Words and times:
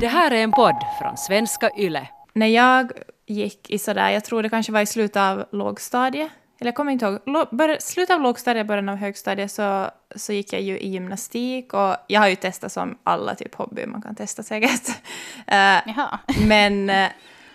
Det 0.00 0.08
här 0.08 0.30
är 0.30 0.42
en 0.42 0.52
podd 0.52 0.76
från 1.00 1.16
svenska 1.16 1.70
YLE. 1.78 2.08
När 2.32 2.46
jag 2.46 2.92
gick 3.26 3.70
i 3.70 3.78
sådär, 3.78 4.10
jag 4.10 4.24
tror 4.24 4.42
det 4.42 4.48
kanske 4.48 4.72
var 4.72 4.80
i 4.80 4.86
slutet 4.86 5.16
av 5.16 5.44
lågstadiet, 5.52 6.30
eller 6.60 6.68
jag 6.68 6.74
kommer 6.74 6.92
inte 6.92 7.06
ihåg, 7.06 7.20
Lå- 7.26 7.56
bör, 7.56 7.76
slutet 7.80 8.14
av 8.14 8.20
lågstadiet, 8.20 8.66
början 8.66 8.88
av 8.88 8.96
högstadiet 8.96 9.52
så, 9.52 9.90
så 10.16 10.32
gick 10.32 10.52
jag 10.52 10.62
ju 10.62 10.78
i 10.78 10.88
gymnastik 10.88 11.74
och 11.74 11.96
jag 12.06 12.20
har 12.20 12.28
ju 12.28 12.36
testat 12.36 12.72
som 12.72 12.98
alla 13.04 13.34
typ 13.34 13.54
hobby 13.54 13.86
man 13.86 14.02
kan 14.02 14.14
testa 14.14 14.42
säkert. 14.42 14.82
Eh, 15.46 15.80
Jaha. 15.86 16.18
men 16.48 16.90
eh, 16.90 17.08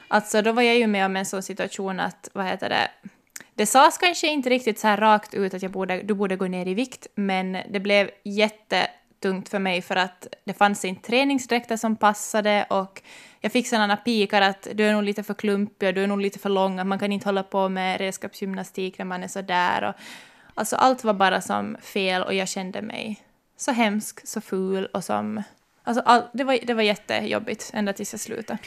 alltså 0.07 0.41
då 0.41 0.51
var 0.51 0.61
jag 0.61 0.75
ju 0.75 0.87
med 0.87 1.05
om 1.05 1.15
en 1.15 1.25
sån 1.25 1.43
situation 1.43 1.99
att, 1.99 2.29
vad 2.33 2.45
heter 2.45 2.69
det, 2.69 2.87
det 3.55 3.65
sades 3.65 3.97
kanske 3.97 4.27
inte 4.27 4.49
riktigt 4.49 4.79
så 4.79 4.87
här 4.87 4.97
rakt 4.97 5.33
ut 5.33 5.53
att 5.53 5.61
jag 5.61 5.71
borde, 5.71 6.01
du 6.01 6.13
borde 6.13 6.35
gå 6.35 6.47
ner 6.47 6.67
i 6.67 6.73
vikt, 6.73 7.07
men 7.15 7.57
det 7.69 7.79
blev 7.79 8.09
jättetungt 9.23 9.49
för 9.49 9.59
mig 9.59 9.81
för 9.81 9.95
att 9.95 10.27
det 10.45 10.53
fanns 10.53 10.85
inte 10.85 11.07
träningsdräkter 11.07 11.77
som 11.77 11.95
passade 11.95 12.65
och 12.69 13.01
jag 13.41 13.51
fick 13.51 13.67
sådana 13.67 13.97
pikar 13.97 14.41
att 14.41 14.67
du 14.73 14.83
är 14.83 14.93
nog 14.93 15.03
lite 15.03 15.23
för 15.23 15.33
klumpig 15.33 15.87
och 15.87 15.93
du 15.93 16.03
är 16.03 16.07
nog 16.07 16.21
lite 16.21 16.39
för 16.39 16.49
lång, 16.49 16.79
att 16.79 16.87
man 16.87 16.99
kan 16.99 17.11
inte 17.11 17.27
hålla 17.27 17.43
på 17.43 17.69
med 17.69 17.99
redskapsgymnastik 17.99 18.97
när 18.97 19.05
man 19.05 19.23
är 19.23 19.27
så 19.27 19.41
där. 19.41 19.83
Och, 19.83 19.95
alltså 20.55 20.75
allt 20.75 21.03
var 21.03 21.13
bara 21.13 21.41
som 21.41 21.77
fel 21.81 22.23
och 22.23 22.33
jag 22.33 22.47
kände 22.47 22.81
mig 22.81 23.19
så 23.57 23.71
hemsk, 23.71 24.27
så 24.27 24.41
ful 24.41 24.85
och 24.85 25.03
som... 25.03 25.43
Alltså 25.85 26.03
all, 26.05 26.23
det, 26.33 26.43
var, 26.43 26.59
det 26.63 26.73
var 26.73 26.83
jättejobbigt 26.83 27.71
ända 27.73 27.93
tills 27.93 28.13
jag 28.13 28.19
slutade. 28.19 28.59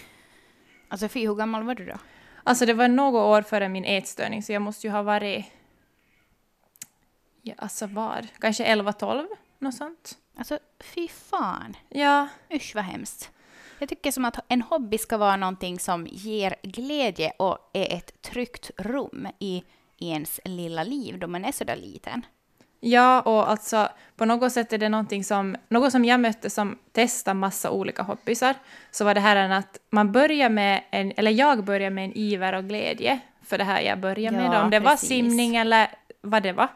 Alltså 0.88 1.08
fy, 1.08 1.26
hur 1.26 1.34
gammal 1.34 1.62
var 1.62 1.74
du 1.74 1.84
då? 1.84 1.98
Alltså 2.44 2.66
det 2.66 2.74
var 2.74 2.88
några 2.88 3.18
år 3.18 3.42
före 3.42 3.68
min 3.68 3.84
ätstörning 3.84 4.42
så 4.42 4.52
jag 4.52 4.62
måste 4.62 4.86
ju 4.86 4.92
ha 4.92 5.02
varit... 5.02 5.44
Ja, 7.42 7.54
alltså 7.58 7.86
var? 7.86 8.26
Kanske 8.38 8.74
11-12? 8.74 9.26
Något 9.58 9.74
sånt. 9.74 10.18
Alltså 10.36 10.58
fy 10.80 11.08
fan. 11.08 11.76
Ja, 11.88 12.28
Usch 12.54 12.72
vad 12.74 12.84
hemskt. 12.84 13.30
Jag 13.78 13.88
tycker 13.88 14.10
som 14.12 14.24
att 14.24 14.38
en 14.48 14.62
hobby 14.62 14.98
ska 14.98 15.16
vara 15.16 15.36
någonting 15.36 15.78
som 15.78 16.06
ger 16.10 16.54
glädje 16.62 17.32
och 17.38 17.70
är 17.72 17.96
ett 17.96 18.22
tryggt 18.22 18.70
rum 18.76 19.28
i, 19.38 19.62
ens 19.98 20.40
lilla 20.44 20.82
liv 20.84 21.18
då 21.18 21.26
man 21.26 21.44
är 21.44 21.52
sådär 21.52 21.76
liten. 21.76 22.26
ja 22.80 23.20
och 23.20 23.50
alltså 23.50 23.88
på 24.16 24.24
något 24.24 24.52
sätt 24.52 24.72
är 24.72 24.78
det 24.78 24.88
någonting 24.88 25.24
som... 25.24 25.56
Något 25.68 25.92
som 25.92 26.04
jag 26.04 26.20
mötte 26.20 26.50
som 26.50 26.78
testade 26.92 27.34
massa 27.34 27.70
olika 27.70 28.02
hobbysar 28.02 28.54
så 28.90 29.04
var 29.04 29.14
det 29.14 29.20
här 29.20 29.36
en 29.36 29.52
att 29.52 29.78
man 29.90 30.12
börjar 30.12 30.48
med 30.48 30.82
en... 30.90 31.12
Eller 31.16 31.30
jag 31.30 31.64
börjar 31.64 31.90
med 31.90 32.04
en 32.04 32.12
iver 32.16 32.52
och 32.52 32.64
glädje 32.64 33.20
för 33.42 33.58
det 33.58 33.64
här 33.64 33.80
jag 33.80 34.00
börjar 34.00 34.32
med. 34.32 34.52
Ja, 34.54 34.64
Om 34.64 34.70
det 34.70 34.80
var 34.80 34.90
precis. 34.90 35.08
simning 35.08 35.56
eller 35.56 35.90
vad 36.20 36.42
det 36.42 36.52
var. 36.52 36.68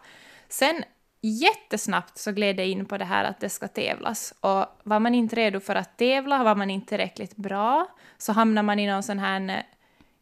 Sen 0.49 0.85
jättesnabbt 1.21 2.19
så 2.19 2.33
gled 2.33 2.61
jag 2.61 2.67
in 2.67 2.85
på 2.87 2.99
det 2.99 3.05
här 3.05 3.25
att 3.25 3.41
det 3.41 3.49
ska 3.49 3.69
tävlas. 3.69 4.35
Och 4.41 4.67
var 4.83 5.01
man 5.01 5.15
inte 5.15 5.37
redo 5.37 5.61
för 5.61 5.75
att 5.75 5.99
tävla, 5.99 6.45
var 6.45 6.55
man 6.55 6.71
inte 6.71 6.89
tillräckligt 6.89 7.37
bra, 7.37 7.87
så 8.19 8.33
hamnar 8.33 8.63
man 8.63 8.79
i 8.79 8.87
någon 8.87 9.03
sån 9.03 9.19
här 9.19 9.49
eh, 9.49 9.63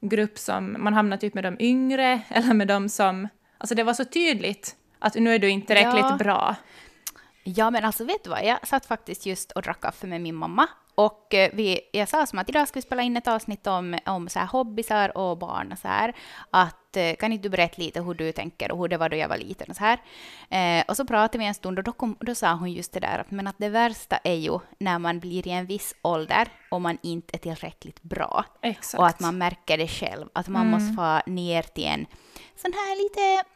grupp 0.00 0.38
som, 0.38 0.76
man 0.78 0.94
hamnar 0.94 1.16
typ 1.16 1.34
med 1.34 1.44
de 1.44 1.56
yngre, 1.60 2.20
eller 2.28 2.54
med 2.54 2.68
de 2.68 2.88
som, 2.88 3.28
alltså 3.58 3.74
det 3.74 3.82
var 3.82 3.94
så 3.94 4.04
tydligt 4.04 4.76
att 4.98 5.14
nu 5.14 5.34
är 5.34 5.38
du 5.38 5.48
inte 5.48 5.66
tillräckligt 5.66 6.06
Ja. 6.10 6.16
bra. 6.16 6.56
Ja, 7.44 7.70
men 7.70 7.84
alltså 7.84 8.04
vet 8.04 8.24
du 8.24 8.30
vad? 8.30 8.44
Jag 8.44 8.68
satt 8.68 8.86
faktiskt 8.86 9.26
just 9.26 9.52
och 9.52 9.62
drack 9.62 9.80
kaffe 9.80 10.06
med 10.06 10.20
min 10.20 10.34
mamma 10.34 10.66
och 10.98 11.34
eh, 11.34 11.50
vi, 11.52 11.80
jag 11.92 12.08
sa 12.08 12.26
som 12.26 12.38
att 12.38 12.48
idag 12.48 12.68
ska 12.68 12.78
vi 12.78 12.82
spela 12.82 13.02
in 13.02 13.16
ett 13.16 13.28
avsnitt 13.28 13.66
om, 13.66 13.98
om 14.06 14.28
så 14.28 14.38
här 14.38 14.46
hobbysar 14.46 15.18
och 15.18 15.38
barn 15.38 15.72
och 15.72 15.78
så 15.78 15.88
här. 15.88 16.14
Att 16.50 16.96
eh, 16.96 17.14
kan 17.14 17.32
inte 17.32 17.42
du 17.42 17.48
berätta 17.48 17.82
lite 17.82 18.00
hur 18.00 18.14
du 18.14 18.32
tänker 18.32 18.72
och 18.72 18.78
hur 18.78 18.88
det 18.88 18.96
var 18.96 19.08
då 19.08 19.16
jag 19.16 19.28
var 19.28 19.38
liten 19.38 19.70
och 19.70 19.76
så 19.76 19.84
här. 19.84 19.98
Eh, 20.50 20.84
och 20.88 20.96
så 20.96 21.04
pratade 21.04 21.38
vi 21.38 21.44
en 21.44 21.54
stund 21.54 21.78
och 21.78 21.84
då, 21.84 21.92
kom, 21.92 22.16
då 22.20 22.34
sa 22.34 22.52
hon 22.52 22.72
just 22.72 22.92
det 22.92 23.00
där 23.00 23.18
att 23.18 23.30
men 23.30 23.46
att 23.46 23.58
det 23.58 23.68
värsta 23.68 24.16
är 24.16 24.34
ju 24.34 24.58
när 24.78 24.98
man 24.98 25.20
blir 25.20 25.48
i 25.48 25.50
en 25.50 25.66
viss 25.66 25.94
ålder 26.02 26.48
och 26.70 26.80
man 26.80 26.98
inte 27.02 27.36
är 27.36 27.38
tillräckligt 27.38 28.02
bra. 28.02 28.44
Exakt. 28.62 29.00
Och 29.00 29.06
att 29.06 29.20
man 29.20 29.38
märker 29.38 29.78
det 29.78 29.88
själv, 29.88 30.28
att 30.32 30.48
man 30.48 30.66
måste 30.66 30.92
få 30.92 31.30
ner 31.30 31.62
till 31.62 31.86
en 31.86 32.06
sån 32.56 32.72
här 32.72 33.02
lite 33.02 33.48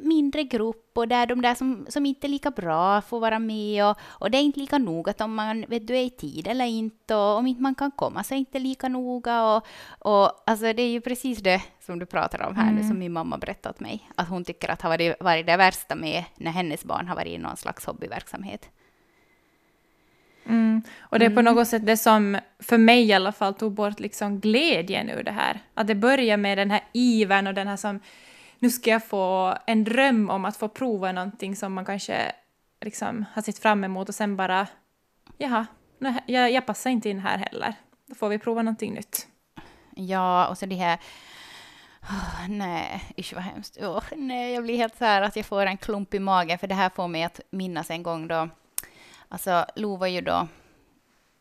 mindre 0.00 0.42
grupp 0.42 0.98
och 0.98 1.08
där 1.08 1.26
de 1.26 1.42
där 1.42 1.54
som, 1.54 1.86
som 1.88 2.06
inte 2.06 2.26
är 2.26 2.28
lika 2.28 2.50
bra 2.50 3.00
får 3.00 3.20
vara 3.20 3.38
med 3.38 3.86
och, 3.86 3.96
och 4.02 4.30
det 4.30 4.38
är 4.38 4.42
inte 4.42 4.60
lika 4.60 4.78
noga 4.78 5.14
om 5.18 5.34
man 5.34 5.64
vet 5.68 5.86
du 5.86 5.96
är 5.96 6.02
i 6.02 6.10
tid 6.10 6.46
eller 6.46 6.64
inte 6.64 7.14
och 7.14 7.36
om 7.36 7.46
inte 7.46 7.62
man 7.62 7.74
kan 7.74 7.90
komma 7.90 8.24
så 8.24 8.34
är 8.34 8.36
det 8.36 8.38
inte 8.38 8.58
lika 8.58 8.88
noga 8.88 9.44
och, 9.44 9.66
och 9.98 10.42
alltså 10.46 10.72
det 10.72 10.82
är 10.82 10.90
ju 10.90 11.00
precis 11.00 11.38
det 11.38 11.62
som 11.80 11.98
du 11.98 12.06
pratar 12.06 12.46
om 12.46 12.56
här 12.56 12.72
nu 12.72 12.82
som 12.82 12.98
min 12.98 13.12
mamma 13.12 13.38
berättat 13.38 13.80
mig 13.80 14.08
att 14.14 14.28
hon 14.28 14.44
tycker 14.44 14.68
att 14.68 14.82
har 14.82 14.90
varit, 14.90 15.20
varit 15.20 15.46
det 15.46 15.56
värsta 15.56 15.94
med 15.94 16.24
när 16.36 16.50
hennes 16.50 16.84
barn 16.84 17.08
har 17.08 17.16
varit 17.16 17.32
i 17.32 17.38
någon 17.38 17.56
slags 17.56 17.86
hobbyverksamhet. 17.86 18.70
Mm. 20.46 20.82
Och 21.00 21.18
det 21.18 21.24
är 21.26 21.30
på 21.30 21.42
något 21.42 21.68
sätt 21.68 21.86
det 21.86 21.96
som 21.96 22.38
för 22.58 22.78
mig 22.78 23.04
i 23.04 23.12
alla 23.12 23.32
fall 23.32 23.54
tog 23.54 23.72
bort 23.72 24.00
liksom 24.00 24.40
glädjen 24.40 25.10
ur 25.10 25.22
det 25.22 25.32
här. 25.32 25.60
Att 25.74 25.86
det 25.86 25.94
börjar 25.94 26.36
med 26.36 26.58
den 26.58 26.70
här 26.70 26.80
ivern 26.92 27.46
och 27.46 27.54
den 27.54 27.68
här 27.68 27.76
som 27.76 28.00
nu 28.62 28.70
ska 28.70 28.90
jag 28.90 29.04
få 29.04 29.56
en 29.66 29.84
dröm 29.84 30.30
om 30.30 30.44
att 30.44 30.56
få 30.56 30.68
prova 30.68 31.12
någonting 31.12 31.56
som 31.56 31.72
man 31.72 31.84
kanske 31.84 32.32
liksom 32.80 33.24
har 33.32 33.42
sett 33.42 33.58
fram 33.58 33.84
emot 33.84 34.08
och 34.08 34.14
sen 34.14 34.36
bara 34.36 34.66
jaha, 35.38 35.66
nej, 35.98 36.14
jag, 36.26 36.50
jag 36.50 36.66
passar 36.66 36.90
inte 36.90 37.08
in 37.08 37.18
här 37.18 37.38
heller. 37.38 37.74
Då 38.06 38.14
får 38.14 38.28
vi 38.28 38.38
prova 38.38 38.62
någonting 38.62 38.94
nytt. 38.94 39.26
Ja, 39.96 40.48
och 40.48 40.58
så 40.58 40.66
det 40.66 40.74
här... 40.74 40.98
Oh, 42.02 42.48
nej, 42.48 43.14
usch 43.18 43.34
vad 43.34 43.42
hemskt. 43.42 43.78
Oh, 43.78 44.04
nej, 44.16 44.54
jag 44.54 44.64
blir 44.64 44.76
helt 44.76 44.96
så 44.96 45.04
här 45.04 45.22
att 45.22 45.36
jag 45.36 45.46
får 45.46 45.66
en 45.66 45.76
klump 45.76 46.14
i 46.14 46.18
magen, 46.18 46.58
för 46.58 46.66
det 46.66 46.74
här 46.74 46.90
får 46.90 47.08
mig 47.08 47.22
att 47.22 47.40
minnas 47.50 47.90
en 47.90 48.02
gång 48.02 48.28
då... 48.28 48.48
Alltså, 49.28 49.66
Lo 49.76 49.96
var 49.96 50.06
ju 50.06 50.20
då 50.20 50.48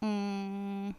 mm, 0.02 0.94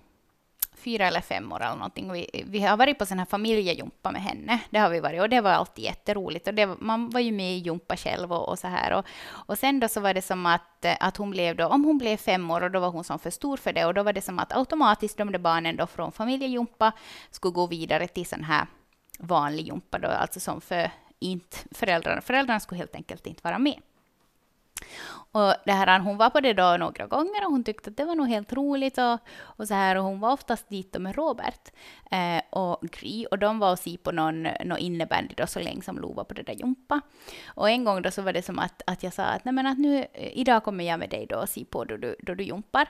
fyra 0.85 1.07
eller 1.07 1.21
fem 1.21 1.53
år 1.53 1.61
eller 1.63 1.75
någonting. 1.75 2.11
Och 2.11 2.17
vi, 2.17 2.45
vi 2.47 2.61
har 2.61 2.77
varit 2.77 2.99
på 2.99 3.07
sån 3.07 3.19
här 3.19 3.27
familjejumpa 3.27 4.11
med 4.11 4.23
henne. 4.23 4.59
Det 4.71 4.79
har 4.79 4.91
vi 4.91 5.01
varit 5.01 5.21
och 5.21 5.29
det 5.29 5.41
var 5.41 5.51
alltid 5.51 5.85
jätteroligt. 5.85 6.49
Och 6.49 6.55
det, 6.55 6.67
man 6.67 7.11
var 7.11 7.21
ju 7.21 7.33
med 7.33 7.53
i 7.53 7.59
jumpa 7.59 7.97
själv 7.97 8.33
och, 8.33 8.49
och 8.49 8.59
så 8.59 8.69
här. 8.69 8.93
Och, 8.93 9.05
och 9.31 9.59
sen 9.59 9.81
då 9.81 9.89
så 9.89 10.01
var 10.01 10.15
det 10.15 10.23
som 10.23 10.47
att, 10.47 10.85
att 11.01 11.17
hon 11.17 11.31
blev 11.31 11.57
då, 11.57 11.67
om 11.67 11.85
hon 11.85 11.99
blev 11.99 12.17
fem 12.17 12.51
år 12.51 12.61
och 12.61 12.71
då 12.71 12.81
var 12.81 12.91
hon 12.91 13.05
som 13.05 13.19
för 13.19 13.31
stor 13.31 13.57
för 13.57 13.73
det. 13.73 13.85
Och 13.85 13.95
då 13.95 14.03
var 14.03 14.13
det 14.13 14.21
som 14.21 14.39
att 14.39 14.53
automatiskt 14.57 15.19
de 15.19 15.33
där 15.33 15.39
barnen 15.39 15.77
då 15.77 15.87
från 15.87 16.13
familjejumpa 16.13 16.93
skulle 17.31 17.53
gå 17.53 17.67
vidare 17.67 18.09
till 18.09 18.27
sån 18.27 18.45
här 18.45 18.67
vanlig 19.19 19.67
jumpa 19.67 19.99
då, 19.99 20.09
alltså 20.09 20.41
som 20.41 20.61
för 20.61 20.91
inte 21.19 21.57
föräldrarna. 21.71 22.21
Föräldrarna 22.21 22.61
skulle 22.61 22.79
helt 22.79 22.95
enkelt 22.95 23.27
inte 23.27 23.41
vara 23.45 23.59
med. 23.59 23.81
Och 25.33 25.55
det 25.65 25.73
här, 25.73 25.99
hon 25.99 26.17
var 26.17 26.31
på 26.31 26.41
det 26.41 26.53
då 26.53 26.77
några 26.79 27.07
gånger 27.07 27.45
och 27.45 27.51
hon 27.51 27.65
tyckte 27.65 27.91
att 27.91 27.97
det 27.97 28.05
var 28.05 28.15
nog 28.15 28.29
helt 28.29 28.53
roligt 28.53 28.99
och, 28.99 29.19
och 29.41 29.69
så 29.69 29.75
här 29.75 29.97
och 29.97 30.05
hon 30.05 30.21
var 30.21 30.33
oftast 30.33 30.69
dit 30.69 30.97
med 30.99 31.17
Robert 31.17 31.73
eh, 32.11 32.43
och 32.51 32.81
Gry 32.83 33.27
och 33.31 33.39
de 33.39 33.59
var 33.59 33.73
och 33.73 33.79
si 33.79 33.97
på 33.97 34.13
någon, 34.13 34.43
någon 34.43 34.79
innebandy 34.79 35.35
då 35.37 35.47
så 35.47 35.61
länge 35.61 35.83
som 35.83 35.99
Lo 35.99 36.13
var 36.13 36.25
på 36.25 36.35
det 36.35 36.43
där 36.43 36.55
jumpa. 36.55 37.01
Och 37.47 37.71
en 37.71 37.85
gång 37.85 38.03
då 38.03 38.11
så 38.11 38.23
var 38.23 38.33
det 38.33 38.43
som 38.43 38.59
att, 38.59 38.83
att 38.87 39.03
jag 39.03 39.13
sa 39.13 39.23
att 39.23 39.45
nej 39.45 39.55
men 39.55 39.67
att 39.67 39.79
nu 39.79 39.99
eh, 39.99 40.39
idag 40.39 40.65
kommer 40.65 40.85
jag 40.85 40.99
med 40.99 41.11
dig 41.11 41.27
då 41.29 41.37
och 41.37 41.49
si 41.49 41.65
på 41.65 41.85
då 41.85 41.97
du, 41.97 42.17
då 42.21 42.35
du 42.35 42.45
jumpar. 42.45 42.89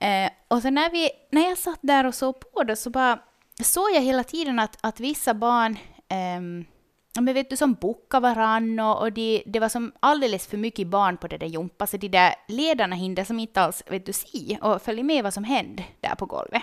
Eh, 0.00 0.30
och 0.48 0.62
så 0.62 0.70
när, 0.70 0.90
vi, 0.90 1.10
när 1.30 1.48
jag 1.48 1.58
satt 1.58 1.78
där 1.82 2.06
och 2.06 2.14
såg 2.14 2.52
på 2.52 2.64
det 2.64 2.76
så 2.76 2.90
bara 2.90 3.18
såg 3.62 3.90
jag 3.94 4.00
hela 4.00 4.24
tiden 4.24 4.58
att, 4.58 4.78
att 4.80 5.00
vissa 5.00 5.34
barn 5.34 5.78
eh, 6.08 6.66
men 7.14 7.34
vet 7.34 7.50
du, 7.50 7.56
som 7.56 7.74
bockade 7.74 8.22
varann 8.22 8.80
och, 8.80 9.00
och 9.00 9.12
det, 9.12 9.42
det 9.46 9.60
var 9.60 9.68
som 9.68 9.92
alldeles 10.00 10.46
för 10.46 10.56
mycket 10.56 10.86
barn 10.86 11.16
på 11.16 11.28
det 11.28 11.38
där 11.38 11.46
jumpa, 11.46 11.86
så 11.86 11.96
de 11.96 12.08
där 12.08 12.34
ledarna 12.48 12.96
hindrade 12.96 13.26
som 13.26 13.38
inte 13.38 13.60
alls 13.60 13.82
vet 13.86 14.06
du, 14.06 14.12
si 14.12 14.58
och 14.62 14.82
följde 14.82 15.02
med 15.02 15.24
vad 15.24 15.34
som 15.34 15.44
hände 15.44 15.84
där 16.00 16.14
på 16.14 16.26
golvet. 16.26 16.62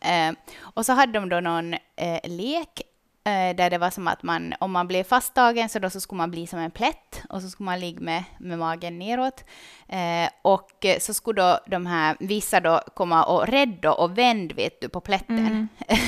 Eh, 0.00 0.32
och 0.60 0.86
så 0.86 0.92
hade 0.92 1.12
de 1.12 1.28
då 1.28 1.40
någon 1.40 1.74
eh, 1.74 2.30
lek 2.30 2.82
där 3.30 3.70
det 3.70 3.78
var 3.78 3.90
som 3.90 4.08
att 4.08 4.22
man, 4.22 4.54
om 4.60 4.72
man 4.72 4.88
blev 4.88 5.04
fasttagen 5.04 5.68
så 5.68 5.78
då 5.78 5.90
så 5.90 6.00
skulle 6.00 6.16
man 6.16 6.30
bli 6.30 6.46
som 6.46 6.58
en 6.58 6.70
plätt 6.70 7.22
och 7.28 7.42
så 7.42 7.48
skulle 7.48 7.64
man 7.64 7.80
ligga 7.80 8.00
med, 8.00 8.24
med 8.38 8.58
magen 8.58 8.98
neråt. 8.98 9.44
Eh, 9.88 10.28
och 10.42 10.84
eh, 10.84 10.98
så 10.98 11.14
skulle 11.14 11.42
då 11.42 11.58
de 11.66 11.86
här 11.86 12.16
vissa 12.20 12.60
då 12.60 12.80
komma 12.94 13.24
och 13.24 13.46
rädda 13.46 13.92
och 13.92 14.18
vända 14.18 14.54
vet 14.54 14.80
du 14.80 14.88
på 14.88 15.00
plätten. 15.00 15.68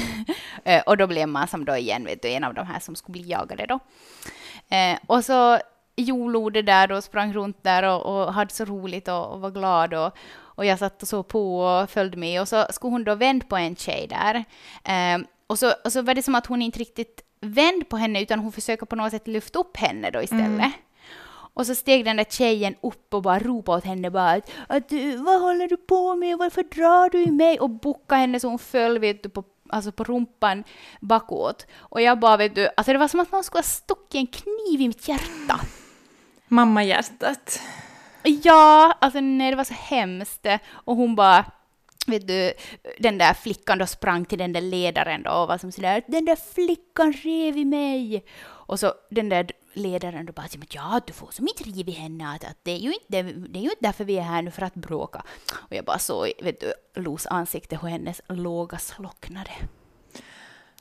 Eh, 0.64 0.82
och 0.86 0.96
då 0.96 1.06
blev 1.06 1.28
man 1.28 1.48
som 1.48 1.64
då 1.64 1.76
igen 1.76 2.04
vet 2.04 2.22
du, 2.22 2.28
en 2.28 2.44
av 2.44 2.54
de 2.54 2.66
här 2.66 2.80
som 2.80 2.96
skulle 2.96 3.12
bli 3.12 3.30
jagade 3.30 3.66
då. 3.66 3.78
Eh, 4.76 4.98
och 5.06 5.24
så 5.24 5.58
Jolo 5.96 6.50
det 6.50 6.62
där 6.62 6.92
och 6.92 7.04
sprang 7.04 7.32
runt 7.32 7.64
där 7.64 7.82
och, 7.82 8.06
och 8.06 8.34
hade 8.34 8.54
så 8.54 8.64
roligt 8.64 9.08
och, 9.08 9.32
och 9.32 9.40
var 9.40 9.50
glad 9.50 9.94
och, 9.94 10.16
och 10.38 10.64
jag 10.64 10.78
satt 10.78 11.02
och 11.02 11.08
såg 11.08 11.28
på 11.28 11.60
och 11.60 11.90
följde 11.90 12.16
med 12.16 12.40
och 12.40 12.48
så 12.48 12.66
skulle 12.70 12.90
hon 12.90 13.04
då 13.04 13.14
vända 13.14 13.46
på 13.46 13.56
en 13.56 13.76
tjej 13.76 14.06
där. 14.06 14.34
Eh, 14.84 15.18
och, 15.48 15.58
så, 15.58 15.72
och 15.84 15.92
så 15.92 16.02
var 16.02 16.14
det 16.14 16.22
som 16.22 16.34
att 16.34 16.46
hon 16.46 16.62
inte 16.62 16.78
riktigt 16.78 17.20
vände 17.40 17.84
på 17.84 17.96
henne 17.96 18.22
utan 18.22 18.38
hon 18.38 18.52
försöker 18.52 18.86
på 18.86 18.96
något 18.96 19.10
sätt 19.10 19.28
lyfta 19.28 19.58
upp 19.58 19.76
henne 19.76 20.10
då 20.10 20.22
istället. 20.22 20.72
Och 21.54 21.66
så 21.66 21.74
steg 21.74 22.04
den 22.04 22.16
där 22.16 22.24
tjejen 22.24 22.74
upp 22.82 23.14
och 23.14 23.22
bara 23.22 23.38
ropade 23.38 23.78
åt 23.78 23.84
henne 23.84 24.10
bara 24.10 24.30
att, 24.30 24.50
att 24.68 24.88
"Du, 24.88 25.16
vad 25.16 25.40
håller 25.40 25.68
du 25.68 25.76
på 25.76 26.14
med, 26.16 26.38
varför 26.38 26.62
drar 26.62 27.10
du 27.10 27.22
i 27.22 27.30
mig? 27.30 27.60
Och 27.60 27.70
bockade 27.70 28.20
henne 28.20 28.40
så 28.40 28.48
hon 28.48 28.58
föll 28.58 28.98
vet 28.98 29.22
du, 29.22 29.28
på, 29.28 29.44
alltså 29.68 29.92
på 29.92 30.04
rumpan 30.04 30.64
bakåt. 31.00 31.66
Och 31.78 32.00
jag 32.02 32.18
bara 32.18 32.36
vet 32.36 32.54
du, 32.54 32.68
alltså 32.76 32.92
det 32.92 32.98
var 32.98 33.08
som 33.08 33.20
att 33.20 33.32
man 33.32 33.44
skulle 33.44 33.58
ha 33.58 33.62
stuckit 33.62 34.14
en 34.14 34.26
kniv 34.26 34.80
i 34.80 34.88
mitt 34.88 35.08
hjärta. 35.08 35.60
Mammahjärtat. 36.48 37.60
Ja, 38.22 38.96
alltså 39.00 39.20
nej 39.20 39.50
det 39.50 39.56
var 39.56 39.64
så 39.64 39.74
hemskt. 39.74 40.46
Och 40.70 40.96
hon 40.96 41.14
bara 41.14 41.44
vet 42.08 42.28
du, 42.28 42.52
den 42.98 43.18
där 43.18 43.34
flickan 43.34 43.78
då 43.78 43.86
sprang 43.86 44.24
till 44.24 44.38
den 44.38 44.52
där 44.52 44.60
ledaren 44.60 45.22
då 45.22 45.30
och 45.30 45.48
var 45.48 45.58
som 45.58 45.72
sådär 45.72 46.02
den 46.06 46.24
där 46.24 46.36
flickan 46.54 47.12
rev 47.12 47.56
i 47.56 47.64
mig. 47.64 48.24
Och 48.68 48.80
så 48.80 48.94
den 49.10 49.28
där 49.28 49.50
ledaren 49.72 50.26
då 50.26 50.32
bara 50.32 50.46
ja, 50.70 51.00
du 51.06 51.12
får 51.12 51.30
som 51.30 51.48
inte 51.48 51.64
riv 51.64 51.88
i 51.88 51.92
henne, 51.92 52.28
att, 52.28 52.44
att 52.44 52.58
det, 52.62 52.70
är 52.70 52.78
ju 52.78 52.92
inte, 52.92 53.22
det 53.22 53.58
är 53.58 53.62
ju 53.62 53.70
inte 53.70 53.76
därför 53.80 54.04
vi 54.04 54.18
är 54.18 54.22
här 54.22 54.42
nu 54.42 54.50
för 54.50 54.62
att 54.62 54.74
bråka. 54.74 55.22
Och 55.52 55.76
jag 55.76 55.84
bara 55.84 55.98
såg, 55.98 56.32
vet 56.42 56.60
du, 56.60 56.72
Los 56.94 57.26
ansikte 57.26 57.78
hur 57.82 57.88
hennes 57.88 58.20
låga 58.28 58.78
slocknade. 58.78 59.50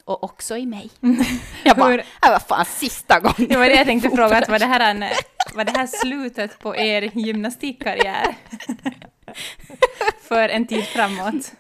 Och 0.06 0.24
också 0.24 0.58
i 0.58 0.66
mig. 0.66 0.92
Jag 1.64 1.78
bara, 1.78 1.98
det 1.98 2.06
var 2.22 2.40
fan 2.40 2.66
sista 2.66 3.20
gången. 3.20 3.48
Det 3.50 3.58
var 3.58 3.66
det 3.66 3.76
jag 3.76 3.86
tänkte 3.86 4.10
fråga, 4.10 4.38
att 4.38 4.50
var 4.50 4.60
det 4.60 4.66
här, 4.66 4.92
en, 4.92 5.06
var 5.54 5.64
det 5.64 5.72
här 5.72 5.88
slutet 5.88 6.60
på 6.60 6.76
er 6.76 7.12
gymnastikkarriär? 7.14 8.36
för 10.22 10.50
en 10.50 10.68
tid 10.68 10.84
framåt? 10.84 11.52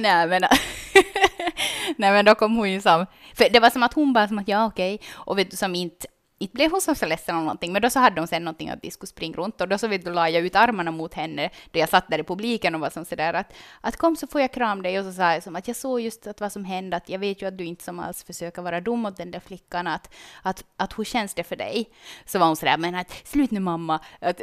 Nej 0.00 0.26
men, 0.28 0.42
nej 1.96 2.12
men 2.12 2.24
då 2.24 2.34
kom 2.34 2.56
hon 2.56 2.70
ju 2.70 2.80
som, 2.80 3.06
för 3.34 3.48
det 3.50 3.60
var 3.60 3.70
som 3.70 3.82
att 3.82 3.94
hon 3.94 4.12
bara 4.12 4.28
som 4.28 4.38
att 4.38 4.48
ja 4.48 4.66
okej, 4.66 4.94
okay. 4.94 5.06
och 5.14 5.38
vet 5.38 5.50
du 5.50 5.56
som 5.56 5.74
inte 5.74 6.06
inte 6.42 6.54
blev 6.54 6.70
hon 6.70 6.80
så 6.80 7.06
ledsen 7.06 7.36
av 7.36 7.42
någonting, 7.42 7.72
men 7.72 7.82
då 7.82 7.90
så 7.90 7.98
hade 7.98 8.20
hon 8.20 8.28
sen 8.28 8.44
någonting 8.44 8.68
att 8.68 8.82
de 8.82 8.90
skulle 8.90 9.08
springa 9.08 9.36
runt 9.36 9.60
och 9.60 9.68
då 9.68 9.78
så 9.78 9.88
vet 9.88 10.04
du, 10.04 10.12
la 10.12 10.28
jag 10.28 10.46
ut 10.46 10.56
armarna 10.56 10.90
mot 10.90 11.14
henne 11.14 11.50
då 11.70 11.78
jag 11.78 11.88
satt 11.88 12.08
där 12.08 12.18
i 12.18 12.24
publiken 12.24 12.74
och 12.74 12.80
var 12.80 12.90
som 12.90 13.04
sådär 13.04 13.34
att, 13.34 13.52
att 13.80 13.96
kom 13.96 14.16
så 14.16 14.26
får 14.26 14.40
jag 14.40 14.52
kram 14.52 14.82
dig 14.82 14.98
och 14.98 15.04
så 15.04 15.12
sa 15.12 15.32
jag 15.32 15.42
som 15.42 15.56
att 15.56 15.68
jag 15.68 15.76
såg 15.76 16.00
just 16.00 16.26
att 16.26 16.40
vad 16.40 16.52
som 16.52 16.64
hände, 16.64 16.96
att 16.96 17.08
jag 17.08 17.18
vet 17.18 17.42
ju 17.42 17.46
att 17.46 17.58
du 17.58 17.64
inte 17.64 17.84
som 17.84 17.98
alls 17.98 18.24
försöker 18.24 18.62
vara 18.62 18.80
dum 18.80 19.00
mot 19.00 19.16
den 19.16 19.30
där 19.30 19.40
flickan, 19.40 19.86
att, 19.86 20.14
att, 20.42 20.64
att 20.76 20.98
hur 20.98 21.04
känns 21.04 21.34
det 21.34 21.44
för 21.44 21.56
dig? 21.56 21.90
Så 22.24 22.38
var 22.38 22.46
hon 22.46 22.56
sådär, 22.56 22.76
men 22.78 22.94
att 22.94 23.26
slut 23.26 23.50
nu 23.50 23.60
mamma, 23.60 24.00
att, 24.20 24.40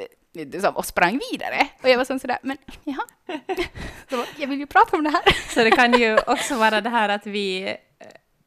och 0.75 0.86
sprang 0.86 1.19
vidare. 1.31 1.68
Och 1.84 1.89
jag 1.89 1.98
var 1.98 2.06
som 2.06 2.19
sådär, 2.19 2.38
men 2.42 2.57
jaha, 2.84 3.04
så, 4.10 4.24
jag 4.38 4.48
vill 4.48 4.60
ju 4.60 4.68
prata 4.68 4.98
om 4.98 5.04
det 5.04 5.10
här. 5.10 5.54
Så 5.54 5.63
det 5.63 5.72
kan 5.72 5.94
ju 5.94 6.18
också 6.28 6.57
vara 6.57 6.81
det 6.81 6.89
här 6.89 7.10
att 7.10 7.25
vi 7.25 7.78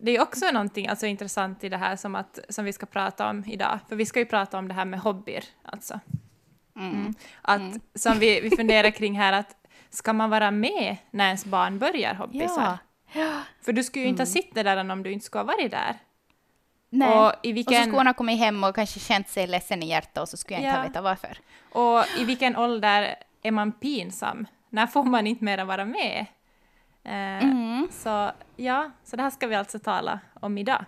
det 0.03 0.17
är 0.17 0.23
också 0.23 0.51
någonting 0.51 0.89
alltså, 0.89 1.07
intressant 1.07 1.65
i 1.65 1.69
det 1.69 1.77
här 1.77 1.97
som, 1.97 2.15
att, 2.15 2.39
som 2.49 2.65
vi 2.65 2.73
ska 2.73 2.87
prata 2.87 3.31
om 3.31 3.45
idag. 3.47 3.79
För 3.89 3.97
vi 3.97 4.07
ska 4.07 4.19
ju 4.19 4.27
prata 4.27 4.59
om 4.59 4.69
det 4.69 4.75
här 4.75 4.85
med 4.85 5.01
hobbyer, 5.01 5.45
alltså. 5.63 6.01
Mm. 6.77 6.95
Mm. 6.95 7.15
Att, 7.43 7.61
mm. 7.61 7.81
Som 7.95 8.19
vi, 8.19 8.41
vi 8.41 8.51
funderar 8.51 8.91
kring 8.91 9.19
här, 9.19 9.33
att 9.33 9.57
ska 9.91 10.13
man 10.13 10.31
vara 10.31 10.51
med 10.51 10.97
när 11.11 11.27
ens 11.27 11.45
barn 11.45 11.79
börjar 11.79 12.15
hobbysar? 12.15 12.79
Ja. 13.13 13.43
För 13.63 13.73
du 13.73 13.85
skulle 13.85 14.03
ju 14.05 14.09
inte 14.09 14.23
ha 14.23 14.27
mm. 14.27 14.43
suttit 14.43 14.55
där 14.55 14.91
om 14.91 15.03
du 15.03 15.13
inte 15.13 15.27
skulle 15.27 15.41
ha 15.41 15.47
varit 15.47 15.71
där. 15.71 15.99
Nej, 16.91 17.19
och, 17.19 17.33
i 17.43 17.53
vilken... 17.53 17.75
och 17.75 17.77
så 17.77 17.83
skulle 17.83 17.99
hon 17.99 18.07
ha 18.07 18.15
kommit 18.15 18.39
hem 18.39 18.65
och 18.65 18.75
kanske 18.75 19.01
känt 19.01 19.29
sig 19.29 19.47
ledsen 19.47 19.83
i 19.83 19.89
hjärtat 19.89 20.23
och 20.23 20.29
så 20.29 20.37
skulle 20.37 20.57
jag 20.57 20.61
inte 20.61 20.77
ja. 20.77 20.77
ha 20.77 20.89
vetat 20.89 21.05
varför. 21.05 21.39
Och 21.73 22.05
i 22.19 22.25
vilken 22.25 22.57
ålder 22.57 23.15
är 23.43 23.51
man 23.51 23.73
pinsam? 23.73 24.47
När 24.71 24.87
får 24.87 25.05
man 25.05 25.27
inte 25.27 25.45
mera 25.45 25.65
vara 25.65 25.85
med? 25.85 26.27
Eh, 27.05 27.45
mm. 27.45 27.89
Så 27.93 28.33
ja, 28.57 28.91
så 29.05 29.17
det 29.17 29.23
här 29.23 29.31
ska 29.31 29.47
vi 29.47 29.55
alltså 29.55 29.79
tala 29.79 30.21
om 30.41 30.59
idag. 30.59 30.85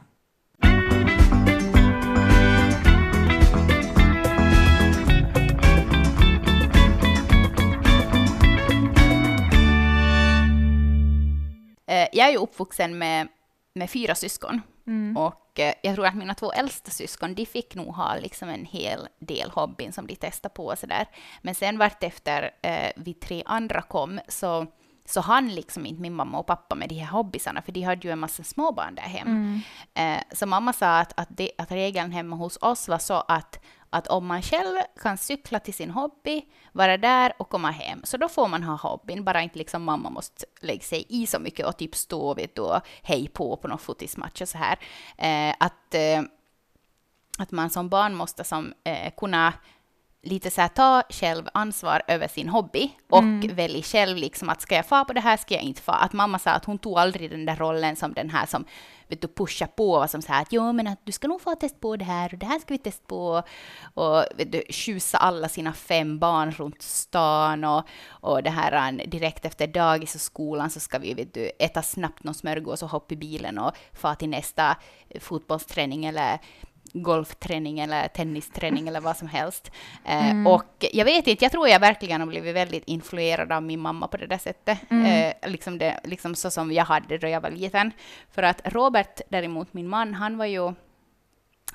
Eh, 11.86 12.08
jag 12.12 12.28
är 12.28 12.30
ju 12.30 12.36
uppvuxen 12.36 12.98
med, 12.98 13.28
med 13.74 13.90
fyra 13.90 14.14
syskon. 14.14 14.60
Mm. 14.92 15.16
Och 15.16 15.60
eh, 15.60 15.74
jag 15.82 15.94
tror 15.94 16.06
att 16.06 16.14
mina 16.14 16.34
två 16.34 16.52
äldsta 16.52 16.90
syskon, 16.90 17.34
de 17.34 17.46
fick 17.46 17.74
nog 17.74 17.94
ha 17.94 18.16
liksom 18.16 18.48
en 18.48 18.64
hel 18.64 19.08
del 19.18 19.50
hobbyn 19.50 19.92
som 19.92 20.06
de 20.06 20.16
testade 20.16 20.54
på 20.54 20.66
och 20.66 20.78
sådär. 20.78 21.06
Men 21.42 21.54
sen 21.54 21.78
vart 21.78 22.02
efter 22.02 22.50
eh, 22.62 22.90
vi 22.96 23.14
tre 23.14 23.42
andra 23.46 23.82
kom 23.82 24.20
så 24.28 24.66
så 25.04 25.20
han 25.20 25.48
liksom 25.48 25.86
inte 25.86 26.02
min 26.02 26.14
mamma 26.14 26.38
och 26.38 26.46
pappa 26.46 26.74
med 26.74 26.88
de 26.88 26.94
här 26.94 27.06
hobbysarna, 27.06 27.62
för 27.62 27.72
de 27.72 27.82
hade 27.82 28.08
ju 28.08 28.12
en 28.12 28.18
massa 28.18 28.42
småbarn 28.42 28.94
där 28.94 29.02
hemma. 29.02 29.30
Mm. 29.30 29.60
Eh, 29.94 30.22
så 30.32 30.46
mamma 30.46 30.72
sa 30.72 30.98
att, 30.98 31.12
att, 31.20 31.28
det, 31.30 31.50
att 31.58 31.72
regeln 31.72 32.12
hemma 32.12 32.36
hos 32.36 32.58
oss 32.60 32.88
var 32.88 32.98
så 32.98 33.14
att, 33.28 33.60
att 33.92 34.06
om 34.06 34.26
man 34.26 34.42
själv 34.42 34.76
kan 35.02 35.18
cykla 35.18 35.60
till 35.60 35.74
sin 35.74 35.90
hobby, 35.90 36.42
vara 36.72 36.96
där 36.96 37.32
och 37.38 37.48
komma 37.48 37.70
hem, 37.70 38.00
så 38.04 38.16
då 38.16 38.28
får 38.28 38.48
man 38.48 38.62
ha 38.62 38.76
hobbyn, 38.76 39.24
bara 39.24 39.42
inte 39.42 39.58
liksom 39.58 39.82
mamma 39.82 40.10
måste 40.10 40.44
lägga 40.60 40.82
sig 40.82 41.06
i 41.08 41.26
så 41.26 41.38
mycket 41.38 41.66
och 41.66 41.76
typ 41.76 41.94
stå 41.94 42.34
vet 42.34 42.56
du, 42.56 42.62
och 42.62 42.80
hej 43.02 43.28
på 43.28 43.56
på 43.56 43.68
någon 43.68 43.78
fotismatch 43.78 44.42
och 44.42 44.48
så 44.48 44.58
här. 44.58 44.78
Eh, 45.18 45.54
att, 45.60 45.94
eh, 45.94 46.22
att 47.38 47.50
man 47.50 47.70
som 47.70 47.88
barn 47.88 48.14
måste 48.14 48.44
som, 48.44 48.74
eh, 48.84 49.12
kunna 49.16 49.52
lite 50.22 50.50
så 50.50 50.60
här, 50.60 50.68
ta 50.68 51.02
själv 51.08 51.48
ansvar 51.54 52.02
över 52.08 52.28
sin 52.28 52.48
hobby 52.48 52.90
och 53.10 53.18
mm. 53.18 53.54
välja 53.54 53.82
själv 53.82 54.16
liksom 54.16 54.48
att 54.48 54.60
ska 54.60 54.74
jag 54.74 54.86
få 54.86 55.04
på 55.04 55.12
det 55.12 55.20
här, 55.20 55.36
ska 55.36 55.54
jag 55.54 55.62
inte 55.62 55.82
få. 55.82 55.92
Att 55.92 56.12
mamma 56.12 56.38
sa 56.38 56.50
att 56.50 56.64
hon 56.64 56.78
tog 56.78 56.98
aldrig 56.98 57.30
den 57.30 57.46
där 57.46 57.56
rollen 57.56 57.96
som 57.96 58.12
den 58.12 58.30
här 58.30 58.46
som 58.46 58.64
vet 59.08 59.20
du, 59.20 59.28
pushar 59.28 59.66
på 59.66 59.92
och 59.92 60.10
som 60.10 60.22
säger 60.22 60.40
att 60.40 60.52
jo 60.52 60.72
men 60.72 60.86
att 60.86 61.06
du 61.06 61.12
ska 61.12 61.28
nog 61.28 61.40
få 61.40 61.54
testa 61.54 61.78
på 61.78 61.96
det 61.96 62.04
här 62.04 62.32
och 62.32 62.38
det 62.38 62.46
här 62.46 62.58
ska 62.58 62.74
vi 62.74 62.78
testa 62.78 63.04
på 63.06 63.42
och 63.94 64.24
vet 64.36 64.52
du, 64.52 64.62
tjusa 64.68 65.18
alla 65.18 65.48
sina 65.48 65.72
fem 65.72 66.18
barn 66.18 66.50
runt 66.50 66.82
stan 66.82 67.64
och, 67.64 67.84
och 68.08 68.42
det 68.42 68.50
här 68.50 69.06
direkt 69.06 69.44
efter 69.44 69.66
dagis 69.66 70.14
och 70.14 70.20
skolan 70.20 70.70
så 70.70 70.80
ska 70.80 70.98
vi 70.98 71.14
vet 71.14 71.34
du, 71.34 71.50
äta 71.58 71.82
snabbt 71.82 72.24
någon 72.24 72.34
smörgås 72.34 72.82
och 72.82 72.88
hoppa 72.88 73.14
i 73.14 73.16
bilen 73.16 73.58
och 73.58 73.72
få 73.92 74.14
till 74.14 74.28
nästa 74.28 74.76
fotbollsträning 75.20 76.04
eller 76.04 76.38
golfträning 76.92 77.80
eller 77.80 78.08
tennisträning 78.08 78.88
eller 78.88 79.00
vad 79.00 79.16
som 79.16 79.28
helst. 79.28 79.70
Eh, 80.04 80.30
mm. 80.30 80.46
Och 80.46 80.84
jag 80.92 81.04
vet 81.04 81.26
inte, 81.26 81.44
jag 81.44 81.52
tror 81.52 81.68
jag 81.68 81.80
verkligen 81.80 82.20
har 82.20 82.28
blivit 82.28 82.54
väldigt 82.54 82.84
influerad 82.86 83.52
av 83.52 83.62
min 83.62 83.80
mamma 83.80 84.08
på 84.08 84.16
det 84.16 84.26
där 84.26 84.38
sättet. 84.38 84.78
Mm. 84.90 85.06
Eh, 85.06 85.50
liksom, 85.50 85.78
det, 85.78 86.00
liksom 86.04 86.34
så 86.34 86.50
som 86.50 86.72
jag 86.72 86.84
hade 86.84 87.18
då 87.18 87.28
jag 87.28 87.40
var 87.40 87.50
liten. 87.50 87.92
För 88.30 88.42
att 88.42 88.60
Robert 88.64 89.20
däremot, 89.28 89.74
min 89.74 89.88
man, 89.88 90.14
han 90.14 90.38
var 90.38 90.46
ju 90.46 90.72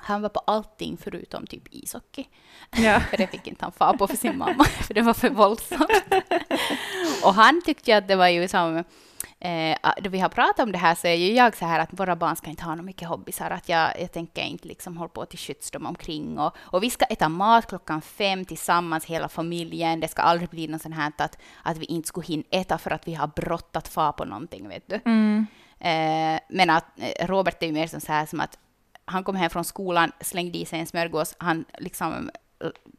han 0.00 0.22
var 0.22 0.28
på 0.28 0.40
allting 0.40 0.96
förutom 0.96 1.46
typ 1.46 1.62
ishockey. 1.70 2.24
Ja. 2.70 3.00
för 3.10 3.16
det 3.16 3.26
fick 3.26 3.46
inte 3.46 3.64
han 3.64 3.72
fara 3.72 3.96
på 3.96 4.06
för 4.06 4.16
sin 4.16 4.38
mamma, 4.38 4.64
för 4.86 4.94
det 4.94 5.02
var 5.02 5.14
för 5.14 5.30
våldsamt. 5.30 5.90
och 7.24 7.34
han 7.34 7.62
tyckte 7.62 7.96
att 7.96 8.08
det 8.08 8.16
var 8.16 8.28
ju 8.28 8.48
som 8.48 8.84
då 10.00 10.10
vi 10.10 10.18
har 10.18 10.28
pratat 10.28 10.58
om 10.58 10.72
det 10.72 10.78
här 10.78 10.94
så 10.94 11.06
är 11.06 11.14
ju 11.14 11.32
jag 11.32 11.56
så 11.56 11.64
här 11.64 11.80
att 11.80 12.00
våra 12.00 12.16
barn 12.16 12.36
ska 12.36 12.50
inte 12.50 12.64
ha 12.64 12.74
något 12.74 12.84
mycket 12.84 13.08
hobbysar, 13.08 13.50
att 13.50 13.68
jag, 13.68 14.00
jag 14.00 14.12
tänker 14.12 14.42
inte 14.42 14.68
liksom 14.68 14.96
hålla 14.96 15.08
på 15.08 15.26
till 15.26 15.38
skjuts 15.38 15.70
dem 15.70 15.86
omkring 15.86 16.38
och, 16.38 16.56
och 16.58 16.82
vi 16.82 16.90
ska 16.90 17.04
äta 17.04 17.28
mat 17.28 17.66
klockan 17.66 18.00
fem 18.00 18.44
tillsammans, 18.44 19.04
hela 19.04 19.28
familjen. 19.28 20.00
Det 20.00 20.08
ska 20.08 20.22
aldrig 20.22 20.48
bli 20.48 20.68
något 20.68 20.82
sånt 20.82 20.94
här 20.94 21.12
att, 21.18 21.38
att 21.62 21.76
vi 21.76 21.84
inte 21.84 22.08
skulle 22.08 22.26
hinna 22.26 22.44
äta 22.50 22.78
för 22.78 22.90
att 22.90 23.08
vi 23.08 23.14
har 23.14 23.26
brått 23.26 23.76
att 23.76 23.88
fara 23.88 24.12
på 24.12 24.24
någonting, 24.24 24.68
vet 24.68 24.88
du. 24.88 25.00
Mm. 25.04 25.46
Eh, 25.80 26.40
men 26.48 26.70
att 26.70 26.84
eh, 26.96 27.26
Robert 27.26 27.62
är 27.62 27.66
ju 27.66 27.72
mer 27.72 27.86
som 27.86 28.00
så 28.00 28.12
här 28.12 28.26
som 28.26 28.40
att 28.40 28.58
han 29.04 29.24
kom 29.24 29.36
hem 29.36 29.50
från 29.50 29.64
skolan, 29.64 30.12
slängde 30.20 30.58
i 30.58 30.64
sig 30.64 30.80
en 30.80 30.86
smörgås, 30.86 31.36
han 31.38 31.64
liksom 31.78 32.30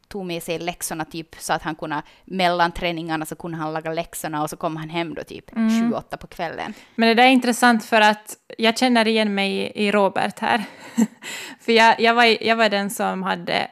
tog 0.08 0.26
med 0.26 0.42
sig 0.42 0.58
läxorna 0.58 1.04
typ 1.04 1.36
så 1.38 1.52
att 1.52 1.62
han 1.62 1.74
kunde 1.74 2.02
mellan 2.24 2.72
träningarna 2.72 3.26
så 3.26 3.36
kunde 3.36 3.56
han 3.56 3.72
laga 3.72 3.92
läxorna 3.92 4.42
och 4.42 4.50
så 4.50 4.56
kom 4.56 4.76
han 4.76 4.88
hem 4.88 5.14
då 5.14 5.22
typ 5.22 5.56
mm. 5.56 5.90
28 5.90 6.16
på 6.16 6.26
kvällen. 6.26 6.74
Men 6.94 7.08
det 7.08 7.14
där 7.14 7.24
är 7.24 7.30
intressant 7.30 7.84
för 7.84 8.00
att 8.00 8.36
jag 8.58 8.78
känner 8.78 9.08
igen 9.08 9.34
mig 9.34 9.72
i 9.74 9.90
Robert 9.90 10.38
här. 10.38 10.64
för 11.60 11.72
jag, 11.72 12.00
jag, 12.00 12.14
var, 12.14 12.44
jag 12.44 12.56
var 12.56 12.68
den 12.68 12.90
som 12.90 13.22
hade 13.22 13.68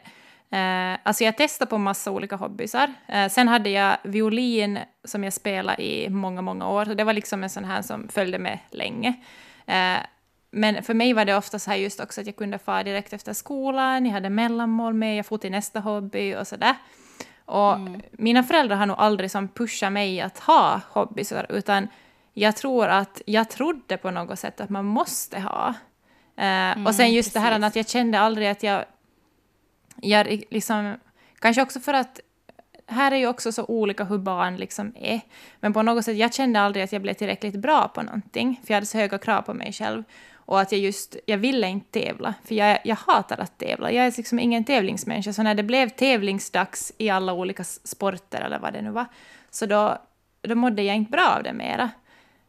Eh, 0.51 0.99
alltså 1.03 1.25
jag 1.25 1.37
testade 1.37 1.71
på 1.71 1.79
massa 1.79 2.11
olika 2.11 2.37
hobbysar. 2.37 2.95
Eh, 3.07 3.29
sen 3.29 3.49
hade 3.49 3.71
jag 3.71 3.97
violin 4.03 4.79
som 5.05 5.25
jag 5.25 5.33
spelade 5.33 5.83
i 5.83 6.11
många, 6.11 6.43
många 6.43 6.69
år. 6.69 6.85
Så 6.85 6.95
det 6.95 7.05
var 7.05 7.13
liksom 7.13 7.43
en 7.43 7.51
sån 7.51 7.65
här 7.65 7.83
som 7.83 8.09
följde 8.09 8.39
med 8.39 8.59
länge. 8.71 9.15
Eh, 9.67 9.99
men 10.51 10.83
för 10.83 10.95
mig 10.95 11.13
var 11.13 11.25
det 11.25 11.37
ofta 11.37 11.59
så 11.59 11.71
här 11.71 11.79
just 11.79 12.01
också 12.01 12.21
att 12.21 12.27
jag 12.27 12.37
kunde 12.37 12.59
fara 12.59 12.83
direkt 12.83 13.13
efter 13.13 13.33
skolan, 13.33 14.07
jag 14.07 14.13
hade 14.13 14.31
mellanmål 14.31 14.95
med, 14.95 15.17
jag 15.17 15.27
får 15.27 15.39
till 15.39 15.51
nästa 15.51 15.81
hobby 15.81 16.35
och 16.35 16.47
sådär. 16.47 16.75
Och 17.45 17.75
mm. 17.75 18.01
mina 18.13 18.43
föräldrar 18.43 18.77
har 18.77 18.87
nog 18.87 18.97
aldrig 18.99 19.31
som 19.31 19.49
pushat 19.49 19.93
mig 19.93 20.21
att 20.21 20.39
ha 20.39 20.81
hobbys, 20.91 21.33
utan 21.49 21.89
jag 22.35 22.57
tror 22.57 22.87
att 22.87 23.23
jag 23.27 23.51
trodde 23.51 23.97
på 23.97 24.11
något 24.11 24.39
sätt 24.39 24.61
att 24.61 24.71
man 24.71 24.85
måste 24.85 25.41
ha. 25.41 25.69
Uh, 26.39 26.45
mm, 26.45 26.87
och 26.87 26.95
sen 26.95 27.13
just 27.13 27.27
precis. 27.27 27.33
det 27.33 27.41
här 27.41 27.65
att 27.65 27.77
jag 27.77 27.89
kände 27.89 28.21
aldrig 28.21 28.49
att 28.49 28.63
jag, 28.63 28.85
jag 29.97 30.43
liksom, 30.51 30.97
kanske 31.39 31.63
också 31.63 31.81
för 31.81 31.95
att 31.95 32.21
här 32.87 33.13
är 33.13 33.17
ju 33.17 33.27
också 33.27 33.53
så 33.53 33.65
olika 33.65 34.05
hur 34.05 34.19
barn 34.19 34.57
liksom 34.57 34.93
är. 34.97 35.21
Men 35.61 35.73
på 35.73 35.83
något 35.83 36.05
sätt, 36.05 36.17
jag 36.17 36.35
kände 36.35 36.61
aldrig 36.61 36.85
att 36.85 36.93
jag 36.93 37.03
blev 37.03 37.15
tillräckligt 37.15 37.57
bra 37.57 37.89
på 37.89 38.03
någonting, 38.03 38.61
för 38.65 38.71
jag 38.71 38.77
hade 38.77 38.87
så 38.87 38.99
höga 38.99 39.19
krav 39.19 39.43
på 39.43 39.55
mig 39.55 39.73
själv. 39.73 40.05
Och 40.49 40.61
att 40.61 40.73
jag 40.73 40.81
just, 40.81 41.17
jag 41.27 41.39
ville 41.39 41.69
inte 41.69 42.01
tävla, 42.01 42.35
för 42.45 42.55
jag, 42.55 42.79
jag 42.85 42.97
hatar 42.97 43.41
att 43.41 43.59
tävla. 43.59 43.93
Jag 43.93 44.07
är 44.07 44.15
liksom 44.17 44.39
ingen 44.39 44.65
tävlingsmänniska, 44.65 45.33
så 45.33 45.43
när 45.43 45.55
det 45.55 45.63
blev 45.63 45.89
tävlingsdags 45.89 46.93
i 46.99 47.11
alla 47.11 47.33
olika 47.33 47.65
sporter 47.65 48.41
eller 48.41 48.59
vad 48.59 48.73
det 48.73 48.83
nu 48.83 48.91
var, 48.91 49.07
så 49.51 49.67
då, 49.67 49.99
då 50.43 50.55
mådde 50.55 50.83
jag 50.83 50.97
inte 50.97 51.11
bra 51.11 51.35
av 51.37 51.43
det 51.43 51.53
mera. 51.53 51.91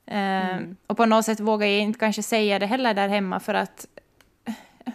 Ehm, 0.05 0.49
mm. 0.49 0.77
och 0.87 0.97
på 0.97 1.05
något 1.05 1.25
sätt 1.25 1.39
vågar 1.39 1.67
jag 1.67 1.79
inte 1.79 1.99
kanske 1.99 2.23
säga 2.23 2.59
det 2.59 2.65
heller 2.65 2.93
där 2.93 3.07
hemma, 3.07 3.39
för 3.39 3.53
att 3.53 3.85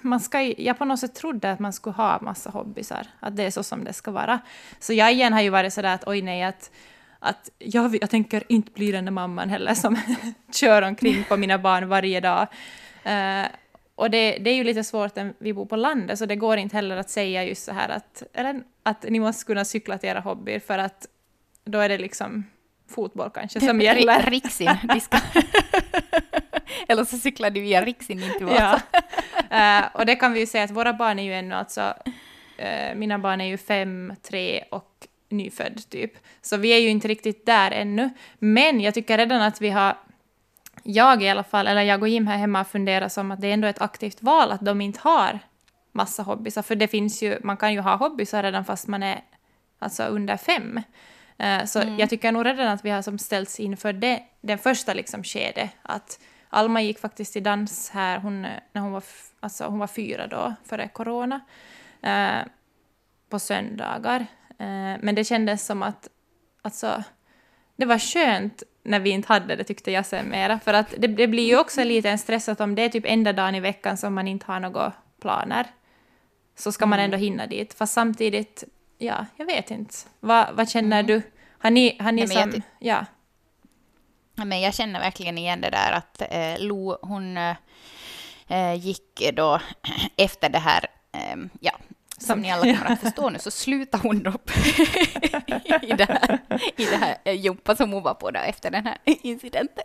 man 0.01 0.21
ska, 0.21 0.41
jag 0.43 0.79
på 0.79 0.85
något 0.85 1.01
sätt 1.01 1.15
trodde 1.15 1.53
att 1.53 1.59
man 1.59 1.73
skulle 1.73 1.97
ha 1.97 2.19
massa 2.21 2.51
hobbysar, 2.51 3.07
att 3.21 3.37
det 3.37 3.43
är 3.43 3.51
så 3.51 3.63
som 3.63 3.85
det 3.85 3.93
ska 3.93 4.11
vara. 4.11 4.41
Så 4.79 4.93
jag 4.93 5.13
igen 5.13 5.33
har 5.33 5.41
ju 5.41 5.51
varit 5.51 5.73
sådär 5.73 5.95
att 5.95 6.09
oj 6.09 6.23
nej, 6.23 6.43
att 6.43 6.71
att 7.19 7.51
jag, 7.59 7.99
jag 8.01 8.11
tänker 8.11 8.43
inte 8.49 8.73
bli 8.73 8.93
den 8.93 9.05
där 9.05 9.13
mamman 9.13 9.51
heller 9.51 9.75
som 9.75 9.97
kör 10.53 10.83
omkring 10.83 11.25
på 11.29 11.37
mina 11.37 11.59
barn 11.59 11.89
varje 11.89 12.21
dag. 12.21 12.47
Uh, 13.07 13.47
och 13.95 14.11
det, 14.11 14.39
det, 14.39 14.51
är 14.51 14.55
ju 14.55 14.65
lite 14.65 14.85
svårt 14.85 15.17
när 15.17 15.35
vi 15.39 15.53
bor 15.53 15.67
på 15.67 15.77
landet, 15.77 16.19
så 16.19 16.27
det 16.27 16.37
går 16.37 16.57
inte 16.57 16.77
heller 16.77 16.97
att 16.97 17.11
säga 17.11 17.45
just 17.45 17.65
så 17.65 17.73
här 17.73 17.89
att, 17.89 18.23
eller, 18.33 18.63
att 18.83 19.03
ni 19.09 19.21
måste 19.21 19.45
kunna 19.45 19.65
cykla 19.65 19.99
till 19.99 20.09
era 20.09 20.21
hobbyer, 20.21 20.61
för 20.61 20.79
att 20.79 21.07
då 21.65 21.79
är 21.79 21.89
det 21.89 21.99
liksom 21.99 22.45
fotboll 22.91 23.31
kanske 23.31 23.61
som 23.61 23.81
gäller. 23.81 24.31
Riksin, 24.31 24.79
ska... 25.01 25.19
Eller 26.89 27.05
så 27.05 27.19
cyklar 27.19 27.51
du 27.51 27.61
via 27.61 27.85
Riksin 27.85 28.23
in 28.23 28.33
till 28.39 28.47
Vasa. 28.47 28.83
Ja. 29.51 29.81
Uh, 29.81 29.97
och 29.97 30.07
det 30.07 30.17
kan 30.17 30.33
vi 30.33 30.41
ju 30.41 30.47
säga 30.47 30.65
att 30.65 30.71
våra 30.71 30.93
barn 30.93 31.19
är 31.19 31.23
ju 31.23 31.35
ännu 31.35 31.55
alltså, 31.55 31.95
uh, 32.59 32.95
mina 32.97 33.19
barn 33.19 33.41
är 33.41 33.45
ju 33.45 33.59
fem, 33.59 34.13
tre 34.23 34.65
och 34.71 35.07
nyfödd 35.29 35.91
typ. 35.91 36.13
Så 36.43 36.57
vi 36.57 36.69
är 36.69 36.79
ju 36.79 36.89
inte 36.89 37.09
riktigt 37.09 37.47
där 37.47 37.71
ännu. 37.71 38.11
Men 38.39 38.81
jag 38.81 38.95
tycker 38.95 39.19
redan 39.19 39.43
att 39.43 39.61
vi 39.61 39.71
har 39.71 39.97
jag 40.83 41.23
i 41.23 41.29
alla 41.29 41.45
fall, 41.45 41.67
eller 41.67 41.83
jag 41.83 42.03
och 42.03 42.09
Jim 42.09 42.27
här 42.27 42.37
hemma 42.37 42.65
funderar 42.65 43.09
som 43.09 43.31
att 43.31 43.41
det 43.41 43.49
är 43.49 43.53
ändå 43.55 43.69
ett 43.69 43.81
aktivt 43.81 44.23
val 44.23 44.53
att 44.53 44.61
de 44.61 44.81
inte 44.81 45.01
har 45.03 45.39
massa 45.93 46.23
hobbysar. 46.23 46.63
För 46.63 46.75
det 46.75 46.89
finns 46.89 47.23
ju, 47.23 47.39
man 47.43 47.57
kan 47.57 47.73
ju 47.73 47.81
ha 47.81 47.97
hobbysar 47.97 48.43
redan 48.43 48.65
fast 48.65 48.89
man 48.89 49.03
är 49.03 49.21
alltså 49.79 50.03
under 50.03 50.37
fem. 50.37 50.81
Uh, 51.43 51.65
så 51.65 51.81
mm. 51.81 51.99
jag 51.99 52.11
tycker 52.11 52.33
nog 52.33 52.47
redan 52.47 52.69
att 52.69 52.85
vi 52.85 52.91
har 52.91 53.03
som 53.03 53.19
ställts 53.19 53.61
inför 53.61 53.93
det, 53.93 54.23
den 54.41 54.59
första 54.59 54.95
liksom 54.95 55.25
skedet. 55.25 55.71
Att 55.83 56.21
Alma 56.49 56.83
gick 56.83 56.99
faktiskt 56.99 57.33
till 57.33 57.43
dans 57.43 57.91
här 57.91 58.19
hon, 58.19 58.43
när 58.43 58.81
hon 58.81 58.93
var, 58.93 59.03
alltså 59.41 59.65
hon 59.65 59.79
var 59.79 59.87
fyra 59.87 60.27
då, 60.27 60.55
före 60.65 60.89
corona, 60.89 61.41
uh, 62.07 62.47
på 63.29 63.39
söndagar. 63.39 64.21
Uh, 64.51 64.97
men 65.01 65.15
det 65.15 65.25
kändes 65.25 65.67
som 65.67 65.83
att 65.83 66.09
alltså, 66.63 67.03
det 67.77 67.87
var 67.87 67.99
skönt 67.99 68.63
när 68.85 69.01
vi 69.01 69.11
inte 69.11 69.29
hade 69.29 69.57
det, 69.57 69.65
tyckte 69.65 69.91
jag 69.91 70.07
sen 70.07 70.29
mera. 70.29 70.61
För 70.61 70.75
att 70.75 70.95
det, 70.99 71.07
det, 71.07 71.27
blir 71.27 71.47
ju 71.47 71.59
också 71.59 71.85
lite 71.85 72.11
en 72.11 72.19
stress 72.19 72.49
att 72.49 72.61
om 72.61 72.75
det 72.75 72.83
är 72.83 72.89
typ 72.89 73.05
enda 73.07 73.33
dagen 73.33 73.55
i 73.55 73.61
veckan 73.61 73.97
som 73.97 74.15
man 74.15 74.29
inte 74.29 74.47
har 74.47 74.61
några 74.61 74.93
planer, 75.21 75.67
så 76.57 76.73
ska 76.73 76.87
man 76.87 76.99
mm. 76.99 77.05
ändå 77.05 77.17
hinna 77.17 77.47
dit. 77.47 77.75
Fast 77.75 77.93
samtidigt, 77.93 78.65
ja, 78.99 79.27
jag 79.37 79.47
vet 79.47 79.71
inte. 79.71 79.95
Va, 80.21 80.49
vad 80.53 80.71
känner 80.71 81.01
mm. 81.01 81.07
du? 81.07 81.23
Har 81.59 81.71
ni, 81.71 81.97
har 82.01 82.13
ni 82.13 82.27
Nej, 82.27 82.43
som... 82.43 82.63
Ja. 82.79 83.07
Men 84.35 84.61
jag 84.61 84.75
känner 84.75 85.01
verkligen 85.01 85.39
igen 85.39 85.61
det 85.61 85.71
där 85.71 85.93
att 85.93 86.23
eh, 86.31 86.59
Lo, 86.59 86.99
hon 87.03 87.37
eh, 88.49 88.75
gick 88.75 89.31
då 89.35 89.61
efter 90.17 90.49
det 90.49 90.59
här, 90.59 90.87
eh, 91.13 91.37
ja, 91.61 91.73
som 92.19 92.41
ni 92.41 92.51
alla 92.51 92.63
kommer 92.63 92.93
att 92.93 93.01
förstå 93.01 93.31
nu, 93.31 93.39
så 93.39 93.51
slutar 93.51 93.99
hon 93.99 94.27
upp 94.27 94.51
i 95.83 95.93
det 95.93 96.05
här, 96.05 96.39
i 96.77 96.85
det 96.85 96.97
här 96.97 97.17
eh, 97.25 97.35
jumpa 97.35 97.77
som 97.77 97.93
hon 97.93 98.03
var 98.03 98.15
på 98.15 98.31
då 98.31 98.41
efter 98.41 98.71
den 98.71 98.87
här 98.87 98.99
incidenten. 99.05 99.85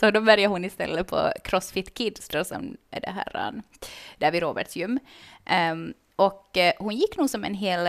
Så 0.00 0.10
då 0.10 0.20
började 0.20 0.46
hon 0.46 0.64
istället 0.64 1.06
på 1.06 1.32
Crossfit 1.44 1.94
Kids, 1.94 2.28
då, 2.28 2.44
som 2.44 2.76
är 2.90 3.00
det 3.00 3.10
här, 3.10 3.48
um, 3.48 3.62
där 4.18 4.30
vid 4.30 4.42
Roberts 4.42 4.76
gym. 4.76 4.98
Um, 5.72 5.94
och 6.16 6.56
uh, 6.56 6.84
hon 6.84 6.96
gick 6.96 7.16
nog 7.16 7.30
som 7.30 7.44
en 7.44 7.54
hel 7.54 7.88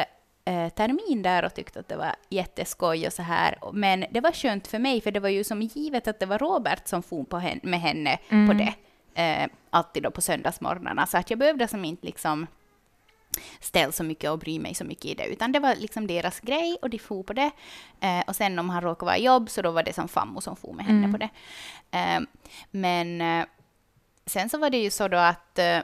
termin 0.75 1.21
där 1.21 1.45
och 1.45 1.53
tyckte 1.53 1.79
att 1.79 1.87
det 1.87 1.95
var 1.95 2.15
jätteskoj 2.29 3.07
och 3.07 3.13
så 3.13 3.21
här. 3.21 3.57
Men 3.73 4.05
det 4.11 4.21
var 4.21 4.31
skönt 4.31 4.67
för 4.67 4.79
mig, 4.79 5.01
för 5.01 5.11
det 5.11 5.19
var 5.19 5.29
ju 5.29 5.43
som 5.43 5.61
givet 5.61 6.07
att 6.07 6.19
det 6.19 6.25
var 6.25 6.37
Robert 6.37 6.87
som 6.87 7.03
for 7.03 7.23
på 7.23 7.37
henne, 7.37 7.61
med 7.63 7.81
henne 7.81 8.19
mm. 8.29 8.47
på 8.47 8.53
det. 8.53 8.73
Uh, 9.21 9.51
alltid 9.69 10.03
då 10.03 10.11
på 10.11 10.21
söndagsmorgnarna, 10.21 11.05
så 11.05 11.17
att 11.17 11.29
jag 11.29 11.39
behövde 11.39 11.67
som 11.67 11.85
inte 11.85 12.05
liksom 12.05 12.47
ställ 13.59 13.93
så 13.93 14.03
mycket 14.03 14.31
och 14.31 14.39
bry 14.39 14.59
mig 14.59 14.75
så 14.75 14.83
mycket 14.83 15.05
i 15.05 15.13
det, 15.13 15.25
utan 15.25 15.51
det 15.51 15.59
var 15.59 15.75
liksom 15.75 16.07
deras 16.07 16.39
grej 16.39 16.77
och 16.81 16.89
de 16.89 16.99
for 16.99 17.23
på 17.23 17.33
det. 17.33 17.51
Eh, 17.99 18.23
och 18.27 18.35
sen 18.35 18.59
om 18.59 18.69
han 18.69 18.81
råkade 18.81 19.05
vara 19.05 19.17
i 19.17 19.25
jobb 19.25 19.49
så 19.49 19.61
då 19.61 19.71
var 19.71 19.83
det 19.83 19.93
som 19.93 20.07
fammo 20.07 20.41
som 20.41 20.55
for 20.55 20.73
med 20.73 20.85
henne 20.85 20.97
mm. 20.97 21.11
på 21.11 21.17
det. 21.17 21.29
Eh, 21.91 22.19
men 22.71 23.21
eh, 23.21 23.45
sen 24.25 24.49
så 24.49 24.57
var 24.57 24.69
det 24.69 24.77
ju 24.77 24.89
så 24.89 25.07
då 25.07 25.17
att, 25.17 25.59
eh, 25.59 25.79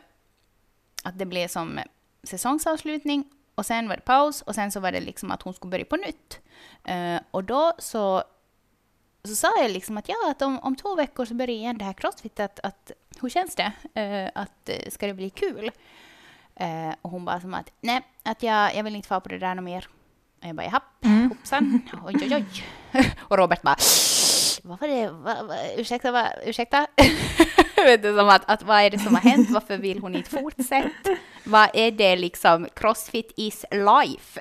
att 1.03 1.19
det 1.19 1.25
blev 1.25 1.47
som 1.47 1.79
säsongsavslutning 2.23 3.23
och 3.55 3.65
sen 3.65 3.87
var 3.87 3.95
det 3.95 4.01
paus 4.01 4.41
och 4.41 4.55
sen 4.55 4.71
så 4.71 4.79
var 4.79 4.91
det 4.91 5.01
liksom 5.01 5.31
att 5.31 5.41
hon 5.41 5.53
skulle 5.53 5.71
börja 5.71 5.85
på 5.85 5.95
nytt. 5.95 6.39
Eh, 6.83 7.19
och 7.31 7.43
då 7.43 7.73
så 7.79 8.23
så 9.27 9.35
sa 9.35 9.61
jag 9.61 9.71
liksom 9.71 9.97
att 9.97 10.09
ja, 10.09 10.31
att 10.31 10.41
om, 10.41 10.59
om 10.59 10.75
två 10.75 10.95
veckor 10.95 11.25
så 11.25 11.33
börjar 11.33 11.55
igen 11.55 11.77
det 11.77 11.85
här 11.85 11.93
crossfit, 11.93 12.39
att, 12.39 12.59
att 12.59 12.91
hur 13.21 13.29
känns 13.29 13.55
det? 13.55 13.71
Uh, 13.97 14.29
att, 14.35 14.69
ska 14.93 15.07
det 15.07 15.13
bli 15.13 15.29
kul? 15.29 15.71
Eh, 16.55 16.95
och 17.01 17.11
hon 17.11 17.25
bara 17.25 17.41
som 17.41 17.53
att 17.53 17.71
nej, 17.81 18.01
att 18.23 18.43
jag, 18.43 18.75
jag 18.75 18.83
vill 18.83 18.95
inte 18.95 19.09
vara 19.09 19.19
på 19.19 19.29
det 19.29 19.37
där 19.37 19.55
något 19.55 19.63
mer. 19.63 19.87
Och 20.41 20.47
jag 20.47 20.55
bara 20.55 20.65
japp, 20.65 21.05
mm. 21.05 21.29
hoppsan, 21.29 21.81
oj 22.05 22.15
oj 22.21 22.35
oj. 22.35 22.63
och 23.19 23.37
Robert 23.37 23.61
bara 23.61 23.77
vad 24.65 24.79
var 24.79 24.87
det, 24.87 25.09
va, 25.09 25.43
va, 25.43 25.55
ursäkta, 25.77 26.11
va, 26.11 26.27
ursäkta? 26.45 26.87
Vet 27.75 28.01
du, 28.01 28.17
som 28.17 28.29
att, 28.29 28.49
att 28.49 28.63
vad 28.63 28.81
är 28.81 28.89
det 28.89 28.99
som 28.99 29.15
har 29.15 29.21
hänt, 29.21 29.49
varför 29.49 29.77
vill 29.77 29.99
hon 29.99 30.15
inte 30.15 30.29
fortsätta? 30.29 30.89
Vad 31.43 31.69
är 31.73 31.91
det 31.91 32.15
liksom, 32.15 32.67
crossfit 32.75 33.33
is 33.37 33.65
life? 33.71 34.39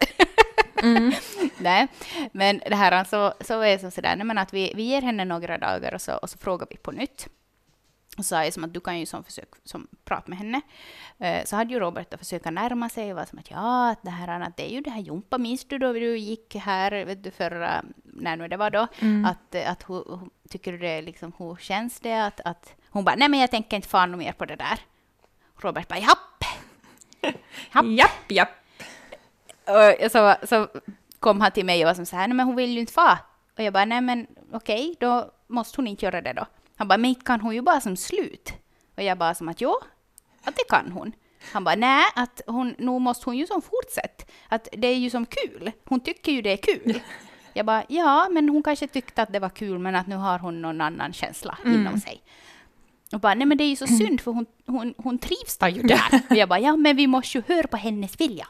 mm. 0.83 1.13
Nej, 1.59 1.87
men 2.33 2.59
det 2.59 2.77
här 2.77 2.93
alltså, 2.93 3.35
så 3.41 3.61
är 3.61 3.79
det 3.79 3.91
sådär, 3.91 4.17
nej, 4.17 4.27
men 4.27 4.39
att 4.39 4.53
vi, 4.53 4.73
vi 4.77 4.83
ger 4.83 5.03
henne 5.03 5.25
några 5.25 5.59
dagar 5.59 5.95
och 5.95 6.03
så, 6.03 6.17
och 6.17 6.31
så 6.31 6.39
frågar 6.39 6.67
vi 6.71 6.77
på 6.77 6.93
nytt. 6.93 7.29
Och 8.17 8.25
sa 8.25 8.45
jag 8.45 8.53
som 8.53 8.65
att 8.65 8.75
du 8.75 8.81
kan 8.81 8.99
ju 8.99 9.07
som 9.07 9.25
försök 9.25 9.49
som 9.65 9.89
prata 10.05 10.25
med 10.27 10.39
henne. 10.39 10.61
Uh, 11.21 11.45
så 11.45 11.57
hade 11.57 11.73
ju 11.73 11.81
Robert 11.81 12.15
att 12.15 12.21
försöka 12.21 12.51
närma 12.51 12.89
sig 12.89 13.11
och 13.11 13.17
var 13.17 13.25
som 13.25 13.39
att 13.39 13.51
ja, 13.51 13.91
att 13.91 14.03
det 14.03 14.11
här 14.11 14.41
att 14.41 14.57
det 14.57 14.71
är 14.71 14.75
ju 14.75 14.81
det 14.81 14.91
här 14.91 15.01
Jompa, 15.01 15.39
minns 15.39 15.65
du 15.65 15.79
då 15.79 15.93
du 15.93 16.19
gick 16.19 16.55
här 16.55 17.05
vet 17.05 17.25
du, 17.25 17.31
förra, 17.31 17.85
när 18.03 18.37
nu 18.37 18.49
det 18.49 18.57
var 18.57 18.71
då, 18.71 18.87
mm. 19.01 19.25
att, 19.25 19.55
att 19.55 19.89
hur, 19.89 20.21
tycker 20.49 20.73
du 20.73 20.79
det 20.79 21.03
liksom, 21.03 21.33
hur 21.39 21.57
känns 21.57 22.01
det 22.01 22.25
att, 22.25 22.41
att 22.41 22.75
hon 22.91 23.05
bara 23.05 23.17
nej 23.17 23.29
men 23.29 23.41
jag 23.41 23.51
tänker 23.51 23.77
inte 23.77 23.89
fara 23.89 24.07
mer 24.07 24.33
på 24.33 24.45
det 24.45 24.57
där. 24.57 24.81
Robert 25.57 25.89
bara 25.89 25.99
japp. 25.99 26.45
japp. 27.73 27.85
japp, 27.99 28.31
japp. 28.31 28.49
Och 29.67 30.11
så, 30.11 30.35
så 30.43 30.69
kom 31.21 31.41
han 31.41 31.53
till 31.53 31.65
mig 31.65 31.85
och 31.85 31.89
var 31.89 31.95
som 31.95 32.07
så 32.07 32.17
här, 32.17 32.29
nej 32.29 32.37
men 32.37 32.47
hon 32.47 32.57
vill 32.57 32.71
ju 32.71 32.81
inte 32.81 32.93
fara. 32.93 33.19
Och 33.57 33.63
jag 33.63 33.73
bara 33.73 33.85
nej 33.85 34.01
men 34.01 34.27
okej, 34.53 34.91
okay, 34.91 34.97
då 35.01 35.31
måste 35.47 35.77
hon 35.77 35.87
inte 35.87 36.05
göra 36.05 36.21
det 36.21 36.33
då. 36.33 36.47
Han 36.77 36.89
bara, 36.89 36.99
men 36.99 37.15
kan 37.15 37.41
hon 37.41 37.55
ju 37.55 37.63
bara 37.63 37.81
som 37.81 37.97
slut? 37.97 38.53
Och 38.97 39.03
jag 39.03 39.19
bara 39.19 39.35
som 39.35 39.49
att 39.49 39.61
jo, 39.61 39.79
att 40.45 40.57
det 40.57 40.65
kan 40.69 40.93
hon. 40.93 41.13
Han 41.53 41.65
bara, 41.65 41.75
nej, 41.75 42.05
att 42.15 42.41
hon, 42.47 42.75
nog 42.79 43.01
måste 43.01 43.25
hon 43.25 43.37
ju 43.37 43.47
som 43.47 43.63
fortsätta. 43.63 44.25
Att 44.49 44.69
det 44.73 44.87
är 44.87 44.97
ju 44.97 45.11
som 45.11 45.27
kul. 45.27 45.73
Hon 45.85 46.01
tycker 46.01 46.33
ju 46.33 46.43
det 46.43 46.53
är 46.53 46.57
kul. 46.57 47.01
Jag 47.57 47.67
bara, 47.67 47.85
ja, 47.89 48.29
men 48.31 48.49
hon 48.49 48.63
kanske 48.63 48.87
tyckte 48.87 49.23
att 49.23 49.33
det 49.33 49.39
var 49.39 49.49
kul, 49.49 49.79
men 49.79 49.95
att 49.95 50.07
nu 50.07 50.17
har 50.17 50.39
hon 50.39 50.63
någon 50.63 50.81
annan 50.81 51.13
känsla 51.13 51.59
mm. 51.65 51.81
inom 51.81 52.01
sig. 52.01 52.23
Och 53.13 53.21
bara, 53.21 53.35
nej 53.35 53.47
men 53.47 53.59
det 53.59 53.65
är 53.65 53.69
ju 53.69 53.77
så 53.77 53.87
synd, 53.87 54.21
för 54.21 54.31
hon, 54.31 54.47
hon, 54.67 54.95
hon 54.97 55.19
trivs 55.19 55.59
ju 55.77 55.83
där. 55.83 56.23
Och 56.31 56.37
jag 56.37 56.49
bara, 56.49 56.59
ja 56.59 56.77
men 56.77 56.97
vi 56.97 57.07
måste 57.07 57.39
ju 57.39 57.45
höra 57.49 57.67
på 57.67 57.77
hennes 57.77 58.21
vilja. 58.21 58.47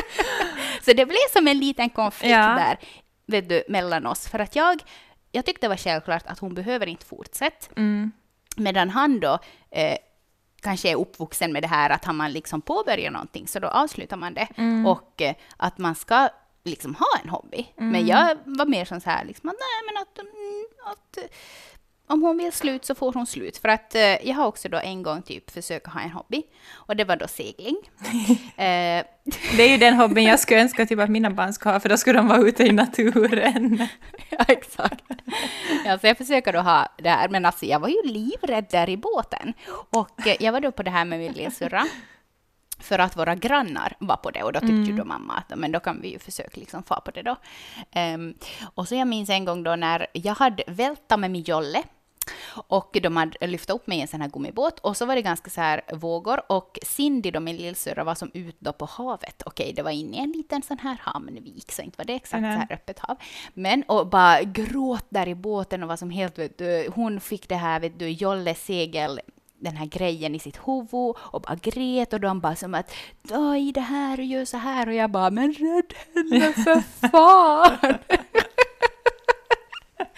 så 0.84 0.92
det 0.92 1.06
blev 1.06 1.28
som 1.32 1.48
en 1.48 1.58
liten 1.58 1.90
konflikt 1.90 2.32
ja. 2.32 2.54
där, 2.54 2.78
vet 3.26 3.48
du, 3.48 3.62
mellan 3.68 4.06
oss. 4.06 4.28
För 4.28 4.38
att 4.38 4.56
jag 4.56 4.82
jag 5.32 5.46
tyckte 5.46 5.66
det 5.66 5.68
var 5.68 5.76
självklart 5.76 6.26
att 6.26 6.38
hon 6.38 6.54
behöver 6.54 6.86
inte 6.86 7.06
fortsätta. 7.06 7.66
Mm. 7.76 8.12
Medan 8.56 8.90
han 8.90 9.20
då 9.20 9.38
eh, 9.70 9.96
kanske 10.60 10.90
är 10.90 10.96
uppvuxen 10.96 11.52
med 11.52 11.62
det 11.62 11.68
här 11.68 11.90
att 11.90 12.04
har 12.04 12.12
man 12.12 12.32
liksom 12.32 12.60
påbörjar 12.60 13.10
någonting 13.10 13.48
så 13.48 13.58
då 13.58 13.68
avslutar 13.68 14.16
man 14.16 14.34
det. 14.34 14.48
Mm. 14.56 14.86
Och 14.86 15.22
eh, 15.22 15.34
att 15.56 15.78
man 15.78 15.94
ska 15.94 16.28
liksom 16.64 16.94
ha 16.94 17.18
en 17.22 17.28
hobby. 17.28 17.66
Mm. 17.76 17.92
Men 17.92 18.06
jag 18.06 18.38
var 18.44 18.66
mer 18.66 18.84
som 18.84 19.00
så 19.00 19.10
här, 19.10 19.24
liksom, 19.24 19.46
nej 19.46 19.86
men 19.86 20.02
att, 20.02 20.18
mm, 20.18 20.64
att 20.84 21.18
om 22.10 22.22
hon 22.22 22.36
vill 22.36 22.52
slut 22.52 22.84
så 22.84 22.94
får 22.94 23.12
hon 23.12 23.26
slut. 23.26 23.58
För 23.58 23.68
att 23.68 23.94
eh, 23.94 24.28
jag 24.28 24.34
har 24.34 24.46
också 24.46 24.68
då 24.68 24.78
en 24.78 25.02
gång 25.02 25.22
typ 25.22 25.50
försökt 25.50 25.86
ha 25.86 26.00
en 26.00 26.10
hobby 26.10 26.42
och 26.72 26.96
det 26.96 27.04
var 27.04 27.16
då 27.16 27.28
segling. 27.28 27.76
eh. 28.56 29.04
Det 29.56 29.62
är 29.62 29.68
ju 29.68 29.76
den 29.76 29.94
hobbyn 29.94 30.24
jag 30.24 30.40
skulle 30.40 30.60
önska 30.60 30.86
typ 30.86 30.98
att 30.98 31.10
mina 31.10 31.30
barn 31.30 31.52
ska 31.52 31.70
ha 31.70 31.80
för 31.80 31.88
då 31.88 31.96
skulle 31.96 32.18
de 32.18 32.28
vara 32.28 32.40
ute 32.40 32.64
i 32.64 32.72
naturen. 32.72 33.88
ja, 34.30 34.44
exakt. 34.48 35.04
Ja, 35.84 35.98
så 35.98 36.06
jag 36.06 36.18
försöker 36.18 36.52
då 36.52 36.60
ha 36.60 36.88
det 36.98 37.10
här, 37.10 37.28
men 37.28 37.44
alltså 37.44 37.66
jag 37.66 37.80
var 37.80 37.88
ju 37.88 38.02
livrädd 38.04 38.66
där 38.70 38.88
i 38.88 38.96
båten. 38.96 39.54
Och 39.90 40.26
eh, 40.26 40.36
jag 40.40 40.52
var 40.52 40.60
då 40.60 40.72
på 40.72 40.82
det 40.82 40.90
här 40.90 41.04
med 41.04 41.18
min 41.18 41.32
lillsyrra 41.32 41.86
för 42.78 42.98
att 42.98 43.16
våra 43.16 43.34
grannar 43.34 43.96
var 43.98 44.16
på 44.16 44.30
det 44.30 44.42
och 44.42 44.52
då 44.52 44.60
tyckte 44.60 44.74
mm. 44.74 44.84
ju 44.84 44.96
då 44.96 45.04
mamma 45.04 45.34
att 45.34 45.58
men 45.58 45.72
då 45.72 45.80
kan 45.80 46.00
vi 46.00 46.12
ju 46.12 46.18
försöka 46.18 46.60
liksom 46.60 46.82
få 46.82 47.00
på 47.04 47.10
det 47.10 47.22
då. 47.22 47.36
Um, 48.14 48.34
och 48.74 48.88
så 48.88 48.94
jag 48.94 49.08
minns 49.08 49.30
en 49.30 49.44
gång 49.44 49.62
då 49.62 49.76
när 49.76 50.06
jag 50.12 50.34
hade 50.34 50.64
vältat 50.66 51.20
med 51.20 51.30
min 51.30 51.42
jolle 51.42 51.82
och 52.68 52.98
de 53.02 53.16
hade 53.16 53.46
lyft 53.46 53.70
upp 53.70 53.86
mig 53.86 53.98
i 53.98 54.00
en 54.00 54.08
sån 54.08 54.20
här 54.20 54.28
gummibåt 54.28 54.78
och 54.78 54.96
så 54.96 55.06
var 55.06 55.14
det 55.14 55.22
ganska 55.22 55.50
så 55.50 55.60
här 55.60 55.82
vågor 55.92 56.40
och 56.52 56.78
Cindy, 56.82 57.30
då 57.30 57.40
min 57.40 57.56
lillsyrra, 57.56 58.04
var 58.04 58.14
som 58.14 58.30
ute 58.34 58.58
då 58.58 58.72
på 58.72 58.84
havet. 58.84 59.42
Okej, 59.46 59.72
det 59.72 59.82
var 59.82 59.90
inne 59.90 60.16
i 60.16 60.20
en 60.20 60.32
liten 60.32 60.62
sån 60.62 60.78
här 60.78 60.96
hamnvik, 61.00 61.72
så 61.72 61.82
inte 61.82 61.98
var 61.98 62.04
det 62.04 62.14
exakt 62.14 62.38
mm. 62.38 62.52
så 62.52 62.58
här 62.58 62.72
öppet 62.72 62.98
hav. 62.98 63.16
Men 63.54 63.82
och 63.82 64.06
bara 64.06 64.42
gråt 64.42 65.06
där 65.08 65.28
i 65.28 65.34
båten 65.34 65.82
och 65.82 65.88
var 65.88 65.96
som 65.96 66.10
helt, 66.10 66.38
vet 66.38 66.58
du, 66.58 66.88
hon 66.94 67.20
fick 67.20 67.48
det 67.48 67.56
här, 67.56 67.80
vet 67.80 67.98
du, 67.98 68.10
jolle 68.10 68.54
segel 68.54 69.20
den 69.60 69.76
här 69.76 69.86
grejen 69.86 70.34
i 70.34 70.38
sitt 70.38 70.56
huvud 70.66 71.16
och 71.18 71.40
bara 71.40 71.54
grät 71.54 72.12
och 72.12 72.20
de 72.20 72.40
bara 72.40 72.56
som 72.56 72.74
att 72.74 72.94
ta 73.28 73.56
i 73.56 73.72
det 73.72 73.80
här 73.80 74.18
och 74.18 74.24
gör 74.24 74.44
så 74.44 74.56
här 74.56 74.88
och 74.88 74.94
jag 74.94 75.10
bara 75.10 75.30
men 75.30 75.52
rädd 75.52 75.94
henne 76.14 76.52
för 76.52 76.80
fan! 77.10 77.98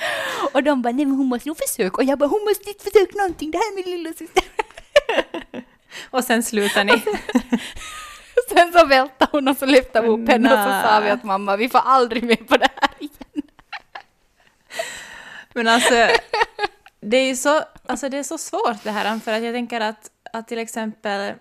och 0.53 0.63
de 0.63 0.83
bara, 0.83 0.93
nej 0.93 1.07
men 1.07 1.15
hon 1.15 1.27
måste 1.27 1.49
nog 1.49 1.57
försöka. 1.69 1.97
Och 1.97 2.05
jag 2.05 2.19
bara, 2.19 2.29
hon 2.29 2.45
måste 2.45 2.69
inte 2.71 2.85
försöka 2.85 3.19
någonting, 3.19 3.51
det 3.51 3.59
här 3.59 3.73
är 3.73 3.75
min 3.77 3.97
lilla 3.97 4.13
syster. 4.13 4.45
Och 6.11 6.25
sen 6.25 6.43
slutar 6.43 6.85
ni. 6.85 6.93
Sen 8.49 8.73
så 8.73 8.87
välte 8.87 9.29
hon 9.33 9.49
och 9.49 9.57
så 9.57 9.67
lyfte 9.67 10.01
vi 10.01 10.09
upp 10.09 10.29
henne 10.29 10.53
och 10.53 10.59
så 10.59 10.89
sa 10.89 11.01
vi 11.01 11.11
att 11.11 11.25
mamma, 11.25 11.57
vi 11.57 11.69
får 11.69 11.79
aldrig 11.79 12.25
med 12.25 12.49
på 12.49 12.57
det 12.57 12.69
här 12.81 12.91
igen. 12.99 13.43
Men 15.53 15.69
alltså, 15.69 16.09
det 17.01 17.17
är 17.17 17.27
ju 17.27 17.37
så, 17.37 17.63
alltså 17.87 18.09
det 18.09 18.19
är 18.19 18.23
så 18.23 18.39
svårt 18.39 18.85
det 18.85 18.91
här, 18.91 19.19
för 19.19 19.33
att 19.33 19.43
jag 19.43 19.55
tänker 19.55 19.81
att, 19.81 20.11
att 20.33 20.49
till 20.49 20.59
exempel 20.59 21.35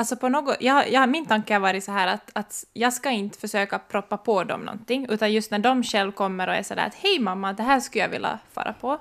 Alltså 0.00 0.16
på 0.16 0.28
något, 0.28 0.56
jag, 0.60 0.92
jag, 0.92 1.08
min 1.08 1.26
tanke 1.26 1.52
har 1.52 1.60
varit 1.60 1.84
så 1.84 1.92
här 1.92 2.06
att, 2.06 2.30
att 2.32 2.64
jag 2.72 2.92
ska 2.92 3.10
inte 3.10 3.38
försöka 3.38 3.78
proppa 3.78 4.16
på 4.16 4.44
dem 4.44 4.60
någonting, 4.60 5.06
utan 5.10 5.32
just 5.32 5.50
när 5.50 5.58
de 5.58 5.82
själv 5.82 6.12
kommer 6.12 6.48
och 6.48 6.54
är 6.54 6.62
sådär 6.62 6.86
att 6.86 6.94
hej 6.94 7.18
mamma, 7.18 7.52
det 7.52 7.62
här 7.62 7.80
skulle 7.80 8.04
jag 8.04 8.08
vilja 8.08 8.38
fara 8.52 8.72
på, 8.72 8.98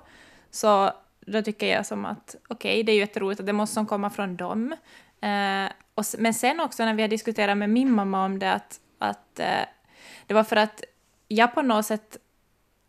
så 0.52 0.92
då 1.20 1.42
tycker 1.42 1.68
jag 1.68 1.86
som 1.86 2.06
att 2.06 2.36
okej, 2.50 2.84
det 2.84 2.92
är 2.92 2.94
ju 2.94 3.00
jätteroligt 3.00 3.40
att 3.40 3.46
det 3.46 3.54
måste 3.54 3.74
som 3.74 3.86
komma 3.86 4.10
från 4.10 4.36
dem. 4.36 4.76
Eh, 5.22 5.72
och, 5.96 6.06
men 6.18 6.34
sen 6.34 6.60
också 6.60 6.86
när 6.86 6.94
vi 6.94 7.02
har 7.02 7.10
diskuterat 7.10 7.58
med 7.58 7.70
min 7.70 7.92
mamma 7.92 8.26
om 8.26 8.40
det, 8.40 8.54
att, 8.54 8.80
att 8.98 9.40
eh, 9.40 9.66
det 10.28 10.34
var 10.34 10.44
för 10.44 10.56
att 10.56 10.84
jag 11.28 11.56
på 11.56 11.62
något 11.62 11.86
sätt 11.86 12.18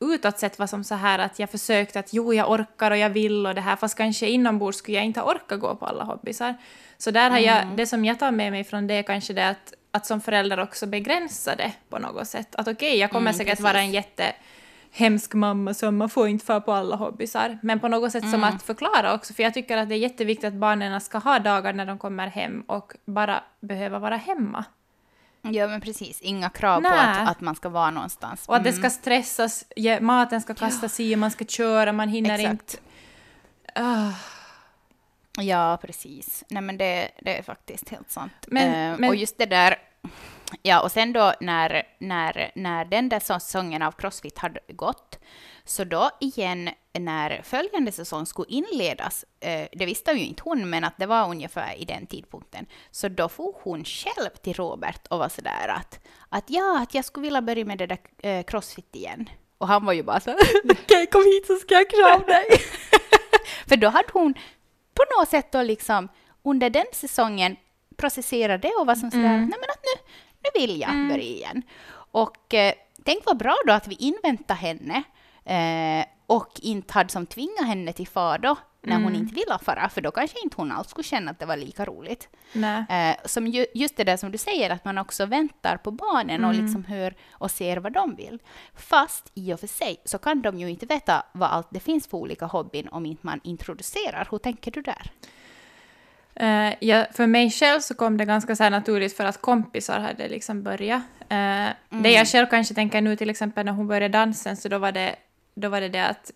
utåt 0.00 0.38
sett 0.38 0.58
var 0.58 0.66
som 0.66 0.84
så 0.84 0.94
här 0.94 1.18
att 1.18 1.38
jag 1.38 1.50
försökte 1.50 2.00
att 2.00 2.12
jo, 2.12 2.34
jag 2.34 2.50
orkar 2.50 2.90
och 2.90 2.96
jag 2.96 3.10
vill 3.10 3.46
och 3.46 3.54
det 3.54 3.60
här, 3.60 3.76
fast 3.76 3.96
kanske 3.96 4.26
inombords 4.26 4.78
skulle 4.78 4.96
jag 4.96 5.04
inte 5.04 5.20
ha 5.20 5.32
orkat 5.32 5.60
gå 5.60 5.76
på 5.76 5.86
alla 5.86 6.04
hobbysar. 6.04 6.54
Så 7.00 7.10
där 7.10 7.30
har 7.30 7.38
jag, 7.38 7.66
det 7.76 7.86
som 7.86 8.04
jag 8.04 8.18
tar 8.18 8.30
med 8.30 8.52
mig 8.52 8.64
från 8.64 8.86
det 8.86 8.94
är 8.94 9.02
kanske 9.02 9.32
det 9.32 9.48
att, 9.48 9.72
att 9.90 10.06
som 10.06 10.20
förälder 10.20 10.60
också 10.60 10.86
begränsa 10.86 11.56
det 11.56 11.72
på 11.88 11.98
något 11.98 12.28
sätt. 12.28 12.54
Att 12.54 12.68
okej, 12.68 12.96
jag 12.96 13.10
kommer 13.10 13.30
Mm, 13.30 13.38
säkert 13.38 13.52
precis. 13.52 13.64
vara 13.64 13.80
en 13.80 13.90
jätte 13.90 14.32
hemsk 14.92 15.34
mamma 15.34 15.74
som 15.74 15.96
man 15.96 16.08
får 16.08 16.28
inte 16.28 16.46
få 16.46 16.60
på 16.60 16.72
alla 16.72 16.96
hobbysar. 16.96 17.58
Men 17.62 17.80
på 17.80 17.88
något 17.88 18.12
sätt 18.12 18.30
som 18.30 18.44
att 18.44 18.62
förklara 18.62 19.14
också, 19.14 19.34
för 19.34 19.42
jag 19.42 19.54
tycker 19.54 19.76
att 19.76 19.88
det 19.88 19.94
är 19.94 19.98
jätteviktigt 19.98 20.44
att 20.44 20.54
barnen 20.54 21.00
ska 21.00 21.18
ha 21.18 21.38
dagar 21.38 21.72
när 21.72 21.86
de 21.86 21.98
kommer 21.98 22.26
hem 22.26 22.60
och 22.66 22.92
bara 23.04 23.42
behöva 23.60 23.98
vara 23.98 24.16
hemma. 24.16 24.64
Ja 25.42 25.68
men 25.68 25.80
precis, 25.80 26.20
inga 26.20 26.50
krav 26.50 26.76
på 26.76 26.88
Nej. 26.88 26.98
att, 26.98 27.28
att 27.30 27.40
man 27.40 27.54
ska 27.54 27.68
vara 27.68 27.90
någonstans. 27.90 28.48
Och 28.48 28.56
att 28.56 28.64
det 28.64 28.72
ska 28.72 28.90
stressas, 28.90 29.64
ja, 29.76 30.00
maten 30.00 30.40
ska 30.40 30.54
kastas 30.54 31.00
i, 31.00 31.16
man 31.16 31.30
ska 31.30 31.44
köra, 31.44 31.92
man 31.92 32.08
hinner 32.08 32.34
Exakt. 32.38 32.50
inte... 32.52 32.76
Ah, 33.74 34.12
Ja, 35.38 35.78
precis. 35.82 36.44
Nej, 36.48 36.62
men 36.62 36.76
det, 36.78 37.10
det 37.22 37.38
är 37.38 37.42
faktiskt 37.42 37.88
helt 37.88 38.10
sant. 38.10 38.32
Men- 38.46 38.92
Eh, 38.92 38.98
men- 38.98 39.10
Och 39.10 39.16
just 39.16 39.38
det 39.38 39.46
där... 39.46 39.78
Ja, 40.62 40.80
och 40.80 40.92
sen 40.92 41.12
då 41.12 41.32
när, 41.40 41.82
när, 41.98 42.52
när 42.54 42.84
den 42.84 43.08
där 43.08 43.20
säsongen 43.20 43.82
av 43.82 43.92
Crossfit 43.92 44.38
hade 44.38 44.60
gått, 44.68 45.18
så 45.64 45.84
då 45.84 46.10
igen 46.20 46.70
när 46.98 47.40
följande 47.42 47.92
säsong 47.92 48.26
skulle 48.26 48.48
inledas, 48.50 49.24
eh, 49.40 49.68
det 49.72 49.86
visste 49.86 50.12
ju 50.12 50.24
inte 50.26 50.42
hon, 50.42 50.70
men 50.70 50.84
att 50.84 50.94
det 50.98 51.06
var 51.06 51.28
ungefär 51.30 51.74
i 51.78 51.84
den 51.84 52.06
tidpunkten, 52.06 52.66
så 52.90 53.08
då 53.08 53.28
får 53.28 53.54
hon 53.62 53.84
själv 53.84 54.30
till 54.42 54.54
Robert 54.54 55.06
och 55.10 55.18
var 55.18 55.28
sådär 55.28 55.68
att, 55.68 56.00
att 56.28 56.44
ja, 56.46 56.80
att 56.82 56.94
jag 56.94 57.04
skulle 57.04 57.24
vilja 57.24 57.42
börja 57.42 57.64
med 57.64 57.78
det 57.78 57.86
där 57.86 57.98
eh, 58.22 58.42
Crossfit 58.44 58.96
igen. 58.96 59.28
Och 59.58 59.68
han 59.68 59.84
var 59.84 59.92
ju 59.92 60.02
bara 60.02 60.20
så 60.20 60.30
okej, 60.70 61.06
kom 61.06 61.24
hit 61.24 61.46
så 61.46 61.56
ska 61.56 61.74
jag 61.74 61.90
krama 61.90 62.24
dig. 62.26 62.46
För 63.68 63.76
då 63.76 63.88
hade 63.88 64.08
hon 64.12 64.34
på 64.94 65.04
något 65.18 65.28
sätt 65.28 65.52
då 65.52 65.62
liksom 65.62 66.08
under 66.42 66.70
den 66.70 66.86
säsongen 66.92 67.56
processerat 67.96 68.62
det 68.62 68.72
och 68.80 68.86
var 68.86 68.94
som 68.94 69.10
sådär, 69.10 69.28
nej 69.28 69.58
men 69.60 69.70
att 69.70 69.82
nu, 69.82 70.12
nu 70.44 70.60
vill 70.60 70.80
jag 70.80 71.08
börja 71.08 71.22
igen. 71.22 71.62
Och 72.12 72.54
eh, 72.54 72.74
tänk 73.04 73.26
vad 73.26 73.36
bra 73.36 73.56
då 73.66 73.72
att 73.72 73.88
vi 73.88 73.94
inväntade 73.94 74.60
henne 74.60 75.02
eh, 75.44 76.06
och 76.26 76.50
inte 76.62 76.94
hade 76.94 77.10
som 77.10 77.26
tvingat 77.26 77.66
henne 77.66 77.92
till 77.92 78.08
far 78.08 78.38
då 78.38 78.56
när 78.82 78.96
hon 79.02 79.14
inte 79.16 79.34
ville 79.34 79.58
fara, 79.62 79.88
för 79.88 80.00
då 80.00 80.10
kanske 80.10 80.36
inte 80.44 80.56
hon 80.56 80.72
alls 80.72 80.88
skulle 80.88 81.04
känna 81.04 81.30
att 81.30 81.38
det 81.38 81.46
var 81.46 81.56
lika 81.56 81.84
roligt. 81.84 82.28
Eh, 82.90 83.16
som 83.24 83.46
ju, 83.46 83.66
just 83.74 83.96
det 83.96 84.04
där 84.04 84.16
som 84.16 84.32
du 84.32 84.38
säger, 84.38 84.70
att 84.70 84.84
man 84.84 84.98
också 84.98 85.26
väntar 85.26 85.76
på 85.76 85.90
barnen 85.90 86.44
och 86.44 86.54
liksom 86.54 86.84
hör 86.84 87.14
och 87.30 87.50
ser 87.50 87.76
vad 87.76 87.92
de 87.92 88.14
vill. 88.14 88.38
Fast 88.74 89.32
i 89.34 89.52
och 89.52 89.60
för 89.60 89.66
sig 89.66 89.96
så 90.04 90.18
kan 90.18 90.42
de 90.42 90.58
ju 90.58 90.70
inte 90.70 90.86
veta 90.86 91.22
vad 91.32 91.50
allt 91.50 91.68
det 91.70 91.80
finns 91.80 92.06
för 92.06 92.16
olika 92.18 92.46
hobbyn 92.46 92.88
om 92.88 93.06
inte 93.06 93.26
man 93.26 93.40
introducerar. 93.44 94.28
Hur 94.30 94.38
tänker 94.38 94.70
du 94.70 94.82
där? 94.82 95.10
Eh, 96.34 96.74
ja, 96.80 97.06
för 97.12 97.26
mig 97.26 97.50
själv 97.50 97.80
så 97.80 97.94
kom 97.94 98.16
det 98.16 98.24
ganska 98.24 98.56
så 98.56 98.68
naturligt 98.68 99.16
för 99.16 99.24
att 99.24 99.40
kompisar 99.40 100.00
hade 100.00 100.28
liksom 100.28 100.62
börjat. 100.62 101.02
Eh, 101.28 101.66
Det 101.88 102.10
jag 102.10 102.28
själv 102.28 102.46
kanske 102.46 102.74
tänker 102.74 103.00
nu 103.00 103.16
till 103.16 103.30
exempel 103.30 103.64
när 103.66 103.72
hon 103.72 103.86
började 103.86 104.08
dansen 104.08 104.56
så 104.56 104.68
då 104.68 104.78
var 104.78 104.92
det, 104.92 105.16
då 105.54 105.68
var 105.68 105.80
det 105.80 105.88
det 105.88 106.06
att 106.06 106.30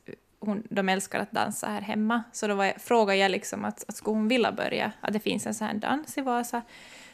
hon, 0.46 0.62
de 0.70 0.88
älskar 0.88 1.18
att 1.18 1.30
dansa 1.32 1.66
här 1.66 1.80
hemma. 1.80 2.22
Så 2.32 2.46
då 2.46 2.54
var 2.54 2.64
jag, 2.64 2.80
frågade 2.80 3.18
jag 3.18 3.30
liksom 3.30 3.64
att, 3.64 3.84
att 3.88 3.96
skulle 3.96 4.16
hon 4.16 4.28
vilja 4.28 4.52
börja, 4.52 4.92
att 5.00 5.12
det 5.12 5.20
finns 5.20 5.46
en 5.46 5.54
sån 5.54 5.66
här 5.66 5.74
dans 5.74 6.18
i 6.18 6.20
Vasa. 6.20 6.62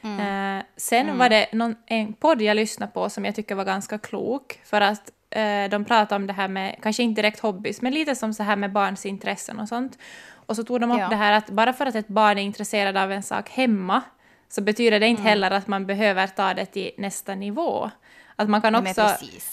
Eh, 0.03 0.64
sen 0.77 1.19
var 1.19 1.29
det 1.29 1.53
någon, 1.53 1.77
en 1.87 2.12
podd 2.12 2.43
jag 2.43 2.55
lyssnade 2.57 2.93
på 2.93 3.11
som 3.11 3.25
jag 3.25 3.35
tycker 3.35 3.55
var 3.55 3.64
ganska 3.64 3.99
klok, 3.99 4.61
för 4.64 4.81
att 4.81 5.11
eh, 5.31 5.64
de 5.71 5.85
pratade 5.85 6.16
om 6.16 6.27
det 6.27 6.33
här 6.33 6.49
med, 6.49 6.77
kanske 6.83 7.03
inte 7.03 7.23
direkt 7.23 7.40
hobbys, 7.40 7.83
men 7.83 7.95
lite 7.95 8.14
som 8.14 8.35
så 8.35 8.43
här 8.43 8.57
med 8.57 8.73
barns 8.73 9.07
intressen 9.07 9.61
och 9.61 9.69
sånt. 9.69 9.99
Och 10.47 10.57
så 10.57 10.64
tog 10.64 10.81
de 10.81 10.90
upp 10.90 10.99
Ja. 10.99 11.09
det 11.09 11.16
här 11.16 11.33
att 11.33 11.51
bara 11.51 11.73
för 11.73 11.87
att 11.87 11.95
ett 11.95 12.09
barn 12.09 12.38
är 12.38 12.43
intresserad 12.43 12.97
av 12.97 13.12
en 13.12 13.23
sak 13.23 13.51
hemma, 13.51 14.03
så 14.49 14.62
betyder 14.62 15.01
det 15.01 15.07
inte 15.07 15.23
heller 15.23 15.51
att 15.51 15.66
man 15.66 15.87
behöver 15.87 16.27
ta 16.27 16.55
det 16.55 16.66
till 16.66 16.90
nästa 16.99 17.35
nivå. 17.35 17.90
Att 18.37 18.49
man 18.49 18.62
kan 18.62 18.75
också, 18.75 19.03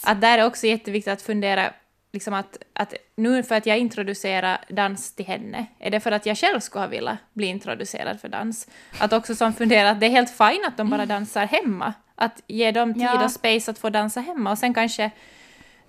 att 0.04 0.20
där 0.20 0.38
är 0.38 0.46
också 0.46 0.66
jätteviktigt 0.66 1.12
att 1.12 1.22
fundera 1.22 1.72
liksom 2.12 2.34
att, 2.34 2.58
att 2.72 2.94
nu 3.16 3.42
för 3.42 3.54
att 3.54 3.66
jag 3.66 3.78
introducerar 3.78 4.58
dans 4.68 5.12
till 5.14 5.26
henne, 5.26 5.66
är 5.78 5.90
det 5.90 6.00
för 6.00 6.12
att 6.12 6.26
jag 6.26 6.38
själv 6.38 6.60
skulle 6.60 6.82
ha 6.82 6.88
velat 6.88 7.18
bli 7.32 7.46
introducerad 7.46 8.20
för 8.20 8.28
dans? 8.28 8.68
Att 9.00 9.12
också 9.12 9.34
som 9.34 9.52
fundera 9.52 9.90
att 9.90 10.00
det 10.00 10.06
är 10.06 10.10
helt 10.10 10.30
fint 10.30 10.66
att 10.66 10.76
de 10.76 10.90
bara 10.90 11.06
dansar 11.06 11.46
hemma. 11.46 11.94
Att 12.14 12.42
ge 12.46 12.70
dem 12.70 12.94
tid 12.94 13.02
Ja. 13.02 13.24
och 13.24 13.30
space 13.30 13.70
att 13.70 13.78
få 13.78 13.90
dansa 13.90 14.20
hemma. 14.20 14.50
Och 14.50 14.58
sen 14.58 14.74
kanske... 14.74 15.10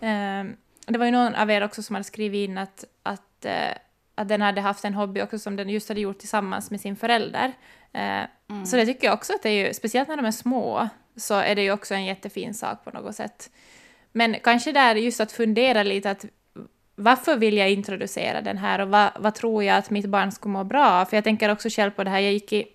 ehm, 0.01 0.55
det 0.87 0.97
var 0.99 1.05
ju 1.05 1.11
någon 1.11 1.35
av 1.35 1.51
er 1.51 1.63
också 1.63 1.83
som 1.83 1.95
hade 1.95 2.03
skrivit 2.03 2.49
in 2.49 2.57
att, 2.57 2.83
att, 3.03 3.45
eh, 3.45 3.71
att 4.15 4.27
den 4.27 4.41
hade 4.41 4.61
haft 4.61 4.85
en 4.85 4.93
hobby 4.93 5.21
också 5.21 5.39
som 5.39 5.55
den 5.55 5.69
just 5.69 5.89
hade 5.89 6.01
gjort 6.01 6.19
tillsammans 6.19 6.71
med 6.71 6.81
sin 6.81 6.95
förälder. 6.95 7.53
Eh, 7.93 8.21
Så 8.65 8.75
det 8.75 8.85
tycker 8.85 9.07
jag 9.07 9.13
också 9.13 9.33
att 9.33 9.43
det 9.43 9.49
är 9.49 9.67
ju, 9.67 9.73
speciellt 9.73 10.07
när 10.09 10.17
de 10.17 10.25
är 10.25 10.31
små, 10.31 10.89
så 11.15 11.33
är 11.33 11.55
det 11.55 11.63
ju 11.63 11.71
också 11.71 11.93
en 11.93 12.05
jättefin 12.05 12.53
sak 12.53 12.83
på 12.83 12.91
något 12.91 13.15
sätt. 13.15 13.49
Men 14.11 14.35
kanske 14.43 14.71
där 14.71 14.95
just 14.95 15.21
att 15.21 15.31
fundera 15.31 15.83
lite 15.83 16.11
att 16.11 16.25
varför 16.95 17.35
vill 17.37 17.57
jag 17.57 17.71
introducera 17.71 18.41
den 18.41 18.57
här 18.57 18.79
och 18.79 18.89
vad, 18.89 19.09
vad 19.19 19.35
tror 19.35 19.63
jag 19.63 19.77
att 19.77 19.89
mitt 19.89 20.05
barn 20.05 20.31
skulle 20.31 20.51
må 20.51 20.63
bra 20.63 20.89
av? 20.89 21.05
För 21.05 21.17
jag 21.17 21.23
tänker 21.23 21.51
också 21.51 21.69
själv 21.69 21.91
på 21.91 22.03
det 22.03 22.09
här, 22.09 22.19
jag 22.19 22.33
gick 22.33 22.53
i, 22.53 22.67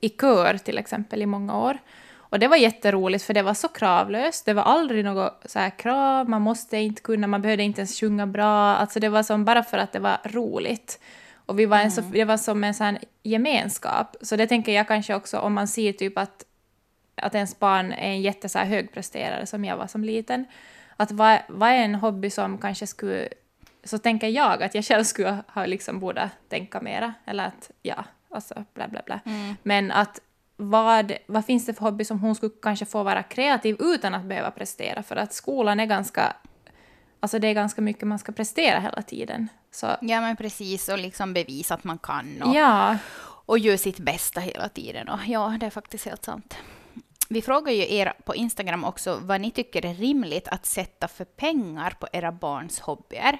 i 0.00 0.08
kör 0.08 0.58
till 0.58 0.78
exempel 0.78 1.22
i 1.22 1.26
många 1.26 1.58
år. 1.58 1.78
Och 2.30 2.38
det 2.38 2.48
var 2.48 2.56
jätteroligt 2.56 3.24
för 3.24 3.34
det 3.34 3.42
var 3.42 3.54
så 3.54 3.68
kravlöst. 3.68 4.46
Det 4.46 4.52
var 4.54 4.62
aldrig 4.62 5.04
något 5.04 5.42
så 5.44 5.58
här 5.58 5.70
krav, 5.70 6.28
man 6.28 6.42
måste 6.42 6.76
inte 6.76 7.02
kunna, 7.02 7.26
man 7.26 7.42
behövde 7.42 7.62
inte 7.62 7.80
ens 7.80 8.00
sjunga 8.00 8.26
bra. 8.26 8.76
Alltså 8.76 9.00
det 9.00 9.08
var 9.08 9.22
som 9.22 9.44
bara 9.44 9.62
för 9.62 9.78
att 9.78 9.92
det 9.92 9.98
var 9.98 10.18
roligt. 10.24 11.00
Och 11.46 11.58
vi 11.58 11.66
var 11.66 11.78
en 11.78 11.92
så, 11.92 12.00
det 12.00 12.24
var 12.24 12.36
som 12.36 12.64
en 12.64 12.74
sån 12.74 12.98
gemenskap. 13.22 14.16
Så 14.20 14.36
det 14.36 14.46
tänker 14.46 14.72
jag 14.72 14.88
kanske 14.88 15.14
också 15.14 15.38
om 15.38 15.54
man 15.54 15.68
ser 15.68 15.92
typ 15.92 16.18
att, 16.18 16.44
att 17.22 17.34
ens 17.34 17.58
barn 17.58 17.92
är 17.92 18.08
en 18.08 18.22
jätte 18.22 18.48
så 18.48 18.58
här 18.58 18.66
högpresterare 18.66 19.46
som 19.46 19.64
jag 19.64 19.76
var 19.76 19.86
som 19.86 20.04
liten. 20.04 20.44
Att 20.96 21.12
vad, 21.12 21.38
vad 21.48 21.68
är 21.68 21.84
en 21.84 21.94
hobby 21.94 22.30
som 22.30 22.58
kanske 22.58 22.86
skulle... 22.86 23.28
Så 23.84 23.98
tänker 23.98 24.28
jag 24.28 24.62
att 24.62 24.74
jag 24.74 24.84
själv 24.84 25.04
skulle 25.04 25.38
ha 25.48 25.66
liksom 25.66 26.00
borde 26.00 26.30
tänka 26.48 26.80
mera. 26.80 27.14
Eller 27.24 27.44
att, 27.44 27.70
ja, 27.82 28.04
alltså 28.30 28.64
bla 28.74 28.88
bla 28.88 29.02
bla. 29.06 29.20
Men 29.62 29.90
att 29.90 30.20
vad, 30.56 31.12
vad 31.26 31.44
finns 31.44 31.66
det 31.66 31.74
för 31.74 31.82
hobby 31.82 32.04
som 32.04 32.20
hon 32.20 32.34
skulle 32.34 32.52
kanske 32.62 32.84
få 32.86 33.02
vara 33.02 33.22
kreativ 33.22 33.76
utan 33.78 34.14
att 34.14 34.24
behöva 34.24 34.50
prestera? 34.50 35.02
För 35.02 35.16
att 35.16 35.32
skolan 35.32 35.80
är 35.80 35.86
ganska... 35.86 36.36
Alltså 37.20 37.38
det 37.38 37.48
är 37.48 37.54
ganska 37.54 37.82
mycket 37.82 38.08
man 38.08 38.18
ska 38.18 38.32
prestera 38.32 38.80
hela 38.80 39.02
tiden. 39.02 39.48
Så 39.70 39.86
Ja, 40.00 40.20
men 40.20 40.36
precis, 40.36 40.88
och 40.88 40.98
liksom 40.98 41.32
bevisa 41.32 41.74
att 41.74 41.84
man 41.84 41.98
kan 41.98 42.42
och, 42.42 42.54
ja, 42.54 42.98
och 43.22 43.58
gör 43.58 43.76
sitt 43.76 43.98
bästa 43.98 44.40
hela 44.40 44.68
tiden. 44.68 45.08
Och 45.08 45.18
ja, 45.26 45.56
det 45.60 45.66
är 45.66 45.70
faktiskt 45.70 46.04
helt 46.04 46.24
sant. 46.24 46.56
Vi 47.32 47.42
frågar 47.42 47.72
ju 47.72 47.94
er 47.94 48.12
på 48.24 48.34
Instagram 48.34 48.84
också 48.84 49.20
vad 49.22 49.40
ni 49.40 49.50
tycker 49.50 49.86
är 49.86 49.94
rimligt 49.94 50.48
att 50.48 50.66
sätta 50.66 51.08
för 51.08 51.24
pengar 51.24 51.90
på 52.00 52.08
era 52.12 52.32
barns 52.32 52.80
hobbyer. 52.80 53.38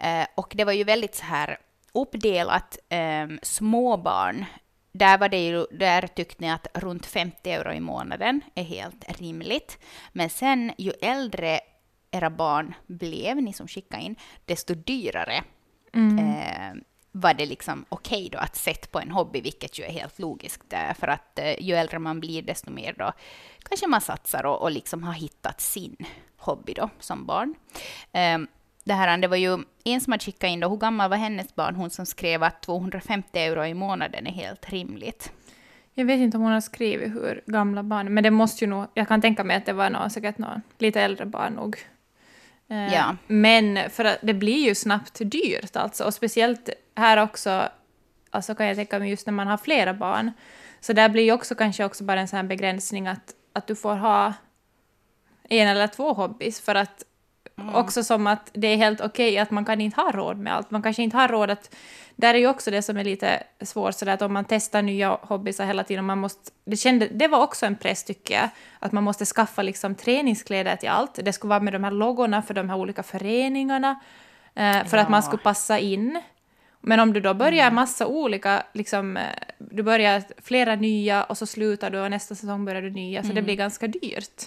Eh, 0.00 0.26
och 0.34 0.52
det 0.56 0.64
var 0.64 0.72
ju 0.72 0.84
väldigt 0.84 1.14
så 1.14 1.24
här 1.24 1.58
uppdelat. 1.92 2.78
Eh, 2.88 3.26
småbarn, 3.42 4.44
där, 4.92 5.18
var 5.18 5.28
det 5.28 5.46
ju, 5.46 5.66
där 5.70 6.06
tyckte 6.06 6.44
ni 6.44 6.50
att 6.50 6.66
runt 6.74 7.06
50 7.06 7.50
euro 7.50 7.72
i 7.72 7.80
månaden 7.80 8.40
är 8.54 8.62
helt 8.62 9.20
rimligt. 9.20 9.78
Men 10.12 10.30
sen 10.30 10.72
ju 10.78 10.92
äldre 11.02 11.60
era 12.10 12.30
barn 12.30 12.74
blev, 12.86 13.36
ni 13.36 13.52
som 13.52 13.68
skickade 13.68 14.02
in, 14.02 14.16
desto 14.44 14.74
dyrare 14.74 15.42
eh, 16.18 16.80
var 17.12 17.34
det 17.34 17.46
liksom 17.46 17.84
okej 17.88 18.28
då 18.32 18.38
att 18.38 18.56
sätta 18.56 18.86
på 18.86 19.00
en 19.00 19.10
hobby, 19.10 19.40
vilket 19.40 19.78
ju 19.78 19.84
är 19.84 19.92
helt 19.92 20.18
logiskt, 20.18 20.72
eh, 20.72 20.94
för 20.98 21.08
att 21.08 21.38
eh, 21.38 21.62
ju 21.62 21.74
äldre 21.74 21.98
man 21.98 22.20
blir, 22.20 22.42
desto 22.42 22.70
mer 22.70 22.94
då 22.98 23.12
kanske 23.62 23.86
man 23.86 24.00
satsar 24.00 24.46
och, 24.46 24.62
och 24.62 24.70
liksom 24.70 25.02
har 25.02 25.12
hittat 25.12 25.60
sin 25.60 25.96
hobby 26.36 26.74
då 26.74 26.90
som 27.00 27.26
barn. 27.26 27.54
Eh, 28.12 28.38
det 28.84 28.94
här, 28.94 29.18
det 29.18 29.28
var 29.28 29.36
ju 29.36 29.58
en 29.84 30.00
som 30.00 30.12
hade 30.12 30.24
skickat 30.24 30.50
in 30.50 30.60
då, 30.60 30.68
hur 30.68 30.76
gammal 30.76 31.10
var 31.10 31.16
hennes 31.16 31.54
barn? 31.54 31.74
Hon 31.76 31.90
som 31.90 32.06
skrev 32.06 32.42
att 32.42 32.62
250 32.62 33.38
euro 33.38 33.64
i 33.64 33.74
månaden 33.74 34.26
är 34.26 34.32
helt 34.32 34.70
rimligt. 34.70 35.32
Jag 35.94 36.04
vet 36.04 36.18
inte 36.18 36.36
om 36.36 36.42
hon 36.42 36.52
har 36.52 36.60
skrivit 36.60 37.14
hur 37.14 37.42
gamla 37.46 37.82
barn 37.82 38.14
men 38.14 38.24
det 38.24 38.30
måste 38.30 38.64
ju 38.64 38.70
nog, 38.70 38.86
jag 38.94 39.08
kan 39.08 39.20
tänka 39.20 39.44
mig 39.44 39.56
att 39.56 39.66
det 39.66 39.72
var 39.72 39.90
någon, 39.90 40.10
säkert 40.10 40.38
någon 40.38 40.62
lite 40.78 41.00
äldre 41.00 41.26
barn 41.26 41.52
nog. 41.52 41.76
Eh, 42.68 42.94
Ja. 42.94 43.16
Men 43.26 43.90
för 43.90 44.04
att 44.04 44.18
det 44.22 44.34
blir 44.34 44.66
ju 44.68 44.74
snabbt 44.74 45.18
dyrt 45.24 45.76
alltså, 45.76 46.04
och 46.04 46.14
speciellt 46.14 46.68
här 47.00 47.16
också, 47.22 47.68
alltså 48.30 48.54
kan 48.54 48.66
jag 48.66 48.76
tänka 48.76 48.98
mig 48.98 49.10
just 49.10 49.26
när 49.26 49.32
man 49.32 49.46
har 49.46 49.56
flera 49.56 49.94
barn, 49.94 50.32
så 50.80 50.92
där 50.92 51.08
blir 51.08 51.22
ju 51.22 51.32
också 51.32 51.54
kanske 51.54 51.84
också 51.84 52.04
bara 52.04 52.20
en 52.20 52.28
sån 52.28 52.36
här 52.36 52.44
begränsning 52.44 53.06
att, 53.06 53.34
att 53.52 53.66
du 53.66 53.76
får 53.76 53.94
ha 53.94 54.32
en 55.48 55.68
eller 55.68 55.86
två 55.86 56.12
hobbys 56.12 56.60
för 56.60 56.74
att 56.74 57.04
också 57.74 58.04
som 58.04 58.26
att 58.26 58.50
det 58.52 58.66
är 58.66 58.76
helt 58.76 59.00
okej 59.00 59.38
att 59.38 59.50
man 59.50 59.64
kan 59.64 59.80
inte 59.80 60.00
ha 60.00 60.10
råd 60.10 60.38
med 60.38 60.54
allt. 60.54 60.70
Man 60.70 60.82
kanske 60.82 61.02
inte 61.02 61.16
har 61.16 61.28
råd 61.28 61.50
att... 61.50 61.74
Där 62.16 62.34
är 62.34 62.38
ju 62.38 62.46
också 62.46 62.70
det 62.70 62.82
som 62.82 62.96
är 62.96 63.04
lite 63.04 63.42
svårt, 63.60 63.94
så 63.94 64.10
att 64.10 64.22
om 64.22 64.32
man 64.32 64.44
testar 64.44 64.82
nya 64.82 65.18
hobbysar 65.22 65.66
hela 65.66 65.84
tiden, 65.84 66.04
man 66.04 66.18
måste... 66.18 66.50
Det, 66.64 66.76
kände, 66.76 67.08
det 67.08 67.28
var 67.28 67.42
också 67.42 67.66
en 67.66 67.76
press 67.76 68.04
tycker 68.04 68.34
jag, 68.34 68.48
att 68.78 68.92
man 68.92 69.04
måste 69.04 69.24
skaffa 69.24 69.62
liksom 69.62 69.94
träningskläder 69.94 70.76
till 70.76 70.88
allt. 70.88 71.18
Det 71.22 71.32
skulle 71.32 71.48
vara 71.48 71.60
med 71.60 71.72
de 71.72 71.84
här 71.84 71.90
loggorna 71.90 72.42
för 72.42 72.54
de 72.54 72.70
här 72.70 72.76
olika 72.76 73.02
föreningarna, 73.02 74.00
eh, 74.54 74.84
för 74.84 74.96
att 74.96 75.08
man 75.08 75.18
Ja. 75.18 75.22
skulle 75.22 75.42
passa 75.42 75.78
in. 75.78 76.22
Men 76.80 77.00
om 77.00 77.12
du 77.12 77.20
då 77.20 77.34
börjar 77.34 77.70
massa 77.70 78.06
olika, 78.06 78.62
liksom, 78.72 79.16
eh, 79.16 79.22
du 79.58 79.82
börjar 79.82 80.22
flera 80.42 80.74
nya 80.76 81.24
och 81.24 81.38
så 81.38 81.46
slutar 81.46 81.90
du 81.90 82.00
och 82.00 82.10
nästa 82.10 82.34
säsong 82.34 82.64
börjar 82.64 82.82
du 82.82 82.90
nya, 82.90 83.22
så 83.22 83.32
det 83.32 83.42
blir 83.42 83.56
ganska 83.56 83.86
dyrt. 83.86 84.42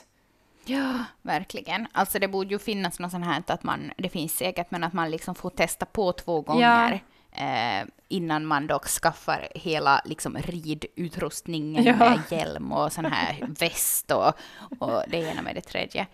Ja, 0.65 1.03
verkligen. 1.21 1.87
Alltså 1.91 2.19
det 2.19 2.27
borde 2.27 2.49
ju 2.49 2.59
finnas 2.59 2.99
något 2.99 3.11
sånt 3.11 3.25
här 3.25 3.43
att 3.47 3.63
man, 3.63 3.91
det 3.97 4.09
finns 4.09 4.37
säkert, 4.37 4.71
men 4.71 4.83
att 4.83 4.93
man 4.93 5.11
liksom 5.11 5.35
får 5.35 5.49
testa 5.49 5.85
på 5.85 6.11
två 6.11 6.41
gånger. 6.41 7.03
Eh, 7.31 7.87
innan 8.07 8.45
man 8.45 8.67
dock 8.67 8.85
skaffar 8.87 9.47
hela 9.55 10.01
liksom, 10.05 10.37
ridutrustningen 10.37 11.83
Ja. 11.83 11.95
med 11.95 12.19
hjälm 12.29 12.71
och 12.71 12.91
sån 12.93 13.05
här 13.05 13.37
väst 13.59 14.11
och, 14.11 14.33
och 14.79 15.03
det 15.07 15.17
ena 15.17 15.41
med 15.41 15.55
det 15.55 15.61
tredje. 15.61 16.07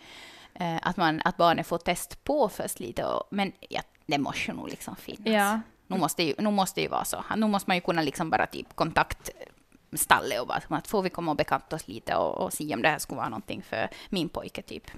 Eh, 0.53 0.77
att, 0.81 0.97
man, 0.97 1.21
att 1.25 1.37
barnen 1.37 1.63
får 1.65 1.77
test 1.77 2.23
på 2.23 2.49
först 2.49 2.79
lite, 2.79 3.03
och, 3.05 3.23
men 3.31 3.51
ja, 3.69 3.81
det 4.05 4.17
måste 4.17 4.51
ju 4.51 4.57
nog 4.57 4.69
liksom 4.69 4.95
finnas. 4.95 5.27
Ja. 5.27 5.59
Nu 5.89 5.97
måste, 5.97 6.23
ju, 6.23 6.33
nu 6.37 6.51
måste 6.51 6.81
ju 6.81 6.87
vara 6.87 7.05
så. 7.05 7.23
Nu 7.37 7.47
måste 7.47 7.69
man 7.69 7.77
ju 7.77 7.81
kunna 7.81 8.01
liksom 8.01 8.29
bara 8.29 8.45
typ 8.47 8.75
kontakt 8.75 9.29
stallet 9.93 10.41
och 10.41 10.47
bara 10.47 10.61
att 10.69 10.87
får 10.87 11.01
vi 11.01 11.09
komma 11.09 11.31
och 11.31 11.37
bekanta 11.37 11.75
oss 11.75 11.87
lite 11.87 12.15
och, 12.15 12.37
och 12.37 12.53
se 12.53 12.73
om 12.75 12.81
det 12.81 12.89
här 12.89 12.99
skulle 12.99 13.17
vara 13.17 13.29
någonting 13.29 13.61
för 13.61 13.89
min 14.09 14.29
pojke 14.29 14.61
typ. 14.61 14.91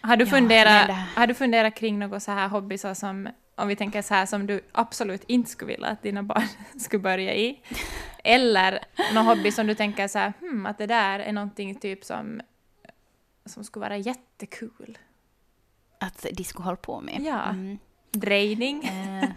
Har 0.00 0.16
du, 0.16 0.24
Ja, 0.24 0.30
funderat, 0.30 0.86
det- 0.86 1.04
har 1.16 1.26
du 1.26 1.34
funderat 1.34 1.74
kring 1.74 1.98
något 1.98 2.22
så 2.22 2.30
här 2.32 2.48
hobbysar 2.48 2.94
som, 2.94 3.28
om 3.54 3.68
vi 3.68 3.76
tänker 3.76 4.02
så 4.02 4.14
här, 4.14 4.26
som 4.26 4.46
du 4.46 4.60
absolut 4.72 5.24
inte 5.26 5.50
skulle 5.50 5.72
vilja 5.72 5.86
att 5.88 6.02
dina 6.02 6.22
barn 6.22 6.48
skulle 6.80 7.02
börja 7.02 7.34
i? 7.34 7.60
Eller 8.24 8.84
någon 9.14 9.26
hobby 9.26 9.52
som 9.52 9.66
du 9.66 9.74
tänker 9.74 10.08
så 10.08 10.18
här, 10.18 10.32
hmm, 10.40 10.66
att 10.66 10.78
det 10.78 10.86
där 10.86 11.18
är 11.18 11.32
någonting 11.32 11.74
typ 11.74 12.04
som, 12.04 12.40
som 13.46 13.64
skulle 13.64 13.84
vara 13.86 13.96
jättekul? 13.96 14.98
Att 16.00 16.26
de 16.32 16.44
skulle 16.44 16.64
hålla 16.64 16.76
på 16.76 17.00
med. 17.00 17.20
Ja. 17.20 17.42
Mm. 17.42 17.78
Drejning? 18.12 18.84
Eh. 18.84 19.28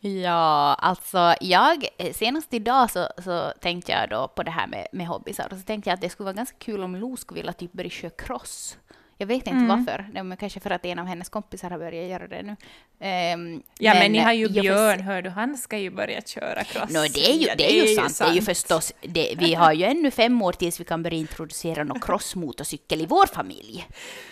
ja, 0.22 0.74
alltså 0.74 1.34
jag, 1.40 1.86
senast 2.12 2.54
idag 2.54 2.90
så, 2.90 3.08
så 3.24 3.52
tänkte 3.60 3.92
jag 3.92 4.10
då 4.10 4.28
på 4.28 4.42
det 4.42 4.50
här 4.50 4.66
med, 4.66 4.86
med 4.92 5.06
hobbysar 5.06 5.48
och 5.52 5.58
så 5.58 5.64
tänkte 5.64 5.90
jag 5.90 5.94
att 5.94 6.00
det 6.00 6.08
skulle 6.08 6.24
vara 6.24 6.34
ganska 6.34 6.56
kul 6.58 6.82
om 6.82 6.96
Lo 6.96 7.16
skulle 7.16 7.40
vilja 7.40 7.52
typ 7.52 7.72
börja 7.72 7.90
köra 7.90 8.10
cross. 8.10 8.78
Jag 9.20 9.26
vet 9.26 9.36
inte 9.36 9.50
Mm. 9.50 9.68
varför, 9.68 10.06
det 10.12 10.18
är 10.20 10.36
kanske 10.36 10.60
för 10.60 10.70
att 10.70 10.84
en 10.84 10.98
av 10.98 11.06
hennes 11.06 11.28
kompisar 11.28 11.70
har 11.70 11.78
börjat 11.78 12.08
göra 12.10 12.28
det 12.28 12.42
nu. 12.42 12.56
Ehm, 13.00 13.62
Ja, 13.78 13.94
men, 13.94 14.12
ni 14.12 14.18
har 14.18 14.32
ju 14.32 14.46
för 14.52 14.60
Björn, 14.60 14.96
sig- 14.96 15.02
hör 15.06 15.22
du, 15.22 15.30
han 15.30 15.56
ska 15.58 15.78
ju 15.78 15.90
börja 15.90 16.20
köra 16.22 16.64
cross. 16.64 16.90
Nå, 16.90 17.02
det 17.14 17.30
är 17.30 17.34
ju, 17.34 17.46
Ja, 17.46 17.54
det 17.58 17.78
är 17.78 17.86
ju 17.88 17.94
sant. 17.96 18.18
Det 18.18 18.24
är 18.24 18.32
ju 18.34 18.42
förstås, 18.42 18.92
det, 19.00 19.34
vi 19.38 19.54
har 19.54 19.72
ju 19.72 19.84
ännu 19.84 20.10
fem 20.10 20.42
år 20.42 20.52
tills 20.52 20.80
vi 20.80 20.84
kan 20.84 21.02
börja 21.02 21.16
introducera 21.18 21.84
någon 21.84 22.00
crossmotorcykel 22.00 23.00
i 23.00 23.06
vår 23.06 23.26
familj. 23.26 23.86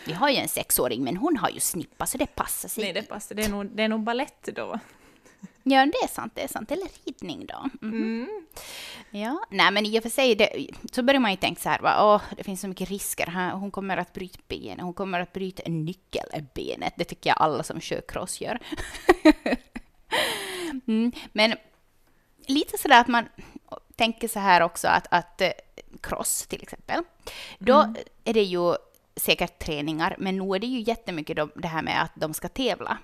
Vi 0.06 0.12
har 0.12 0.30
ju 0.30 0.36
en 0.36 0.48
sexåring, 0.48 1.04
men 1.04 1.16
hon 1.16 1.36
har 1.36 1.50
ju 1.50 1.60
snippa 1.60 2.06
så 2.06 2.18
det 2.18 2.26
passar 2.34 2.68
sig. 2.68 2.84
Nej, 2.84 2.92
det 2.92 3.02
passar. 3.02 3.34
Det 3.34 3.44
är 3.44 3.48
nog, 3.48 3.66
det 3.66 3.82
är 3.82 3.88
nog 3.88 4.00
ballett 4.00 4.48
då. 4.54 4.78
Ja, 5.62 5.86
det 5.86 5.98
är 6.04 6.08
sant, 6.08 6.32
det 6.34 6.42
är 6.42 6.48
sant. 6.48 6.70
Eller 6.70 6.86
ridning 7.04 7.46
då. 7.46 7.86
Mhm. 7.86 8.28
Ja, 9.10 9.40
nej 9.50 9.70
men 9.70 9.86
i 9.86 9.98
och 9.98 10.02
för 10.02 10.10
sig, 10.10 10.34
det, 10.34 10.66
så 10.92 11.02
börjar 11.02 11.20
man 11.20 11.30
ju 11.30 11.36
tänka 11.36 11.60
så 11.60 11.68
här, 11.68 11.80
va, 11.80 12.14
åh, 12.14 12.36
det 12.36 12.44
finns 12.44 12.60
så 12.60 12.68
mycket 12.68 12.88
risker. 12.88 13.50
Hon 13.50 13.70
kommer 13.70 13.96
att 13.96 14.12
bryta 14.12 14.38
benet, 14.48 14.80
hon 14.80 14.94
kommer 14.94 15.20
att 15.20 15.32
bryta 15.32 15.62
nyckelbenet. 15.66 16.94
Det 16.96 17.04
tycker 17.04 17.30
jag 17.30 17.36
alla 17.40 17.62
som 17.62 17.80
kör 17.80 18.02
cross 18.08 18.40
gör. 18.40 18.58
mm, 20.86 21.12
men 21.32 21.54
lite 22.46 22.78
sådär 22.78 23.00
att 23.00 23.08
man 23.08 23.28
tänker 23.96 24.28
så 24.28 24.38
här 24.38 24.60
också 24.60 24.88
att, 24.88 25.06
att 25.10 25.40
eh, 25.40 25.50
cross 26.00 26.46
till 26.46 26.62
exempel, 26.62 27.02
då 27.58 27.94
är 28.24 28.34
det 28.34 28.42
ju 28.42 28.74
säkert 29.16 29.58
träningar, 29.58 30.16
men 30.18 30.36
nu 30.36 30.54
är 30.54 30.58
det 30.58 30.66
ju 30.66 30.80
jättemycket 30.80 31.38
det 31.54 31.68
här 31.68 31.82
med 31.82 32.02
att 32.02 32.12
de 32.14 32.34
ska 32.34 32.48
tävla. 32.48 32.98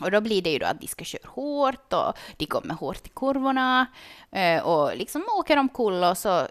Och 0.00 0.10
då 0.10 0.20
blir 0.20 0.42
det 0.42 0.50
ju 0.50 0.58
då 0.58 0.66
att 0.66 0.80
de 0.80 0.86
ska 0.86 1.04
köra 1.04 1.28
hårt 1.28 1.92
och 1.92 2.18
de 2.36 2.46
kommer 2.46 2.74
hårt 2.74 3.06
i 3.06 3.10
kurvorna 3.14 3.86
eh, 4.32 4.62
och 4.62 4.96
liksom 4.96 5.24
åker 5.38 5.56
omkull 5.56 6.04
och 6.04 6.18
så 6.18 6.46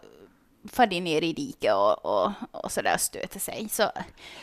far 0.71 0.87
de 0.87 1.01
ner 1.01 1.21
i 1.21 1.33
diket 1.33 1.73
och, 1.73 2.05
och, 2.05 2.31
och 2.51 2.71
så 2.71 2.81
där 2.81 2.97
stöter 2.97 3.39
sig. 3.39 3.69
Så 3.69 3.91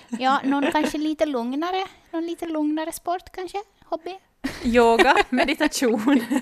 ja, 0.09 0.41
någon 0.45 0.67
kanske 0.73 0.99
lite 0.99 1.27
lugnare, 1.27 1.87
någon 2.11 2.27
lite 2.27 2.47
lugnare 2.47 2.93
sport 2.93 3.33
kanske, 3.33 3.59
hobby. 3.85 4.19
Yoga, 4.65 5.17
meditation. 5.29 6.25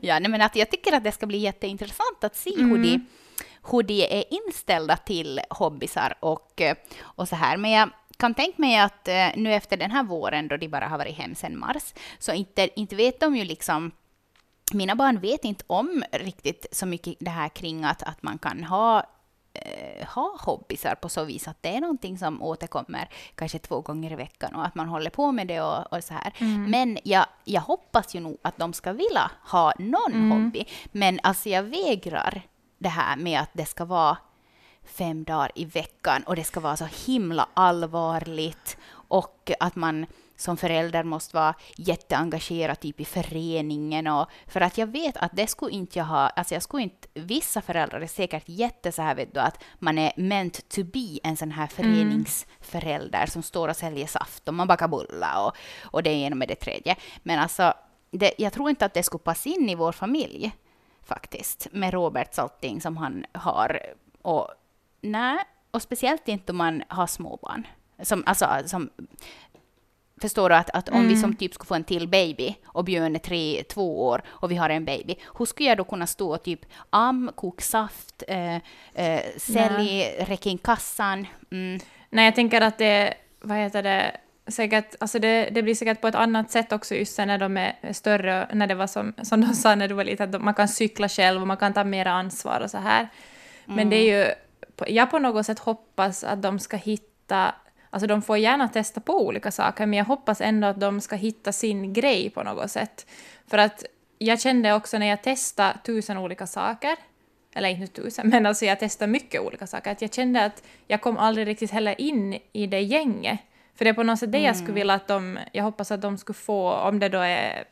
Ja, 0.00 0.18
nej, 0.18 0.30
men 0.30 0.42
att 0.42 0.56
jag 0.56 0.70
tycker 0.70 0.92
att 0.92 1.04
det 1.04 1.12
ska 1.12 1.26
bli 1.26 1.38
jätteintressant 1.38 2.24
att 2.24 2.36
se 2.36 2.50
hur, 2.56 2.78
de, 2.78 3.06
hur 3.70 3.82
de 3.82 4.18
är 4.20 4.24
inställda 4.34 4.96
till 4.96 5.40
hobbysar 5.50 6.14
och, 6.20 6.62
och 7.00 7.28
så 7.28 7.36
här. 7.36 7.56
Men 7.56 7.70
jag 7.70 7.90
kan 8.16 8.34
tänka 8.34 8.54
mig 8.56 8.78
att 8.78 9.08
eh, 9.08 9.28
nu 9.36 9.54
efter 9.54 9.76
den 9.76 9.90
här 9.90 10.04
våren 10.04 10.48
då 10.48 10.56
de 10.56 10.68
bara 10.68 10.88
har 10.88 10.98
varit 10.98 11.16
hem 11.16 11.34
sedan 11.34 11.58
mars, 11.58 11.94
så 12.18 12.32
inte, 12.32 12.80
inte 12.80 12.96
vet 12.96 13.20
de 13.20 13.36
ju 13.36 13.44
liksom 13.44 13.92
mina 14.72 14.94
barn 14.94 15.20
vet 15.20 15.44
inte 15.44 15.64
om 15.66 16.04
riktigt 16.12 16.66
så 16.72 16.86
mycket 16.86 17.14
det 17.20 17.30
här 17.30 17.48
kring 17.48 17.84
att, 17.84 18.02
att 18.02 18.22
man 18.22 18.38
kan 18.38 18.64
ha 18.64 19.06
eh, 19.52 20.06
ha 20.06 20.36
hobbysar 20.40 20.94
på 20.94 21.08
så 21.08 21.24
vis 21.24 21.48
att 21.48 21.62
det 21.62 21.76
är 21.76 21.80
någonting 21.80 22.18
som 22.18 22.42
återkommer 22.42 23.08
kanske 23.34 23.58
två 23.58 23.80
gånger 23.80 24.12
i 24.12 24.16
veckan 24.16 24.54
och 24.54 24.66
att 24.66 24.74
man 24.74 24.88
håller 24.88 25.10
på 25.10 25.32
med 25.32 25.46
det 25.46 25.60
och, 25.60 25.92
och 25.92 26.04
så 26.04 26.14
här. 26.14 26.32
Men 26.68 26.98
jag, 27.04 27.26
jag 27.44 27.60
hoppas 27.60 28.14
ju 28.14 28.20
nog 28.20 28.38
att 28.42 28.58
de 28.58 28.72
ska 28.72 28.92
vilja 28.92 29.30
ha 29.42 29.72
någon 29.78 30.30
hobby. 30.30 30.64
Men 30.92 31.20
alltså 31.22 31.48
jag 31.48 31.62
vägrar 31.62 32.42
det 32.78 32.88
här 32.88 33.16
med 33.16 33.40
att 33.40 33.50
det 33.52 33.66
ska 33.66 33.84
vara 33.84 34.16
fem 34.84 35.24
dagar 35.24 35.50
i 35.54 35.64
veckan 35.64 36.22
och 36.22 36.36
det 36.36 36.44
ska 36.44 36.60
vara 36.60 36.76
så 36.76 36.88
himla 37.06 37.48
allvarligt 37.54 38.76
och 39.08 39.50
att 39.60 39.76
man 39.76 40.06
som 40.36 40.56
förälder 40.56 41.04
måste 41.04 41.36
vara 41.36 41.54
jätteengagerad 41.76 42.80
typ 42.80 43.00
i 43.00 43.04
föreningen 43.04 44.06
och 44.06 44.28
för 44.46 44.60
att 44.60 44.78
jag 44.78 44.86
vet 44.86 45.16
att 45.16 45.30
det 45.34 45.46
skulle 45.46 45.72
inte 45.72 45.98
jag 45.98 46.06
ha, 46.06 46.28
alltså 46.28 46.54
jag 46.54 46.62
skulle 46.62 46.82
inte, 46.82 47.08
vissa 47.14 47.60
föräldrar 47.60 48.00
är 48.00 48.06
säkert 48.06 48.44
jätte 48.46 48.92
så 48.92 49.02
här 49.02 49.14
vet 49.14 49.34
du 49.34 49.40
att 49.40 49.62
man 49.78 49.98
är 49.98 50.12
meant 50.16 50.68
to 50.68 50.84
be 50.84 51.18
en 51.22 51.36
sån 51.36 51.50
här 51.50 51.66
föreningsförälder 51.66 53.26
som 53.26 53.42
står 53.42 53.68
och 53.68 53.76
säljer 53.76 54.06
saft 54.06 54.48
och 54.48 54.54
man 54.54 54.68
bakar 54.68 54.88
bullar 54.88 55.46
och, 55.46 55.56
och 55.82 56.02
det 56.02 56.10
ena 56.10 56.36
med 56.36 56.48
det 56.48 56.54
tredje. 56.54 56.96
Men 57.22 57.38
alltså, 57.38 57.72
det, 58.10 58.34
jag 58.38 58.52
tror 58.52 58.70
inte 58.70 58.84
att 58.84 58.94
det 58.94 59.02
skulle 59.02 59.22
passa 59.22 59.48
in 59.48 59.68
i 59.68 59.74
vår 59.74 59.92
familj 59.92 60.52
faktiskt, 61.04 61.66
med 61.72 61.94
Roberts 61.94 62.38
allting 62.38 62.80
som 62.80 62.96
han 62.96 63.26
har. 63.32 63.80
Och 64.22 64.48
nej, 65.04 65.38
och 65.70 65.82
speciellt 65.82 66.28
inte 66.28 66.52
om 66.52 66.58
man 66.58 66.82
har 66.88 67.06
småbarn. 67.06 67.66
Som, 68.02 68.22
alltså, 68.26 68.48
som, 68.66 68.90
förstår 70.20 70.48
du 70.48 70.54
att, 70.54 70.70
att 70.70 70.88
om 70.88 71.08
vi 71.08 71.16
som 71.16 71.36
typ 71.36 71.54
skulle 71.54 71.66
få 71.68 71.74
en 71.74 71.84
till 71.84 72.08
baby 72.08 72.54
och 72.66 72.84
Björn 72.84 73.14
är 73.14 73.18
tre, 73.18 73.62
två 73.68 74.06
år 74.06 74.22
och 74.26 74.50
vi 74.50 74.56
har 74.56 74.70
en 74.70 74.84
baby, 74.84 75.16
hur 75.38 75.44
skulle 75.44 75.68
jag 75.68 75.78
då 75.78 75.84
kunna 75.84 76.06
stå 76.06 76.34
och 76.34 76.42
typ 76.42 76.60
am, 76.90 77.30
koka 77.34 77.62
saft, 77.62 78.22
eh, 78.28 78.54
eh, 78.94 79.20
sälj, 79.36 80.02
räcka 80.18 80.50
in 80.50 80.58
kassan? 80.58 81.26
Mm. 81.50 81.80
Nej, 82.10 82.24
jag 82.24 82.34
tänker 82.34 82.60
att 82.60 82.78
det, 82.78 83.14
vad 83.40 83.58
heter 83.58 83.82
det, 83.82 84.16
säkert, 84.46 84.94
alltså 85.00 85.18
det, 85.18 85.48
det 85.50 85.62
blir 85.62 85.74
säkert 85.74 86.00
på 86.00 86.08
ett 86.08 86.14
annat 86.14 86.50
sätt 86.50 86.72
också 86.72 86.94
just 86.94 87.14
sen 87.14 87.28
när 87.28 87.38
de 87.38 87.56
är 87.56 87.92
större, 87.92 88.48
när 88.52 88.66
det 88.66 88.74
var 88.74 88.86
som, 88.86 89.14
som 89.22 89.40
de 89.40 89.54
sa 89.54 89.74
när 89.74 89.88
du 89.88 89.94
var 89.94 90.04
liten, 90.04 90.34
att 90.34 90.42
man 90.42 90.54
kan 90.54 90.68
cykla 90.68 91.08
själv 91.08 91.40
och 91.40 91.46
man 91.46 91.56
kan 91.56 91.72
ta 91.72 91.84
mer 91.84 92.06
ansvar 92.06 92.60
och 92.60 92.70
så 92.70 92.78
här. 92.78 93.08
Men 93.64 93.90
det 93.90 93.96
är 93.96 94.18
ju, 94.18 94.24
på- 94.24 94.34
jag 94.86 95.10
på 95.10 95.18
något 95.18 95.46
sätt 95.46 95.58
hoppas 95.58 96.24
att 96.24 96.42
de 96.42 96.58
ska 96.58 96.76
hitta, 96.76 97.54
alltså 97.90 98.06
de 98.06 98.22
får 98.22 98.38
gärna 98.38 98.68
testa 98.68 99.00
på 99.00 99.26
olika 99.26 99.50
saker, 99.50 99.86
men 99.86 99.98
jag 99.98 100.04
hoppas 100.04 100.40
ändå 100.40 100.66
att 100.66 100.80
de 100.80 101.00
ska 101.00 101.16
hitta 101.16 101.52
sin 101.52 101.92
grej 101.92 102.30
på 102.30 102.42
något 102.42 102.70
sätt. 102.70 103.06
För 103.46 103.58
att 103.58 103.84
jag 104.18 104.40
kände 104.40 104.72
också 104.72 104.98
när 104.98 105.06
jag 105.06 105.22
testade 105.22 105.78
tusen 105.84 106.18
olika 106.18 106.46
saker, 106.46 106.96
eller 107.54 107.68
inte 107.68 107.86
tusen, 108.02 108.28
men 108.30 108.46
alltså 108.46 108.64
jag 108.64 108.80
testade 108.80 109.12
mycket 109.12 109.40
olika 109.40 109.66
saker. 109.66 109.92
Att 109.92 110.02
jag 110.02 110.14
kände 110.14 110.44
att 110.44 110.62
jag 110.86 111.00
kom 111.00 111.18
aldrig 111.18 111.46
riktigt 111.46 111.70
heller 111.70 112.00
in 112.00 112.38
i 112.52 112.66
det 112.66 112.80
gänget. 112.80 113.40
För 113.74 113.84
det 113.84 113.88
är 113.88 113.94
på 113.94 114.02
något 114.02 114.18
sätt 114.18 114.32
det 114.32 114.38
jag 114.38 114.56
skulle 114.56 114.72
vilja 114.72 114.94
att 114.94 115.08
de, 115.08 115.38
jag 115.52 115.64
hoppas 115.64 115.90
att 115.90 116.02
de 116.02 116.18
skulle 116.18 116.34
få, 116.34 116.72
om 116.72 116.98
det 116.98 117.08
då 117.08 117.18
är, 117.18 117.64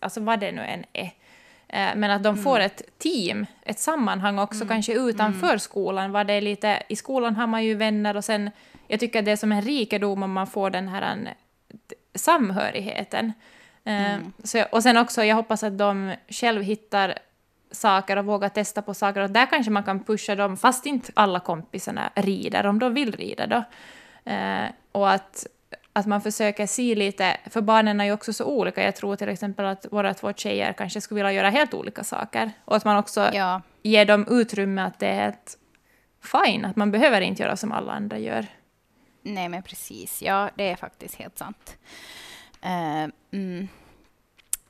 alltså 0.00 0.20
vad 0.20 0.40
det 0.40 0.52
nu 0.52 0.62
än 0.62 0.84
är, 0.92 1.10
men 1.72 2.10
att 2.10 2.22
de 2.22 2.36
får 2.36 2.60
ett 2.60 2.82
team, 2.98 3.46
ett 3.62 3.78
sammanhang 3.78 4.38
också, 4.38 4.66
kanske 4.66 4.94
utanför 4.94 5.58
skolan. 5.58 6.12
Vad 6.12 6.26
det 6.26 6.40
lite, 6.40 6.82
I 6.88 6.96
skolan 6.96 7.36
har 7.36 7.46
man 7.46 7.64
ju 7.64 7.74
vänner 7.74 8.16
och 8.16 8.24
sen, 8.24 8.50
jag 8.86 9.00
tycker 9.00 9.18
att 9.18 9.24
det 9.24 9.30
är 9.30 9.36
som 9.36 9.52
en 9.52 9.62
rikedom 9.62 10.22
om 10.22 10.32
man 10.32 10.46
får 10.46 10.70
den 10.70 10.88
här 10.88 11.02
en, 11.02 11.28
samhörigheten. 12.14 13.32
Eh, 13.84 14.16
Så, 14.44 14.64
och 14.72 14.82
sen 14.82 14.96
också, 14.96 15.24
jag 15.24 15.36
hoppas 15.36 15.62
att 15.62 15.78
de 15.78 16.14
själv 16.28 16.62
hittar 16.62 17.18
saker 17.70 18.16
och 18.16 18.24
vågar 18.24 18.48
testa 18.48 18.82
på 18.82 18.94
saker. 18.94 19.20
Och 19.20 19.30
där 19.30 19.46
kanske 19.46 19.70
man 19.70 19.82
kan 19.82 20.04
pusha 20.04 20.34
dem, 20.34 20.56
fast 20.56 20.86
inte 20.86 21.12
alla 21.14 21.40
kompisarna 21.40 22.10
rider, 22.14 22.66
om 22.66 22.78
de 22.78 22.94
vill 22.94 23.12
rida 23.12 23.46
då. 23.46 23.64
Eh, 24.32 24.68
och 24.92 25.10
att, 25.10 25.46
att 25.98 26.06
man 26.06 26.20
försöker 26.22 26.66
se 26.66 26.94
lite, 26.94 27.36
för 27.50 27.60
barnen 27.60 28.00
är 28.00 28.04
ju 28.04 28.12
också 28.12 28.32
så 28.32 28.44
olika. 28.44 28.84
Jag 28.84 28.96
tror 28.96 29.16
till 29.16 29.28
exempel 29.28 29.66
att 29.66 29.86
våra 29.92 30.14
två 30.14 30.32
tjejer 30.32 30.72
kanske 30.72 31.00
skulle 31.00 31.18
vilja 31.18 31.32
göra 31.32 31.50
helt 31.50 31.74
olika 31.74 32.04
saker. 32.04 32.50
Och 32.64 32.76
att 32.76 32.84
man 32.84 32.96
också 32.96 33.30
Ja. 33.32 33.62
ger 33.82 34.04
dem 34.04 34.26
utrymme 34.30 34.82
att 34.82 34.98
det 34.98 35.06
är 35.06 35.14
helt 35.24 35.58
fine, 36.22 36.64
att 36.64 36.76
man 36.76 36.90
behöver 36.90 37.20
inte 37.20 37.42
göra 37.42 37.56
som 37.56 37.72
alla 37.72 37.92
andra 37.92 38.18
gör. 38.18 38.46
Nej, 39.22 39.48
men 39.48 39.62
precis. 39.62 40.22
Ja, 40.22 40.50
det 40.54 40.70
är 40.70 40.76
faktiskt 40.76 41.14
helt 41.14 41.38
sant. 41.38 41.76
Eh, 42.62 43.06
mm. 43.32 43.68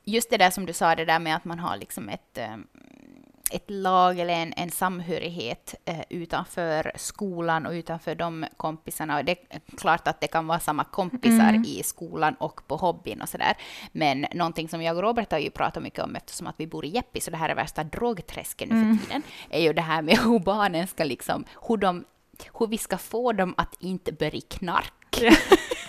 Just 0.05 0.31
det 0.31 0.37
där 0.37 0.51
som 0.51 0.67
du 0.67 0.73
sa, 0.73 0.95
det 0.95 1.05
där 1.05 1.19
med 1.19 1.37
att 1.37 1.45
man 1.45 1.59
har 1.59 1.77
liksom 1.77 2.09
ett, 2.09 2.39
eh, 2.39 2.57
ett 3.51 3.71
lag 3.71 4.19
eller 4.19 4.35
en, 4.35 4.53
en 4.57 4.71
samhörighet 4.71 5.75
eh, 5.85 6.01
utanför 6.09 6.93
skolan 6.97 7.67
och 7.67 7.73
utanför 7.73 8.15
de 8.15 8.47
kompisarna. 8.57 9.19
Och 9.19 9.25
det 9.25 9.33
är 9.51 9.61
klart 9.77 10.09
att 10.09 10.21
det 10.21 10.27
kan 10.27 10.47
vara 10.47 10.61
samma 10.61 10.85
kompisar 10.85 11.63
i 11.67 11.83
skolan 11.83 12.35
och 12.35 12.67
på 12.67 12.77
hobbyn 12.77 13.23
och 13.23 13.29
sådär. 13.29 13.57
Men 13.93 14.27
någonting 14.35 14.69
som 14.69 14.83
jag 14.83 14.97
och 14.97 15.03
Robert 15.03 15.33
har 15.33 15.39
ju 15.39 15.51
pratat 15.51 15.83
mycket 15.83 16.05
om 16.05 16.17
eftersom 16.17 16.47
att 16.47 16.55
vi 16.59 16.67
bor 16.67 16.85
i 16.85 16.89
Jeppis 16.89 17.27
och 17.27 17.31
det 17.31 17.39
här 17.39 17.49
är 17.49 17.55
värsta 17.55 17.85
drogträsket 17.85 18.71
nu 18.71 18.97
för 18.97 19.05
tiden, 19.05 19.23
är 19.51 19.61
ju 19.61 19.73
det 19.73 19.83
här 19.83 20.03
med 20.03 20.19
hur 20.19 20.39
barnen 20.39 20.87
ska 20.87 21.05
liksom, 21.05 21.45
hur 21.69 21.77
de 21.77 22.05
hur 22.59 22.67
vi 22.67 22.79
ska 22.79 22.99
få 22.99 23.33
dem 23.33 23.55
att 23.57 23.77
inte 23.81 24.13
börja 24.13 24.41
knark. 24.49 24.93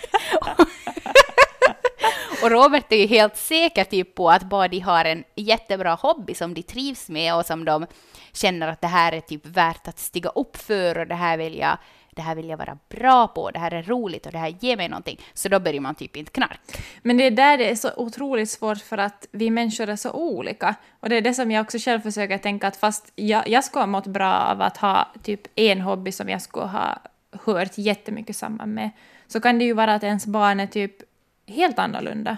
och 2.42 2.50
Robert 2.50 2.92
är 2.92 2.96
ju 2.96 3.06
helt 3.06 3.36
säker 3.36 3.84
typ 3.84 4.14
på 4.14 4.30
att 4.30 4.42
bara 4.42 4.68
de 4.68 4.80
har 4.80 5.04
en 5.04 5.24
jättebra 5.36 5.94
hobby 5.94 6.34
som 6.34 6.54
de 6.54 6.62
trivs 6.62 7.08
med 7.08 7.34
och 7.34 7.46
som 7.46 7.64
de 7.64 7.86
känner 8.32 8.68
att 8.68 8.80
det 8.80 8.86
här 8.86 9.12
är 9.12 9.20
typ 9.20 9.46
värt 9.46 9.88
att 9.88 9.98
stiga 9.98 10.28
upp 10.28 10.56
för 10.56 10.98
och 10.98 11.06
det 11.06 11.14
här 11.14 11.38
vill 11.38 11.58
jag, 11.58 11.78
det 12.10 12.22
här 12.22 12.34
vill 12.34 12.48
jag 12.48 12.56
vara 12.56 12.78
bra 12.88 13.28
på, 13.28 13.50
det 13.50 13.58
här 13.58 13.74
är 13.74 13.82
roligt 13.82 14.26
och 14.26 14.32
det 14.32 14.38
här 14.38 14.54
ger 14.60 14.76
mig 14.76 14.88
någonting. 14.88 15.20
Så 15.34 15.48
då 15.48 15.60
börjar 15.60 15.80
man 15.80 15.94
typ 15.94 16.16
inte 16.16 16.30
knark. 16.30 16.60
Men 17.02 17.16
det 17.16 17.24
är 17.24 17.30
där 17.30 17.58
det 17.58 17.70
är 17.70 17.74
så 17.74 17.90
otroligt 17.96 18.50
svårt 18.50 18.78
för 18.78 18.98
att 18.98 19.26
vi 19.30 19.50
människor 19.50 19.88
är 19.88 19.96
så 19.96 20.10
olika. 20.10 20.74
Och 21.00 21.08
det 21.08 21.16
är 21.16 21.20
det 21.20 21.34
som 21.34 21.50
jag 21.50 21.62
också 21.62 21.78
själv 21.78 22.00
försöker 22.00 22.38
tänka 22.38 22.66
att 22.66 22.76
fast 22.76 23.12
jag, 23.14 23.48
jag 23.48 23.64
skulle 23.64 23.82
ha 23.82 23.86
mått 23.86 24.06
bra 24.06 24.32
av 24.32 24.62
att 24.62 24.76
ha 24.76 25.08
typ 25.22 25.40
en 25.54 25.80
hobby 25.80 26.12
som 26.12 26.28
jag 26.28 26.42
skulle 26.42 26.66
ha 26.66 26.98
hört 27.44 27.78
jättemycket 27.78 28.36
samman 28.36 28.74
med, 28.74 28.90
så 29.26 29.40
kan 29.40 29.58
det 29.58 29.64
ju 29.64 29.72
vara 29.72 29.94
att 29.94 30.04
ens 30.04 30.26
barn 30.26 30.60
är 30.60 30.66
typ 30.66 31.09
helt 31.50 31.78
annorlunda. 31.78 32.36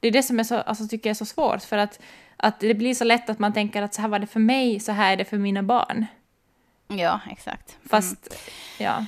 Det 0.00 0.08
är 0.08 0.12
det 0.12 0.22
som 0.22 0.38
är 0.40 0.44
så, 0.44 0.54
alltså, 0.60 0.88
tycker 0.88 1.08
jag 1.10 1.14
är 1.14 1.18
så 1.18 1.24
svårt, 1.26 1.62
för 1.62 1.78
att, 1.78 2.00
att 2.36 2.60
det 2.60 2.74
blir 2.74 2.94
så 2.94 3.04
lätt 3.04 3.30
att 3.30 3.38
man 3.38 3.52
tänker 3.52 3.82
att 3.82 3.94
så 3.94 4.02
här 4.02 4.08
var 4.08 4.18
det 4.18 4.26
för 4.26 4.40
mig, 4.40 4.80
så 4.80 4.92
här 4.92 5.12
är 5.12 5.16
det 5.16 5.24
för 5.24 5.38
mina 5.38 5.62
barn. 5.62 6.06
Ja, 6.88 7.20
exakt. 7.30 7.78
Fast, 7.88 8.34
ja. 8.78 9.04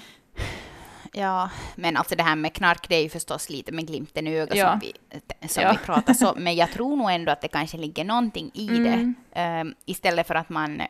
Ja, 1.14 1.50
men 1.74 1.96
alltså 1.96 2.16
det 2.16 2.22
här 2.22 2.36
med 2.36 2.52
knark, 2.52 2.88
det 2.88 2.94
är 2.96 3.02
ju 3.02 3.08
förstås 3.08 3.50
lite 3.50 3.72
med 3.72 3.86
glimten 3.86 4.26
i 4.26 4.36
ögat 4.38 4.56
Ja. 4.56 4.70
som, 4.70 4.80
vi, 4.80 5.48
som 5.48 5.62
Ja. 5.62 5.72
vi 5.72 5.78
pratar 5.78 6.14
så, 6.14 6.34
men 6.38 6.54
jag 6.56 6.70
tror 6.70 6.96
nog 6.96 7.10
ändå 7.10 7.32
att 7.32 7.40
det 7.40 7.48
kanske 7.48 7.76
ligger 7.76 8.04
någonting 8.04 8.50
i 8.54 8.68
Mm. 8.68 8.84
det. 9.32 9.40
Ehm, 9.40 9.74
istället 9.84 10.26
för 10.26 10.34
att 10.34 10.48
man 10.48 10.82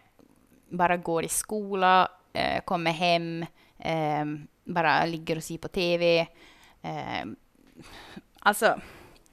bara 0.71 0.97
går 0.97 1.25
i 1.25 1.29
skola, 1.29 2.09
eh, 2.33 2.61
kommer 2.65 2.91
hem, 2.91 3.47
ehm, 3.79 4.47
bara 4.65 5.05
ligger 5.05 5.37
och 5.37 5.43
ser 5.45 5.59
på 5.59 5.69
TV. 5.69 6.27
Um, 7.23 7.37
alltså, 8.43 8.81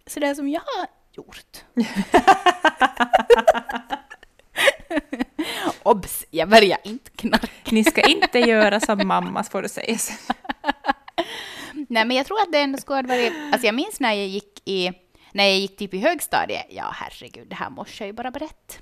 så 0.07 0.19
det 0.19 0.35
som 0.35 0.49
jag 0.49 0.61
har 0.61 0.87
gjort. 1.11 1.63
Obs! 5.83 6.25
Jag 6.29 6.49
börjar 6.49 6.77
inte 6.83 7.11
knarka. 7.11 7.47
Ni 7.71 7.83
ska 7.83 8.01
inte 8.01 8.39
göra 8.39 8.79
som 8.79 9.07
mamma, 9.07 9.43
får 9.43 9.61
du 9.61 9.69
säga 9.69 9.97
sen. 9.97 10.35
Nej, 11.89 12.05
men 12.05 12.17
jag 12.17 12.25
tror 12.25 12.41
att 12.41 12.51
det 12.51 12.59
ändå 12.59 12.77
skulle 12.77 12.95
ha 12.95 13.03
varit... 13.03 13.33
Alltså 13.51 13.65
jag 13.65 13.75
minns 13.75 13.99
när 13.99 14.13
jag 14.13 14.27
gick 14.27 14.61
i... 14.65 14.91
När 15.31 15.43
jag 15.43 15.57
gick 15.57 15.77
typ 15.77 15.93
i 15.93 15.99
högstadiet. 15.99 16.65
Ja, 16.69 16.91
herregud, 16.93 17.47
det 17.47 17.55
här 17.55 17.69
måste 17.69 18.03
jag 18.03 18.07
ju 18.07 18.13
bara 18.13 18.31
berätta. 18.31 18.75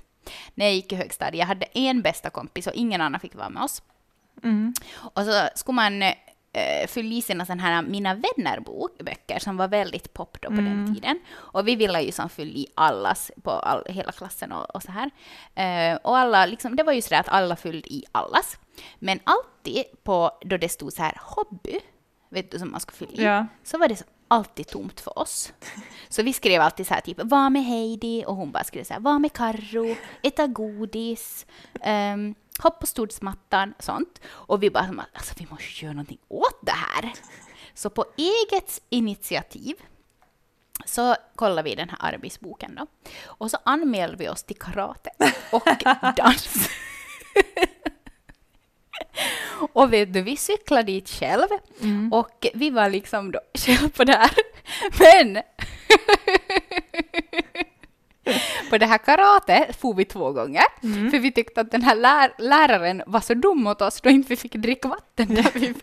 När 0.54 0.66
jag 0.66 0.74
gick 0.74 0.92
i 0.92 0.96
högstadiet, 0.96 1.38
jag 1.38 1.46
hade 1.46 1.66
en 1.66 2.02
bästa 2.02 2.30
kompis 2.30 2.66
och 2.66 2.74
ingen 2.74 3.00
annan 3.00 3.20
fick 3.20 3.34
vara 3.34 3.50
med 3.50 3.62
oss. 3.62 3.82
Mm. 4.44 4.74
Och 4.96 5.22
så 5.22 5.48
skulle 5.54 5.76
man 5.76 6.02
eh, 6.58 6.86
fylla 6.86 7.14
i 7.14 7.22
sina 7.22 7.46
sån 7.46 7.60
här 7.60 7.82
Mina 7.82 8.14
vänner-böcker 8.14 9.38
som 9.38 9.56
var 9.56 9.68
väldigt 9.68 10.12
pop 10.14 10.40
då 10.40 10.48
på 10.48 10.54
den 10.54 10.94
tiden. 10.94 11.20
Och 11.36 11.68
vi 11.68 11.76
ville 11.76 12.00
ju 12.02 12.12
som 12.12 12.28
fylla 12.28 12.52
i 12.58 12.66
allas 12.74 13.30
på 13.42 13.50
all, 13.50 13.84
hela 13.86 14.12
klassen 14.12 14.52
och, 14.52 14.74
och 14.74 14.82
så 14.82 14.92
här. 14.92 15.10
Eh, 15.54 15.96
och 16.02 16.18
alla, 16.18 16.46
liksom, 16.46 16.76
det 16.76 16.82
var 16.82 16.92
ju 16.92 17.02
så 17.02 17.08
där 17.08 17.20
att 17.20 17.28
alla 17.28 17.56
fyllde 17.56 17.88
i 17.92 18.04
allas. 18.12 18.58
Men 18.98 19.20
alltid 19.24 19.84
på, 20.02 20.30
då 20.40 20.56
det 20.56 20.68
stod 20.68 20.92
så 20.92 21.02
här 21.02 21.20
hobby, 21.20 21.80
vet 22.30 22.50
du, 22.50 22.58
som 22.58 22.70
man 22.70 22.80
skulle 22.80 22.96
fylla 23.08 23.22
i, 23.22 23.24
Ja. 23.26 23.46
så 23.64 23.78
var 23.78 23.88
det 23.88 23.96
så 23.96 24.04
alltid 24.28 24.66
tomt 24.66 25.00
för 25.00 25.18
oss. 25.18 25.52
Så 26.08 26.22
vi 26.22 26.32
skrev 26.32 26.62
alltid 26.62 26.86
så 26.86 26.94
här 26.94 27.00
typ, 27.00 27.18
var 27.22 27.50
med 27.50 27.64
Heidi 27.64 28.24
och 28.26 28.36
hon 28.36 28.50
bara 28.50 28.64
skrev 28.64 28.84
så 28.84 28.92
här, 28.92 29.00
var 29.00 29.18
med 29.18 29.32
Karro, 29.32 29.96
äta 30.22 30.46
godis, 30.46 31.46
um, 31.86 32.34
hopp 32.58 32.80
på 32.80 32.86
studsmattan, 32.86 33.74
sånt. 33.78 34.20
Och 34.26 34.62
vi 34.62 34.70
bara, 34.70 35.06
alltså 35.12 35.34
vi 35.38 35.46
måste 35.50 35.84
göra 35.84 35.92
någonting 35.92 36.18
åt 36.28 36.58
det 36.62 36.72
här. 36.72 37.12
Så 37.74 37.90
på 37.90 38.04
eget 38.16 38.82
initiativ 38.90 39.74
så 40.86 41.16
kollade 41.34 41.62
vi 41.62 41.74
den 41.74 41.88
här 41.88 42.14
arbetsboken 42.14 42.74
då. 42.74 42.86
Och 43.24 43.50
så 43.50 43.58
anmälde 43.64 44.16
vi 44.16 44.28
oss 44.28 44.42
till 44.42 44.58
karate 44.58 45.10
och 45.52 45.68
dans. 46.16 46.68
Och 49.72 49.92
vet 49.92 50.12
du, 50.12 50.22
vi 50.22 50.36
cyklade 50.36 50.82
dit 50.82 51.08
själv 51.08 51.46
och 52.12 52.46
vi 52.54 52.70
var 52.70 52.88
liksom 52.90 53.32
då 53.32 53.40
själv 53.54 53.88
på 53.88 54.04
det 54.04 54.12
här. 54.16 54.30
Men 54.98 55.42
på 58.70 58.78
det 58.78 58.86
här 58.86 58.98
karate 58.98 59.66
for 59.78 59.94
vi 59.94 60.04
två 60.04 60.32
gånger, 60.32 60.64
för 61.10 61.18
vi 61.18 61.32
tyckte 61.32 61.60
att 61.60 61.70
den 61.70 61.82
här 61.82 61.94
lär 61.94 62.32
läraren 62.38 63.02
var 63.06 63.20
så 63.20 63.34
dum 63.34 63.62
mot 63.62 63.80
oss 63.82 64.00
då 64.00 64.10
inte 64.10 64.28
vi 64.28 64.36
fick 64.36 64.52
dricka 64.52 64.88
vatten 64.88 65.26
där 65.34 65.50
vi 65.54 65.74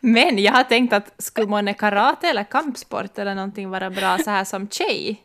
Men 0.00 0.38
jag 0.38 0.52
har 0.52 0.64
tänkt 0.64 0.92
att 0.92 1.14
skulle 1.18 1.46
månne 1.46 1.74
karate 1.74 2.28
eller 2.28 2.44
kampsport 2.44 3.18
eller 3.18 3.34
någonting 3.34 3.70
vara 3.70 3.90
bra 3.90 4.18
så 4.18 4.30
här 4.30 4.44
som 4.44 4.68
tjej? 4.68 5.20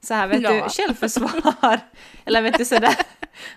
Så 0.00 0.14
här 0.14 0.26
vet 0.26 0.42
Ja. 0.42 0.50
du, 0.52 0.60
självförsvar. 0.68 1.80
eller 2.24 2.42
vet 2.42 2.58
du 2.58 2.64
sådär 2.64 2.96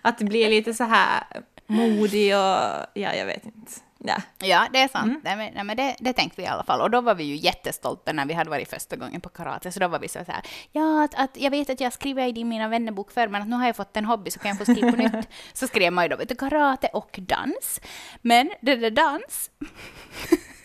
att 0.02 0.18
det 0.18 0.26
blir 0.26 0.50
lite 0.50 0.74
så 0.74 0.84
här 0.84 1.24
modig 1.68 2.36
och 2.36 2.58
ja, 2.94 3.14
jag 3.16 3.26
vet 3.26 3.46
inte. 3.46 3.72
Ja. 4.04 4.22
Ja, 4.40 4.68
det 4.74 4.80
är 4.80 4.88
sant. 4.88 5.20
Nej, 5.24 5.36
men, 5.36 5.54
nej, 5.54 5.64
men 5.64 5.78
det, 5.78 5.96
det 6.00 6.14
tänkte 6.14 6.42
vi 6.42 6.48
i 6.48 6.50
alla 6.50 6.64
fall. 6.64 6.82
Och 6.82 6.92
då 6.92 7.02
var 7.02 7.16
vi 7.16 7.24
ju 7.24 7.36
jättestolta 7.36 8.14
när 8.14 8.26
vi 8.26 8.34
hade 8.34 8.50
varit 8.50 8.70
första 8.70 8.96
gången 8.96 9.22
på 9.22 9.30
karate. 9.30 9.72
Så 9.72 9.80
då 9.80 9.88
var 9.88 10.00
vi 10.00 10.08
så 10.08 10.20
här, 10.20 10.42
ja, 10.72 11.04
att, 11.04 11.16
att 11.16 11.38
jag 11.38 11.52
vet 11.52 11.70
att 11.70 11.80
jag 11.80 11.94
skriver 11.94 12.38
i 12.38 12.44
mina 12.44 12.68
vännerbok 12.68 13.12
förr, 13.12 13.28
men 13.28 13.42
att 13.42 13.48
nu 13.48 13.56
har 13.56 13.66
jag 13.66 13.76
fått 13.76 13.98
en 13.98 14.06
hobby 14.06 14.32
så 14.32 14.40
kan 14.40 14.50
jag 14.50 14.58
få 14.58 14.66
skriva 14.66 14.92
på 14.92 14.98
nytt. 14.98 15.28
Så 15.54 15.68
skrev 15.68 15.94
man 15.94 16.06
ju 16.06 16.10
då, 16.10 16.36
karate 16.36 16.88
och 16.88 17.20
dans. 17.22 17.82
Men 18.22 18.52
det 18.62 18.76
där 18.76 18.92
dans, 18.92 19.52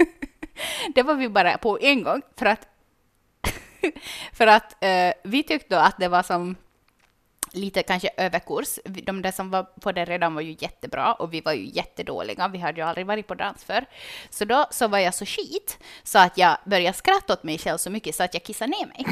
det 0.94 1.02
var 1.02 1.14
vi 1.14 1.28
bara 1.28 1.58
på 1.58 1.78
en 1.80 2.02
gång 2.02 2.22
för 2.36 2.46
att 2.46 2.68
för 4.32 4.46
att 4.46 4.84
eh, 4.84 5.12
vi 5.24 5.42
tyckte 5.42 5.74
då 5.74 5.80
att 5.80 5.98
det 5.98 6.08
var 6.08 6.22
som 6.22 6.56
lite 7.56 7.82
kanske 7.82 8.10
överkurs. 8.16 8.78
De 8.84 9.22
där 9.22 9.32
som 9.32 9.50
var 9.50 9.62
på 9.62 9.92
det 9.92 10.04
redan 10.04 10.34
var 10.34 10.42
ju 10.42 10.56
jättebra 10.58 11.12
och 11.12 11.34
vi 11.34 11.40
var 11.40 11.52
ju 11.52 11.66
jättedåliga. 11.66 12.48
Vi 12.48 12.58
hade 12.58 12.80
ju 12.80 12.86
aldrig 12.86 13.06
varit 13.06 13.26
på 13.26 13.34
dans 13.34 13.64
för. 13.64 13.84
Så 14.30 14.44
då 14.44 14.66
så 14.70 14.88
var 14.88 14.98
jag 14.98 15.14
så 15.14 15.26
skit 15.26 15.78
så 16.02 16.18
att 16.18 16.38
jag 16.38 16.56
började 16.64 16.96
skratta 16.96 17.32
åt 17.32 17.42
mig 17.42 17.58
själv 17.58 17.78
så 17.78 17.90
mycket 17.90 18.14
så 18.14 18.22
att 18.22 18.34
jag 18.34 18.42
kissade 18.42 18.70
ner 18.70 18.86
mig. 18.86 19.06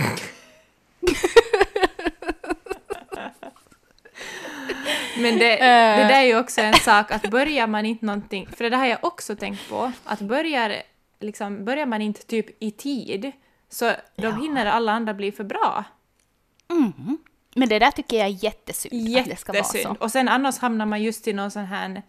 Men 5.17 5.39
det, 5.39 5.57
det 5.97 6.09
där 6.09 6.23
är 6.23 6.23
ju 6.23 6.39
också 6.39 6.61
en 6.61 6.75
sak 6.75 7.11
att 7.11 7.31
börjar 7.31 7.67
man 7.67 7.87
inte 7.87 8.07
någonting, 8.07 8.49
för 8.57 8.65
det 8.65 8.71
där 8.71 8.77
har 8.77 8.87
jag 8.87 8.99
också 9.03 9.37
tänkt 9.37 9.69
på, 9.69 9.93
att 10.05 10.21
börjar, 10.21 10.83
liksom, 11.21 11.65
börjar 11.65 11.87
man 11.87 12.03
inte 12.03 12.27
typ 12.27 12.63
i 12.63 12.71
tid 12.71 13.33
så 13.69 13.93
då 14.17 14.31
hinner 14.31 14.67
alla 14.67 14.93
andra 14.93 15.15
bli 15.15 15.33
för 15.33 15.45
bra. 15.45 15.85
Mm. 16.71 17.19
Men 17.55 17.69
det 17.69 17.79
där 17.79 17.91
tycker 17.91 18.17
jag 18.17 18.27
är 18.27 18.45
jättesynd, 18.45 19.19
att 19.19 19.25
det 19.25 19.37
ska 19.37 19.53
vara 19.53 19.63
Jättesynd. 19.63 19.97
Och 19.97 20.11
sen 20.11 20.29
annars 20.29 20.59
hamnar 20.59 20.87
man 20.87 21.03
just 21.03 21.29
i 21.29 21.33
någon 21.33 21.51
sån 21.51 21.65
här 21.65 22.03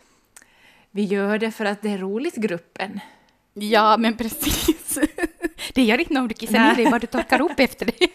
vi 0.91 1.03
gör 1.03 1.37
det 1.37 1.51
för 1.51 1.65
att 1.65 1.81
det 1.81 1.89
är 1.89 1.97
roligt-gruppen. 1.97 2.99
Ja, 3.53 3.97
men 3.97 4.17
precis. 4.17 4.99
Det 5.73 5.83
gör 5.83 5.99
inte 5.99 6.13
någon 6.13 6.27
du 6.27 6.33
kissar 6.33 6.59
ner 6.59 6.75
dig, 6.75 6.85
bara 6.85 6.99
du 6.99 7.07
torkar 7.07 7.41
upp 7.41 7.59
efter 7.59 7.85
dig. 7.85 7.97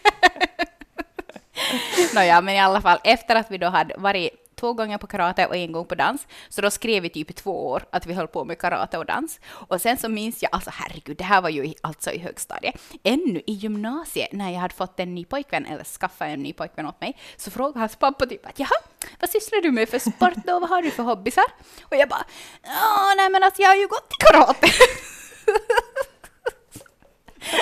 Nåja, 2.15 2.41
men 2.41 2.55
i 2.55 2.59
alla 2.59 2.81
fall, 2.81 2.99
efter 3.03 3.35
att 3.35 3.51
vi 3.51 3.57
då 3.57 3.67
hade 3.67 3.95
varit 3.97 4.50
två 4.61 4.73
gånger 4.73 4.97
på 4.97 5.07
karate 5.07 5.45
och 5.45 5.55
en 5.55 5.71
gång 5.71 5.85
på 5.85 5.95
dans, 5.95 6.27
så 6.49 6.61
då 6.61 6.71
skrev 6.71 7.03
vi 7.03 7.09
typ 7.09 7.29
i 7.29 7.33
två 7.33 7.69
år 7.69 7.83
att 7.91 8.05
vi 8.05 8.13
höll 8.13 8.27
på 8.27 8.45
med 8.45 8.59
karate 8.59 8.97
och 8.97 9.05
dans. 9.05 9.39
Och 9.69 9.81
sen 9.81 9.97
så 9.97 10.09
minns 10.09 10.43
jag, 10.43 10.49
alltså 10.53 10.71
herregud, 10.73 11.17
det 11.17 11.23
här 11.23 11.41
var 11.41 11.49
ju 11.49 11.65
i, 11.65 11.75
alltså 11.81 12.11
i 12.11 12.17
högstadiet. 12.17 12.75
Ännu 13.03 13.41
i 13.47 13.53
gymnasiet, 13.53 14.31
när 14.31 14.51
jag 14.51 14.59
hade 14.59 14.73
fått 14.73 14.99
en 14.99 15.15
ny 15.15 15.25
pojkvän, 15.25 15.65
eller 15.65 15.83
skaffat 15.83 16.27
en 16.27 16.43
ny 16.43 16.53
pojkvän 16.53 16.85
åt 16.85 17.01
mig, 17.01 17.17
så 17.37 17.51
frågade 17.51 17.79
hans 17.79 17.95
pappa 17.95 18.25
typ 18.25 18.45
att 18.45 18.59
jaha, 18.59 18.77
vad 19.19 19.29
sysslar 19.29 19.61
du 19.61 19.71
med 19.71 19.89
för 19.89 19.99
sport 19.99 20.45
då, 20.45 20.59
vad 20.59 20.69
har 20.69 20.81
du 20.81 20.91
för 20.91 21.03
hobbysar? 21.03 21.45
Och 21.83 21.95
jag 21.95 22.09
bara, 22.09 22.25
ja, 22.63 23.13
nej 23.17 23.29
men 23.29 23.43
alltså 23.43 23.61
jag 23.61 23.69
har 23.69 23.75
ju 23.75 23.87
gått 23.87 24.13
i 24.13 24.15
karate. 24.23 24.67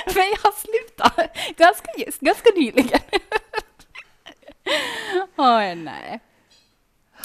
Men 0.06 0.30
jag 0.30 0.38
har 0.44 0.52
slutat 0.52 1.38
ganska, 1.58 1.92
just, 1.98 2.20
ganska 2.20 2.50
nyligen. 2.56 3.00
Oj, 5.38 5.76
nej. 5.76 6.20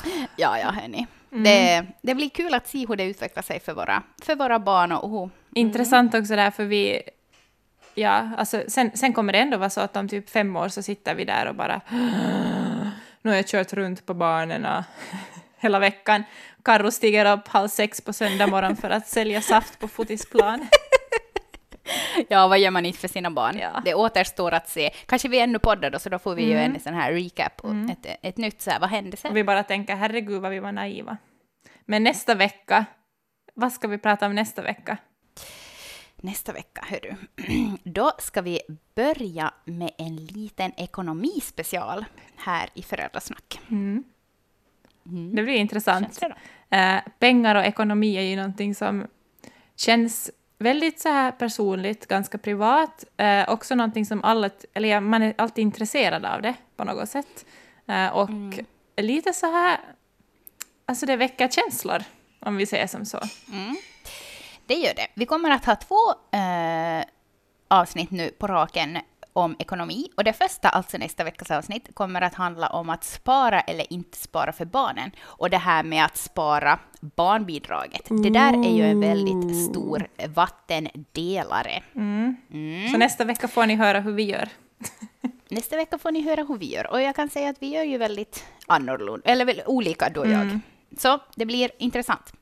Ja, 0.36 0.58
ja, 0.58 0.70
hörni. 0.70 1.06
Det, 1.30 1.86
det 2.02 2.14
blir 2.14 2.28
kul 2.28 2.54
att 2.54 2.68
se 2.68 2.86
hur 2.86 2.96
det 2.96 3.04
utvecklar 3.04 3.42
sig 3.42 3.60
för 3.60 3.72
våra, 3.74 4.02
för 4.22 4.36
våra 4.36 4.58
barn 4.58 4.92
och 4.92 5.10
hur... 5.10 5.30
Intressant 5.54 6.14
också 6.14 6.36
där 6.36 6.50
för 6.50 6.64
vi... 6.64 7.02
Ja, 7.94 8.30
alltså 8.38 8.62
sen, 8.68 8.90
sen 8.94 9.12
kommer 9.12 9.32
det 9.32 9.38
ändå 9.38 9.56
vara 9.56 9.70
så 9.70 9.80
att 9.80 9.96
om 9.96 10.08
typ 10.08 10.30
fem 10.30 10.56
år 10.56 10.68
så 10.68 10.82
sitter 10.82 11.14
vi 11.14 11.24
där 11.24 11.46
och 11.48 11.54
bara... 11.54 11.80
Nu 13.22 13.30
har 13.30 13.36
jag 13.36 13.46
kört 13.46 13.72
runt 13.72 14.06
på 14.06 14.14
barnen 14.14 14.66
och 14.66 14.84
hela 15.58 15.78
veckan. 15.78 16.24
Karro 16.62 16.90
stiger 16.90 17.32
upp 17.32 17.48
halv 17.48 17.68
sex 17.68 18.00
på 18.00 18.12
söndag 18.12 18.46
morgon 18.46 18.76
för 18.76 18.90
att 18.90 19.08
sälja 19.08 19.40
saft 19.40 19.78
på 19.78 19.88
fotisplan. 19.88 20.66
Ja, 22.28 22.48
vad 22.48 22.58
gör 22.58 22.70
man 22.70 22.86
inte 22.86 22.98
för 22.98 23.08
sina 23.08 23.30
barn? 23.30 23.58
Ja. 23.58 23.82
Det 23.84 23.94
återstår 23.94 24.54
att 24.54 24.68
se. 24.68 24.90
Kanske 25.06 25.28
vi 25.28 25.40
ännu 25.40 25.58
poddar 25.58 25.90
då, 25.90 25.98
så 25.98 26.08
då 26.08 26.18
får 26.18 26.34
vi 26.34 26.42
ju 26.42 26.58
en 26.58 26.80
sån 26.80 26.94
här 26.94 27.12
recap 27.12 27.60
och 27.60 27.74
ett, 27.90 28.18
ett 28.22 28.36
nytt 28.36 28.62
så 28.62 28.70
här, 28.70 28.80
vad 28.80 28.90
hände 28.90 29.16
sen? 29.16 29.30
Och 29.30 29.36
vi 29.36 29.44
bara 29.44 29.62
tänker 29.62 29.96
herregud 29.96 30.42
vad 30.42 30.50
vi 30.50 30.58
var 30.58 30.72
naiva. 30.72 31.16
Men 31.84 32.02
nästa 32.02 32.34
vecka, 32.34 32.84
vad 33.54 33.72
ska 33.72 33.88
vi 33.88 33.98
prata 33.98 34.26
om 34.26 34.34
nästa 34.34 34.62
vecka? 34.62 34.96
Nästa 36.16 36.52
vecka, 36.52 36.84
hörru. 36.88 37.14
Då 37.82 38.12
ska 38.18 38.42
vi 38.42 38.60
börja 38.94 39.54
med 39.64 39.90
en 39.98 40.16
liten 40.16 40.72
ekonomispecial 40.76 42.04
här 42.36 42.68
i 42.74 42.82
Föräldrasnack. 42.82 43.60
Det 45.04 45.42
blir 45.42 45.54
intressant. 45.54 46.20
Det? 46.20 46.76
Eh, 46.76 47.00
pengar 47.18 47.54
och 47.54 47.64
ekonomi 47.64 48.16
är 48.16 48.22
ju 48.22 48.36
någonting 48.36 48.74
som 48.74 49.06
känns 49.76 50.30
väldigt 50.58 51.00
så 51.00 51.08
här 51.08 51.32
personligt, 51.32 52.06
ganska 52.06 52.38
privat. 52.38 53.04
Eh, 53.16 53.48
också 53.48 53.74
någonting 53.74 54.06
som 54.06 54.24
alla, 54.24 54.50
eller 54.74 55.00
man 55.00 55.22
är 55.22 55.34
alltid 55.38 55.62
intresserad 55.62 56.24
av 56.24 56.42
det 56.42 56.54
på 56.76 56.84
något 56.84 57.08
sätt. 57.08 57.46
Eh, 57.88 58.08
och 58.08 58.30
lite 58.96 59.32
så 59.32 59.46
här, 59.46 59.80
alltså 60.86 61.06
det 61.06 61.16
väcker 61.16 61.48
känslor, 61.48 62.04
om 62.40 62.56
vi 62.56 62.66
säger 62.66 62.86
som 62.86 63.04
så. 63.04 63.20
Det 64.66 64.74
gör 64.74 64.94
det. 64.94 65.06
Vi 65.14 65.26
kommer 65.26 65.50
att 65.50 65.64
ha 65.64 65.76
två 65.76 66.10
eh, 66.38 67.04
avsnitt 67.68 68.10
nu 68.10 68.28
på 68.28 68.46
raken 68.46 68.98
om 69.34 69.56
ekonomi. 69.58 70.08
Och 70.16 70.24
det 70.24 70.32
första, 70.32 70.68
alltså 70.68 70.98
nästa 70.98 71.24
veckas 71.24 71.50
avsnitt, 71.50 71.94
kommer 71.94 72.20
att 72.20 72.34
handla 72.34 72.66
om 72.66 72.90
att 72.90 73.04
spara 73.04 73.60
eller 73.60 73.92
inte 73.92 74.18
spara 74.18 74.52
för 74.52 74.64
barnen. 74.64 75.10
Och 75.22 75.50
det 75.50 75.58
här 75.58 75.82
med 75.82 76.04
att 76.04 76.16
spara 76.16 76.78
barnbidraget. 77.00 78.08
Det 78.08 78.30
där 78.30 78.66
är 78.66 78.76
ju 78.76 78.82
en 78.82 79.00
väldigt 79.00 79.70
stor 79.70 80.06
vattendelare. 80.28 81.82
Mm. 81.94 82.36
Så 82.92 82.98
nästa 82.98 83.24
vecka 83.24 83.48
får 83.48 83.66
ni 83.66 83.74
höra 83.74 84.00
hur 84.00 84.12
vi 84.12 84.22
gör. 84.22 84.48
Nästa 85.48 85.76
vecka 85.76 85.98
får 85.98 86.10
ni 86.10 86.22
höra 86.22 86.44
hur 86.44 86.58
vi 86.58 86.74
gör. 86.74 86.90
Och 86.90 87.02
jag 87.02 87.16
kan 87.16 87.30
säga 87.30 87.50
att 87.50 87.56
vi 87.62 87.68
gör 87.68 87.84
ju 87.84 87.98
väldigt 87.98 88.44
annorlunda, 88.66 89.30
eller 89.30 89.44
väl 89.44 89.62
olika 89.66 90.08
då 90.08 90.26
jag. 90.26 90.60
Så 90.98 91.18
det 91.34 91.46
blir 91.46 91.70
intressant. 91.78 92.32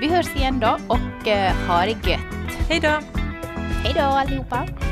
Vi 0.00 0.08
hörs 0.08 0.36
igen 0.36 0.60
då 0.60 0.78
och 0.88 1.28
eh, 1.28 1.52
ha 1.68 1.80
det 1.80 2.10
gött. 2.10 2.20
Hej 2.68 2.80
då! 2.80 3.00
Hej 3.84 3.94
då 3.94 4.00
allihopa! 4.00 4.91